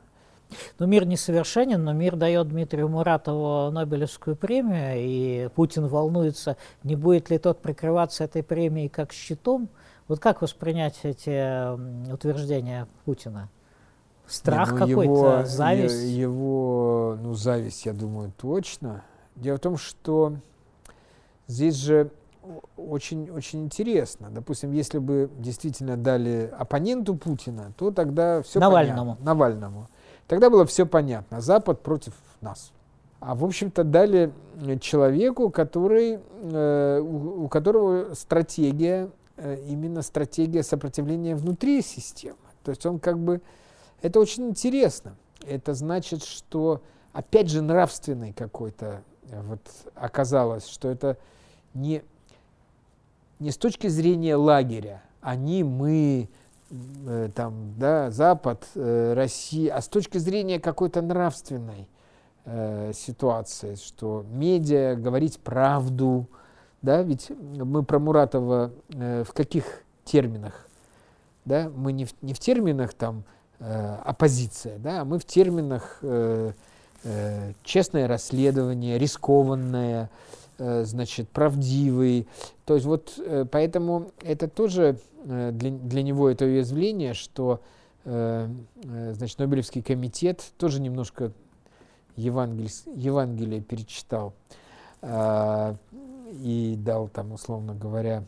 Ну, 0.78 0.86
мир 0.86 1.06
несовершенен, 1.06 1.82
но 1.82 1.92
мир 1.92 2.16
дает 2.16 2.48
Дмитрию 2.48 2.88
Муратову 2.88 3.70
Нобелевскую 3.70 4.36
премию, 4.36 4.94
и 4.96 5.48
Путин 5.54 5.86
волнуется, 5.86 6.56
не 6.82 6.96
будет 6.96 7.30
ли 7.30 7.38
тот 7.38 7.60
прикрываться 7.62 8.24
этой 8.24 8.42
премией 8.42 8.88
как 8.88 9.12
щитом. 9.12 9.68
Вот 10.08 10.18
как 10.18 10.42
воспринять 10.42 10.98
эти 11.04 12.12
утверждения 12.12 12.88
Путина? 13.04 13.48
Страх 14.26 14.72
Не, 14.72 14.78
ну, 14.78 14.86
какой-то, 14.86 15.02
его- 15.12 15.44
зависть? 15.44 16.02
Его, 16.04 17.18
ну, 17.20 17.34
зависть, 17.34 17.86
я 17.86 17.92
думаю, 17.92 18.32
точно. 18.40 19.02
Дело 19.36 19.56
в 19.56 19.60
том, 19.60 19.76
что 19.76 20.34
здесь 21.46 21.74
же 21.76 22.10
очень, 22.76 23.30
очень 23.30 23.64
интересно. 23.64 24.28
Допустим, 24.30 24.72
если 24.72 24.98
бы 24.98 25.30
действительно 25.38 25.96
дали 25.96 26.52
оппоненту 26.56 27.14
Путина, 27.16 27.72
то 27.76 27.90
тогда 27.90 28.42
все 28.42 28.60
Навальному. 28.60 29.16
понятно. 29.16 29.24
Навальному. 29.24 29.88
Тогда 30.30 30.48
было 30.48 30.64
все 30.64 30.86
понятно. 30.86 31.40
Запад 31.40 31.82
против 31.82 32.14
нас. 32.40 32.70
А 33.18 33.34
в 33.34 33.44
общем-то 33.44 33.82
дали 33.82 34.32
э, 34.60 34.78
человеку, 34.78 35.50
который, 35.50 36.20
э, 36.20 37.00
у, 37.00 37.46
у 37.46 37.48
которого 37.48 38.14
стратегия, 38.14 39.10
э, 39.36 39.60
именно 39.66 40.02
стратегия 40.02 40.62
сопротивления 40.62 41.34
внутри 41.34 41.82
системы. 41.82 42.36
То 42.62 42.70
есть 42.70 42.86
он 42.86 43.00
как 43.00 43.18
бы 43.18 43.40
это 44.02 44.20
очень 44.20 44.48
интересно. 44.48 45.16
Это 45.44 45.74
значит, 45.74 46.22
что 46.22 46.80
опять 47.12 47.50
же 47.50 47.60
нравственный 47.60 48.32
какой-то 48.32 49.02
э, 49.32 49.42
вот 49.42 49.60
оказалось, 49.96 50.68
что 50.68 50.88
это 50.88 51.18
не, 51.74 52.04
не 53.40 53.50
с 53.50 53.56
точки 53.56 53.88
зрения 53.88 54.36
лагеря, 54.36 55.02
они, 55.22 55.64
мы, 55.64 56.28
там, 57.34 57.74
да, 57.76 58.10
Запад, 58.10 58.66
э, 58.74 59.14
Россия, 59.14 59.74
а 59.74 59.80
с 59.80 59.88
точки 59.88 60.18
зрения 60.18 60.60
какой-то 60.60 61.02
нравственной 61.02 61.88
э, 62.44 62.92
ситуации, 62.94 63.74
что 63.74 64.24
медиа, 64.30 64.94
говорить 64.94 65.40
правду, 65.40 66.28
да, 66.82 67.02
ведь 67.02 67.30
мы 67.30 67.82
про 67.82 67.98
Муратова 67.98 68.72
э, 68.90 69.24
в 69.24 69.32
каких 69.32 69.82
терминах, 70.04 70.68
да, 71.44 71.70
мы 71.74 71.92
не 71.92 72.04
в, 72.04 72.14
не 72.22 72.34
в 72.34 72.38
терминах 72.38 72.94
там 72.94 73.24
э, 73.58 73.96
оппозиция, 74.04 74.78
да, 74.78 75.00
а 75.00 75.04
мы 75.04 75.18
в 75.18 75.24
терминах 75.24 75.98
э, 76.02 76.52
э, 77.04 77.52
честное 77.64 78.06
расследование, 78.06 78.96
рискованное, 78.96 80.04
э, 80.04 80.08
значит, 80.84 81.28
правдивый. 81.30 82.26
То 82.64 82.74
есть 82.74 82.86
вот 82.86 83.14
э, 83.18 83.46
поэтому 83.50 84.12
это 84.22 84.48
тоже 84.48 84.98
э, 85.24 85.50
для, 85.52 85.70
для 85.70 86.02
него 86.02 86.28
это 86.28 86.44
уязвление, 86.44 87.14
что 87.14 87.60
э, 88.04 88.48
э, 88.84 89.12
значит, 89.14 89.38
Нобелевский 89.38 89.82
комитет 89.82 90.52
тоже 90.58 90.80
немножко 90.80 91.32
Евангелие, 92.16 92.70
Евангелие 92.94 93.60
перечитал 93.60 94.34
э, 95.02 95.74
и 96.32 96.74
дал 96.78 97.08
там, 97.08 97.32
условно 97.32 97.74
говоря, 97.74 98.24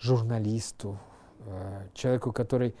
журналисту, 0.00 0.98
э, 1.46 1.86
человеку, 1.94 2.32
который 2.32 2.74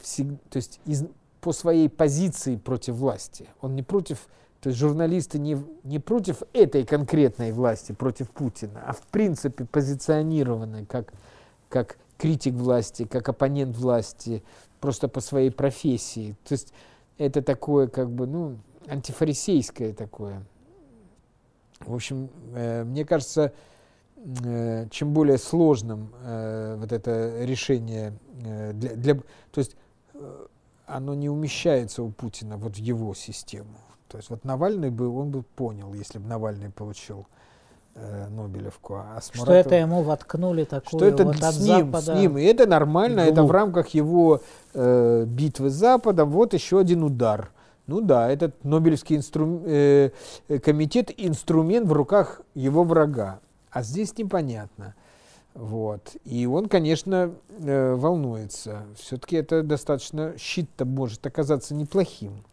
всег- 0.00 0.38
то 0.50 0.56
есть 0.56 0.80
из, 0.84 1.04
по 1.40 1.52
своей 1.52 1.88
позиции 1.88 2.56
против 2.56 2.94
власти. 2.94 3.48
Он 3.60 3.74
не 3.74 3.82
против, 3.82 4.28
то 4.60 4.68
есть 4.68 4.78
журналисты 4.78 5.38
не, 5.38 5.58
не 5.84 5.98
против 5.98 6.42
этой 6.52 6.84
конкретной 6.84 7.52
власти, 7.52 7.92
против 7.92 8.30
Путина, 8.30 8.82
а 8.86 8.92
в 8.92 9.02
принципе 9.06 9.64
позиционированы 9.64 10.84
как, 10.84 11.14
как 11.68 11.96
критик 12.18 12.54
власти, 12.54 13.04
как 13.04 13.28
оппонент 13.28 13.76
власти, 13.76 14.42
просто 14.80 15.08
по 15.08 15.20
своей 15.20 15.50
профессии. 15.50 16.36
То 16.44 16.52
есть 16.52 16.74
это 17.16 17.42
такое 17.42 17.88
как 17.88 18.10
бы, 18.10 18.26
ну, 18.26 18.58
антифарисейское 18.86 19.94
такое. 19.94 20.42
В 21.80 21.94
общем, 21.94 22.28
э, 22.54 22.84
мне 22.84 23.06
кажется, 23.06 23.54
э, 24.16 24.88
чем 24.90 25.14
более 25.14 25.38
сложным 25.38 26.12
э, 26.22 26.76
вот 26.78 26.92
это 26.92 27.44
решение 27.44 28.12
э, 28.44 28.72
для, 28.74 28.94
для, 28.96 29.14
то 29.14 29.58
есть 29.58 29.76
э, 30.12 30.46
оно 30.84 31.14
не 31.14 31.30
умещается 31.30 32.02
у 32.02 32.10
Путина 32.10 32.58
вот 32.58 32.76
в 32.76 32.78
его 32.78 33.14
систему. 33.14 33.78
То 34.10 34.16
есть 34.16 34.28
вот 34.28 34.44
Навальный 34.44 34.90
бы, 34.90 35.08
он 35.08 35.30
бы 35.30 35.42
понял, 35.42 35.94
если 35.94 36.18
бы 36.18 36.26
Навальный 36.26 36.70
получил 36.70 37.26
э, 37.94 38.28
Нобелевку. 38.28 38.96
А 38.96 39.20
с 39.20 39.30
что 39.32 39.52
это 39.52 39.76
ему 39.76 40.02
воткнули 40.02 40.64
такую 40.64 40.98
что 40.98 41.04
это 41.06 41.24
вот 41.24 41.36
от 41.36 41.54
с 41.54 41.60
ним, 41.60 41.92
Запада. 41.92 42.16
с 42.16 42.18
ним. 42.18 42.36
И 42.36 42.42
это 42.42 42.66
нормально, 42.66 43.22
Глуп. 43.22 43.32
это 43.32 43.42
в 43.44 43.50
рамках 43.52 43.88
его 43.88 44.42
э, 44.74 45.24
битвы 45.26 45.70
с 45.70 45.74
Западом. 45.74 46.30
Вот 46.30 46.54
еще 46.54 46.80
один 46.80 47.04
удар. 47.04 47.52
Ну 47.86 48.00
да, 48.00 48.28
этот 48.28 48.64
Нобелевский 48.64 49.16
инстру... 49.16 49.62
э, 49.64 50.10
э, 50.48 50.58
комитет 50.58 51.12
инструмент 51.16 51.86
в 51.86 51.92
руках 51.92 52.40
его 52.54 52.82
врага. 52.82 53.38
А 53.70 53.82
здесь 53.82 54.18
непонятно. 54.18 54.94
Вот. 55.54 56.16
И 56.24 56.46
он, 56.46 56.68
конечно, 56.68 57.32
э, 57.60 57.94
волнуется. 57.94 58.82
Все-таки 58.96 59.36
это 59.36 59.62
достаточно, 59.62 60.34
щит-то 60.36 60.84
может 60.84 61.24
оказаться 61.26 61.74
неплохим. 61.74 62.44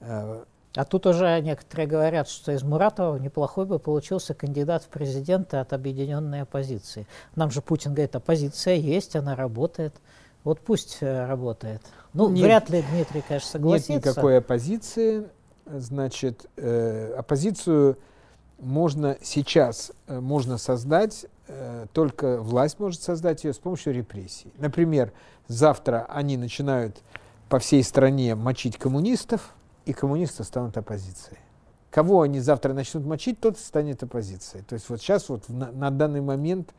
Э, 0.00 0.44
А 0.76 0.84
тут 0.84 1.06
уже 1.06 1.40
некоторые 1.40 1.88
говорят, 1.88 2.28
что 2.28 2.52
из 2.52 2.62
Муратова 2.62 3.16
неплохой 3.16 3.66
бы 3.66 3.78
получился 3.78 4.34
кандидат 4.34 4.84
в 4.84 4.88
президенты 4.88 5.56
от 5.56 5.72
объединенной 5.72 6.42
оппозиции. 6.42 7.06
Нам 7.34 7.50
же 7.50 7.60
Путин 7.60 7.92
говорит, 7.92 8.14
оппозиция 8.14 8.74
есть, 8.74 9.16
она 9.16 9.34
работает. 9.34 9.94
Вот 10.44 10.60
пусть 10.60 10.98
э, 11.00 11.26
работает. 11.26 11.82
Ну, 12.14 12.28
Нет. 12.30 12.44
вряд 12.44 12.70
ли 12.70 12.82
Дмитрий, 12.90 13.22
конечно, 13.26 13.50
согласится. 13.50 13.92
Нет 13.92 14.04
никакой 14.04 14.38
оппозиции. 14.38 15.28
Значит, 15.66 16.46
э, 16.56 17.14
оппозицию 17.18 17.98
можно 18.58 19.16
сейчас 19.22 19.92
э, 20.06 20.20
можно 20.20 20.56
создать, 20.56 21.26
э, 21.48 21.86
только 21.92 22.38
власть 22.38 22.78
может 22.78 23.02
создать 23.02 23.44
ее 23.44 23.52
с 23.52 23.58
помощью 23.58 23.92
репрессий. 23.92 24.52
Например, 24.58 25.12
завтра 25.48 26.06
они 26.08 26.36
начинают 26.36 27.02
по 27.48 27.58
всей 27.58 27.82
стране 27.82 28.34
мочить 28.34 28.78
коммунистов, 28.78 29.54
и 29.86 29.92
коммунисты 29.92 30.44
станут 30.44 30.76
оппозицией. 30.76 31.38
Кого 31.90 32.22
они 32.22 32.40
завтра 32.40 32.72
начнут 32.72 33.04
мочить, 33.04 33.40
тот 33.40 33.58
станет 33.58 34.02
оппозицией. 34.02 34.64
То 34.64 34.74
есть 34.74 34.88
вот 34.88 35.00
сейчас 35.00 35.28
вот 35.28 35.48
на, 35.48 35.72
на 35.72 35.90
данный 35.90 36.20
момент 36.20 36.72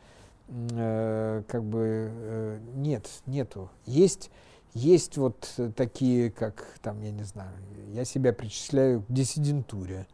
э, 0.50 1.44
как 1.48 1.64
бы 1.64 2.10
э, 2.12 2.60
нет, 2.76 3.08
нету. 3.26 3.70
Есть 3.86 4.32
есть 4.74 5.18
вот 5.18 5.54
такие, 5.76 6.32
как 6.32 6.64
там, 6.82 7.02
я 7.02 7.12
не 7.12 7.24
знаю, 7.24 7.52
я 7.90 8.06
себя 8.06 8.32
причисляю 8.32 9.02
к 9.02 9.12
диссидентуре. 9.12 10.08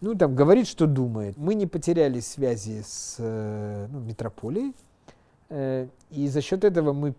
Ну, 0.00 0.14
там, 0.14 0.34
говорит, 0.34 0.66
что 0.66 0.86
думает. 0.86 1.36
Мы 1.36 1.54
не 1.54 1.66
потеряли 1.66 2.20
связи 2.20 2.82
с 2.86 3.16
э, 3.18 3.86
ну, 3.90 4.00
метрополией, 4.00 4.74
и 5.50 6.28
за 6.28 6.40
счет 6.42 6.62
этого 6.62 6.92
мы, 6.92 7.12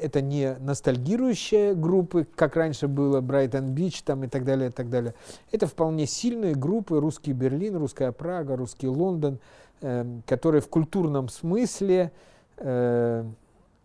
это 0.00 0.22
не 0.22 0.56
ностальгирующие 0.58 1.74
группы, 1.74 2.26
как 2.34 2.56
раньше 2.56 2.88
было, 2.88 3.20
Брайтон 3.20 3.74
Бич 3.74 4.02
там 4.02 4.24
и 4.24 4.28
так 4.28 4.44
далее, 4.44 4.70
и 4.70 4.72
так 4.72 4.88
далее. 4.88 5.14
Это 5.50 5.66
вполне 5.66 6.06
сильные 6.06 6.54
группы, 6.54 6.98
русский 6.98 7.32
Берлин, 7.32 7.76
русская 7.76 8.10
Прага, 8.12 8.56
русский 8.56 8.88
Лондон, 8.88 9.38
э, 9.82 10.20
которые 10.26 10.62
в 10.62 10.68
культурном 10.68 11.28
смысле 11.28 12.10
э, 12.56 13.24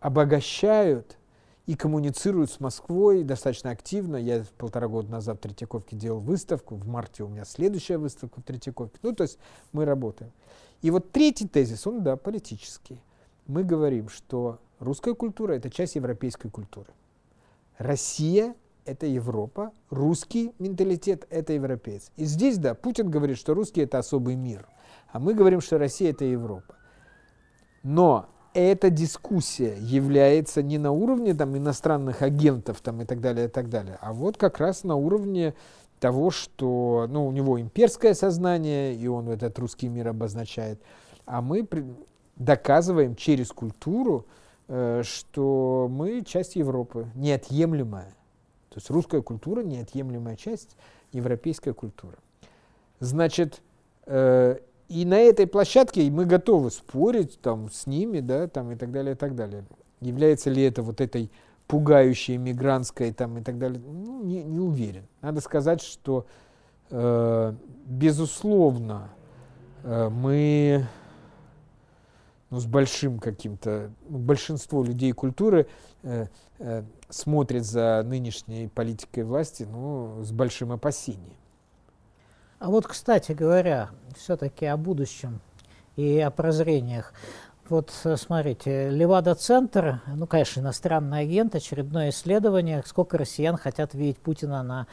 обогащают 0.00 1.18
и 1.66 1.74
коммуницируют 1.74 2.50
с 2.50 2.60
Москвой 2.60 3.24
достаточно 3.24 3.70
активно. 3.70 4.16
Я 4.16 4.44
полтора 4.56 4.88
года 4.88 5.10
назад 5.10 5.36
в 5.36 5.40
Третьяковке 5.40 5.94
делал 5.94 6.20
выставку, 6.20 6.76
в 6.76 6.88
марте 6.88 7.22
у 7.22 7.28
меня 7.28 7.44
следующая 7.44 7.98
выставка 7.98 8.40
в 8.40 8.44
Третьяковке. 8.44 8.98
Ну, 9.02 9.14
то 9.14 9.24
есть 9.24 9.38
мы 9.72 9.84
работаем. 9.84 10.32
И 10.80 10.90
вот 10.90 11.12
третий 11.12 11.46
тезис, 11.46 11.86
он, 11.86 12.02
да, 12.02 12.16
политический. 12.16 13.02
Мы 13.48 13.64
говорим, 13.64 14.10
что 14.10 14.58
русская 14.78 15.14
культура– 15.14 15.52
это 15.54 15.70
часть 15.70 15.96
европейской 15.96 16.50
культуры. 16.50 16.92
Россия– 17.78 18.54
это 18.84 19.06
Европа, 19.06 19.72
русский 19.88 20.52
менталитет– 20.58 21.26
это 21.30 21.54
европеец. 21.54 22.12
И 22.16 22.26
здесь, 22.26 22.58
да, 22.58 22.74
Путин 22.74 23.10
говорит, 23.10 23.38
что 23.38 23.54
русский– 23.54 23.80
это 23.82 23.98
особый 23.98 24.34
мир, 24.34 24.68
а 25.10 25.18
мы 25.18 25.32
говорим, 25.32 25.62
что 25.62 25.78
Россия– 25.78 26.10
это 26.12 26.26
Европа. 26.26 26.74
Но 27.82 28.26
эта 28.52 28.90
дискуссия 28.90 29.78
является 29.80 30.62
не 30.62 30.76
на 30.76 30.90
уровне 30.90 31.32
там, 31.32 31.56
иностранных 31.56 32.20
агентов 32.20 32.82
там, 32.82 33.00
и 33.00 33.06
так 33.06 33.22
далее, 33.22 33.46
и 33.46 33.48
так 33.48 33.70
далее, 33.70 33.96
а 34.02 34.12
вот 34.12 34.36
как 34.36 34.58
раз 34.58 34.84
на 34.84 34.96
уровне 34.96 35.54
того, 36.00 36.30
что 36.30 37.06
ну, 37.08 37.26
у 37.26 37.32
него 37.32 37.58
имперское 37.58 38.12
сознание, 38.12 38.94
и 38.94 39.06
он 39.06 39.30
этот 39.30 39.58
русский 39.58 39.88
мир 39.88 40.08
обозначает, 40.08 40.82
а 41.24 41.40
мы 41.40 41.66
доказываем 42.38 43.16
через 43.16 43.50
культуру, 43.50 44.26
э, 44.68 45.02
что 45.04 45.88
мы 45.90 46.22
часть 46.24 46.56
Европы, 46.56 47.08
неотъемлемая. 47.14 48.14
То 48.70 48.76
есть 48.76 48.90
русская 48.90 49.22
культура 49.22 49.62
неотъемлемая 49.62 50.36
часть 50.36 50.76
европейской 51.12 51.72
культуры. 51.72 52.16
Значит, 53.00 53.60
э, 54.06 54.58
и 54.88 55.04
на 55.04 55.18
этой 55.18 55.46
площадке 55.46 56.10
мы 56.10 56.24
готовы 56.24 56.70
спорить 56.70 57.40
там, 57.40 57.70
с 57.70 57.86
ними, 57.86 58.20
да, 58.20 58.48
там, 58.48 58.72
и 58.72 58.76
так 58.76 58.90
далее, 58.90 59.14
и 59.14 59.16
так 59.16 59.34
далее. 59.34 59.64
Является 60.00 60.50
ли 60.50 60.62
это 60.62 60.82
вот 60.82 61.00
этой 61.00 61.30
пугающей 61.66 62.36
мигрантской 62.38 63.12
там, 63.12 63.38
и 63.38 63.42
так 63.42 63.58
далее, 63.58 63.80
ну, 63.84 64.22
не, 64.22 64.42
не 64.42 64.58
уверен. 64.58 65.06
Надо 65.20 65.40
сказать, 65.40 65.82
что, 65.82 66.26
э, 66.90 67.54
безусловно, 67.84 69.10
э, 69.84 70.08
мы 70.08 70.86
ну, 72.50 72.60
с 72.60 72.66
большим 72.66 73.18
каким-то, 73.18 73.90
ну, 74.08 74.18
большинство 74.18 74.82
людей 74.82 75.12
культуры 75.12 75.66
э, 76.02 76.26
э, 76.58 76.82
смотрит 77.08 77.64
за 77.64 78.02
нынешней 78.04 78.68
политикой 78.68 79.24
власти 79.24 79.66
ну, 79.70 80.22
с 80.22 80.32
большим 80.32 80.72
опасением. 80.72 81.36
А 82.58 82.70
вот, 82.70 82.86
кстати 82.86 83.32
говоря, 83.32 83.90
все-таки 84.16 84.66
о 84.66 84.76
будущем 84.76 85.40
и 85.96 86.18
о 86.18 86.30
прозрениях. 86.30 87.12
Вот 87.68 87.92
э, 88.04 88.16
смотрите, 88.16 88.88
Левада-центр, 88.88 90.00
ну, 90.06 90.26
конечно, 90.26 90.60
иностранный 90.60 91.20
агент, 91.20 91.54
очередное 91.54 92.08
исследование, 92.08 92.82
сколько 92.86 93.18
россиян 93.18 93.58
хотят 93.58 93.92
видеть 93.92 94.18
Путина 94.18 94.62
на 94.62 94.86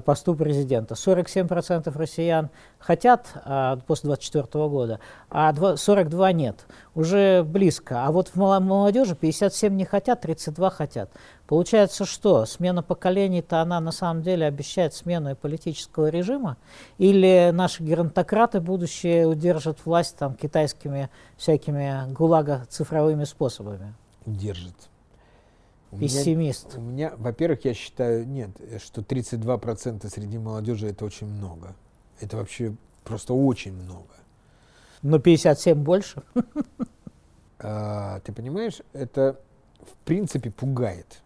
посту 0.00 0.34
президента. 0.34 0.94
47% 0.94 1.96
россиян 1.96 2.50
хотят 2.78 3.28
а, 3.44 3.76
после 3.86 4.08
24 4.08 4.68
года, 4.68 5.00
а 5.30 5.52
два- 5.52 5.76
42 5.76 6.32
нет. 6.32 6.66
Уже 6.94 7.42
близко. 7.42 8.06
А 8.06 8.12
вот 8.12 8.30
в 8.34 8.36
молодежи 8.36 9.14
57 9.14 9.74
не 9.74 9.84
хотят, 9.84 10.20
32 10.22 10.70
хотят. 10.70 11.10
Получается, 11.46 12.04
что 12.04 12.46
смена 12.46 12.82
поколений-то 12.82 13.60
она 13.60 13.80
на 13.80 13.92
самом 13.92 14.22
деле 14.22 14.46
обещает 14.46 14.94
смену 14.94 15.32
и 15.32 15.34
политического 15.34 16.08
режима? 16.08 16.56
Или 16.98 17.50
наши 17.52 17.82
геронтократы 17.82 18.60
будущее 18.60 19.26
удержат 19.26 19.78
власть 19.84 20.16
там 20.16 20.34
китайскими 20.34 21.10
всякими 21.36 22.12
гулага-цифровыми 22.12 23.24
способами? 23.24 23.94
Держит. 24.26 24.91
У 25.92 25.96
меня- 25.96 26.08
Пессимист. 26.08 26.74
У 26.76 26.80
меня, 26.80 27.12
во-первых, 27.18 27.64
я 27.66 27.74
считаю, 27.74 28.26
нет, 28.26 28.50
что 28.82 29.02
32% 29.02 30.08
среди 30.10 30.38
молодежи 30.38 30.88
это 30.88 31.04
очень 31.04 31.26
много. 31.26 31.74
Это 32.18 32.38
вообще 32.38 32.74
просто 33.04 33.34
очень 33.34 33.72
много. 33.74 34.08
Но 35.02 35.18
57 35.18 35.82
больше? 35.82 36.22
А, 37.58 38.20
ты 38.20 38.32
понимаешь, 38.32 38.80
это 38.92 39.38
в 39.80 39.94
принципе 40.04 40.50
пугает. 40.50 41.20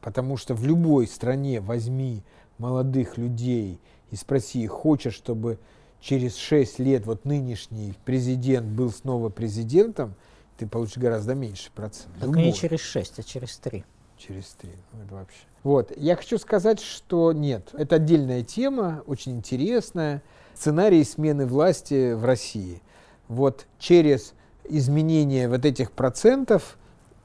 Потому 0.00 0.36
что 0.36 0.54
в 0.54 0.64
любой 0.64 1.06
стране 1.06 1.60
возьми 1.60 2.22
молодых 2.58 3.18
людей 3.18 3.78
и 4.10 4.16
спроси, 4.16 4.66
хочешь, 4.66 5.14
чтобы 5.14 5.58
через 6.00 6.36
6 6.36 6.78
лет 6.78 7.06
вот 7.06 7.24
нынешний 7.24 7.94
президент 8.04 8.66
был 8.66 8.90
снова 8.92 9.28
президентом, 9.28 10.14
ты 10.58 10.66
получишь 10.66 10.96
гораздо 10.98 11.34
меньше 11.34 11.70
процентов. 11.74 12.20
Так 12.20 12.30
не 12.30 12.52
через 12.52 12.80
6, 12.80 13.18
а 13.18 13.22
через 13.22 13.56
3. 13.58 13.84
Через 14.18 14.46
три. 14.60 14.72
Ну, 14.92 15.04
это 15.04 15.14
вообще. 15.14 15.38
Вот. 15.62 15.92
Я 15.96 16.16
хочу 16.16 16.38
сказать, 16.38 16.80
что 16.80 17.32
нет. 17.32 17.70
Это 17.72 17.96
отдельная 17.96 18.42
тема, 18.42 19.02
очень 19.06 19.32
интересная. 19.32 20.22
Сценарий 20.54 21.04
смены 21.04 21.46
власти 21.46 22.12
в 22.12 22.24
России. 22.24 22.82
Вот 23.28 23.66
через 23.78 24.32
изменение 24.64 25.48
вот 25.48 25.64
этих 25.64 25.92
процентов 25.92 26.78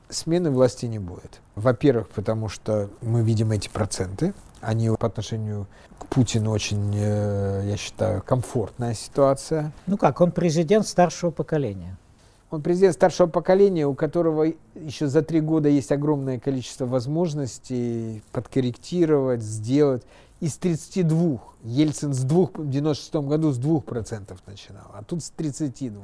смены 0.10 0.52
власти 0.52 0.86
не 0.86 1.00
будет. 1.00 1.40
Во-первых, 1.56 2.10
потому 2.10 2.50
что 2.50 2.90
мы 3.02 3.22
видим 3.22 3.52
эти 3.52 3.70
проценты. 3.70 4.34
Они 4.60 4.90
по 4.90 5.08
отношению 5.08 5.68
к 5.98 6.08
Путину 6.08 6.52
очень, 6.52 6.94
э, 6.96 7.64
я 7.66 7.78
считаю, 7.78 8.22
комфортная 8.22 8.94
ситуация. 8.94 9.72
Ну 9.88 9.98
как, 9.98 10.22
он 10.22 10.32
президент 10.32 10.88
старшего 10.88 11.32
поколения. 11.32 11.98
Он 12.52 12.62
президент 12.62 12.96
старшего 12.96 13.28
поколения, 13.28 13.88
у 13.88 13.96
которого 13.96 14.54
еще 14.76 15.08
за 15.08 15.22
три 15.22 15.40
года 15.40 15.70
есть 15.70 15.92
огромное 15.92 16.38
количество 16.38 16.86
возможностей 16.86 18.22
подкорректировать, 18.34 19.42
сделать. 19.42 20.04
Из 20.42 20.58
32. 20.58 21.40
Ельцин 21.64 22.14
с 22.14 22.24
двух, 22.24 22.56
в 22.56 22.70
96 22.70 23.16
году 23.28 23.52
с 23.52 23.60
2% 23.60 24.38
начинал, 24.48 24.88
а 24.94 25.04
тут 25.04 25.24
с 25.24 25.30
32. 25.30 26.02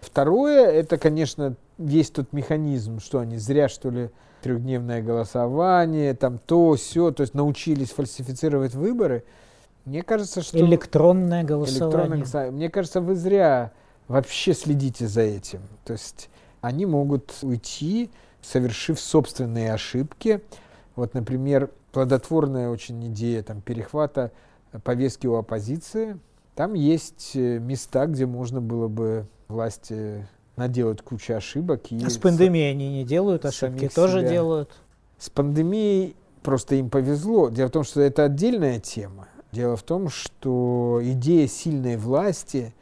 Второе, 0.00 0.66
это, 0.66 0.98
конечно, 0.98 1.54
весь 1.78 2.10
тот 2.10 2.32
механизм, 2.32 3.00
что 3.00 3.20
они 3.20 3.38
зря, 3.38 3.68
что 3.68 3.90
ли, 3.90 4.10
трехдневное 4.42 5.02
голосование, 5.02 6.14
там 6.14 6.38
то, 6.44 6.74
все, 6.74 7.10
то 7.10 7.22
есть 7.22 7.34
научились 7.34 7.90
фальсифицировать 7.90 8.74
выборы. 8.74 9.24
Мне 9.84 10.02
кажется, 10.02 10.42
что... 10.42 10.58
Электронное 10.58 11.44
голосование. 11.44 11.88
Электронное 11.88 12.18
голосование. 12.18 12.52
Мне 12.52 12.70
кажется, 12.70 13.00
вы 13.00 13.14
зря 13.14 13.72
вообще 14.08 14.54
следите 14.54 15.06
за 15.06 15.22
этим. 15.22 15.60
То 15.84 15.92
есть 15.92 16.28
они 16.60 16.86
могут 16.86 17.34
уйти, 17.42 18.10
совершив 18.42 19.00
собственные 19.00 19.72
ошибки. 19.72 20.40
Вот, 20.94 21.14
например, 21.14 21.70
плодотворная 21.92 22.68
очень 22.70 23.06
идея 23.08 23.42
там, 23.42 23.60
перехвата 23.60 24.32
повестки 24.84 25.26
у 25.26 25.36
оппозиции. 25.36 26.18
Там 26.54 26.74
есть 26.74 27.32
э, 27.34 27.58
места, 27.58 28.06
где 28.06 28.26
можно 28.26 28.60
было 28.60 28.88
бы 28.88 29.26
власти 29.48 30.26
наделать 30.56 31.02
кучу 31.02 31.34
ошибок. 31.34 31.92
И 31.92 32.08
с 32.08 32.16
пандемией 32.16 32.70
они 32.70 32.88
не 32.88 33.04
делают 33.04 33.44
ошибки, 33.44 33.88
тоже 33.88 34.20
себя. 34.20 34.30
делают. 34.30 34.70
С 35.18 35.28
пандемией 35.30 36.16
просто 36.42 36.76
им 36.76 36.90
повезло. 36.90 37.50
Дело 37.50 37.68
в 37.68 37.72
том, 37.72 37.84
что 37.84 38.00
это 38.00 38.24
отдельная 38.24 38.80
тема. 38.80 39.28
Дело 39.52 39.76
в 39.76 39.82
том, 39.82 40.08
что 40.08 41.00
идея 41.02 41.46
сильной 41.46 41.96
власти 41.96 42.74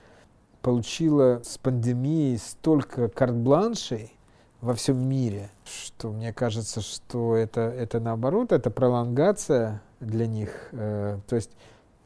получила 0.65 1.43
с 1.45 1.59
пандемией 1.59 2.39
столько 2.39 3.11
карт-бланшей 3.11 4.15
во 4.63 4.73
всем 4.73 4.97
мире, 5.07 5.51
что 5.67 6.11
мне 6.11 6.33
кажется, 6.33 6.81
что 6.81 7.37
это, 7.37 7.61
это 7.61 8.01
наоборот, 8.01 8.51
это 8.51 8.71
пролонгация 8.71 9.83
для 10.01 10.27
них. 10.27 10.71
Э, 10.73 11.19
то 11.29 11.37
есть 11.37 11.51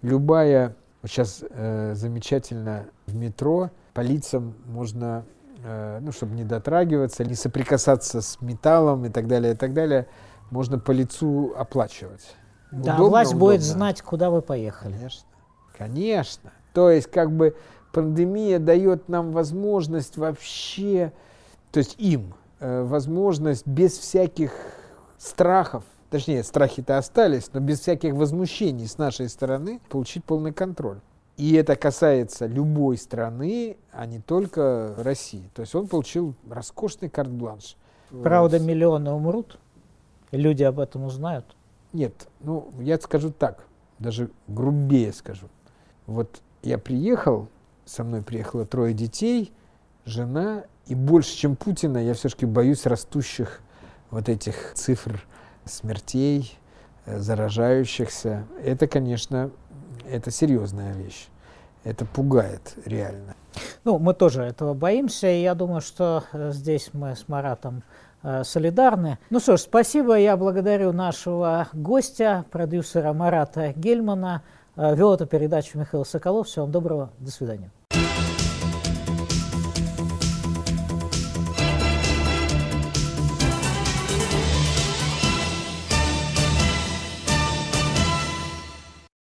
любая, 0.03 0.75
вот 1.03 1.11
сейчас 1.13 1.45
э, 1.49 1.93
замечательно 1.95 2.87
в 3.07 3.15
метро 3.15 3.71
по 3.95 4.01
лицам 4.01 4.55
можно, 4.67 5.25
э, 5.63 6.01
ну, 6.03 6.11
чтобы 6.11 6.35
не 6.35 6.43
дотрагиваться, 6.43 7.25
не 7.25 7.37
соприкасаться 7.37 8.21
с 8.21 8.41
металлом 8.41 9.05
и 9.05 9.09
так 9.09 9.29
далее, 9.29 9.55
и 9.55 9.57
так 9.57 9.73
далее, 9.73 10.09
можно 10.51 10.81
по 10.81 10.91
лицу 10.91 11.55
оплачивать. 11.57 12.35
Да, 12.73 12.95
удобно, 12.95 13.05
власть 13.05 13.31
удобно. 13.31 13.47
будет 13.47 13.63
знать, 13.63 14.03
куда 14.03 14.31
вы 14.31 14.43
поехали. 14.43 14.95
Конечно. 14.95 15.29
Конечно. 15.79 16.53
То 16.75 16.91
есть, 16.91 17.09
как 17.09 17.31
бы 17.31 17.57
пандемия 17.93 18.59
дает 18.59 19.09
нам 19.09 19.33
возможность 19.33 20.17
вообще, 20.17 21.13
то 21.71 21.79
есть 21.79 21.97
им, 21.99 22.35
э, 22.61 22.83
возможность 22.83 23.67
без 23.67 23.99
всяких 23.99 24.53
страхов, 25.19 25.85
точнее, 26.11 26.43
страхи-то 26.45 26.99
остались, 26.99 27.51
но 27.53 27.61
без 27.61 27.81
всяких 27.81 28.15
возмущений 28.15 28.87
с 28.87 28.99
нашей 28.99 29.29
стороны 29.29 29.81
получить 29.89 30.25
полный 30.25 30.53
контроль. 30.53 31.01
И 31.37 31.55
это 31.55 31.77
касается 31.77 32.47
любой 32.47 32.99
страны, 32.99 33.77
а 33.93 34.07
не 34.07 34.19
только 34.19 34.95
России. 34.99 35.49
То 35.55 35.63
есть 35.63 35.75
он 35.75 35.87
получил 35.87 36.35
роскошный 36.51 37.09
карт-бланш. 37.09 37.77
Правда, 38.23 38.59
миллионы 38.59 39.13
умрут, 39.13 39.59
люди 40.33 40.65
об 40.65 40.81
этом 40.81 41.05
узнают. 41.05 41.45
Нет, 41.93 42.29
ну, 42.41 42.71
я 42.81 42.99
скажу 42.99 43.31
так, 43.31 43.65
даже 43.99 44.31
грубее 44.47 45.13
скажу. 45.13 45.49
Вот 46.07 46.41
я 46.63 46.79
приехал, 46.79 47.49
со 47.89 48.05
мной 48.05 48.23
приехало 48.23 48.67
трое 48.67 48.93
детей, 48.93 49.53
жена, 50.05 50.65
и 50.87 50.95
больше, 50.95 51.37
чем 51.37 51.57
Путина, 51.57 51.99
я 51.99 52.15
все-таки 52.15 52.47
боюсь 52.47 52.87
растущих 52.87 53.61
вот 54.11 54.29
этих 54.29 54.73
цифр 54.75 55.25
смертей, 55.65 56.59
э, 57.07 57.19
заражающихся. 57.19 58.47
Это, 58.63 58.87
конечно, 58.87 59.51
это 60.09 60.31
серьезная 60.31 60.95
вещь. 60.95 61.29
Это 61.85 62.05
пугает 62.05 62.75
реально. 62.85 63.35
Ну, 63.85 63.99
мы 63.99 64.15
тоже 64.15 64.43
этого 64.43 64.75
боимся, 64.75 65.31
и 65.31 65.43
я 65.43 65.55
думаю, 65.55 65.81
что 65.81 66.25
э, 66.33 66.53
здесь 66.53 66.91
мы 66.93 67.17
с 67.17 67.29
Маратом 67.29 67.83
Э, 68.23 68.43
солидарны. 68.43 69.19
Ну 69.31 69.39
что 69.39 69.57
ж, 69.57 69.61
спасибо. 69.61 70.19
Я 70.19 70.37
благодарю 70.37 70.93
нашего 70.93 71.69
гостя, 71.73 72.45
продюсера 72.51 73.13
Марата 73.13 73.73
Гельмана. 73.77 74.43
Э, 74.79 74.95
вел 74.95 75.13
эту 75.13 75.27
передачу 75.27 75.77
Михаил 75.77 76.05
Соколов. 76.05 76.47
Всего 76.47 76.65
вам 76.65 76.73
доброго. 76.73 77.11
До 77.19 77.33
свидания. 77.33 77.71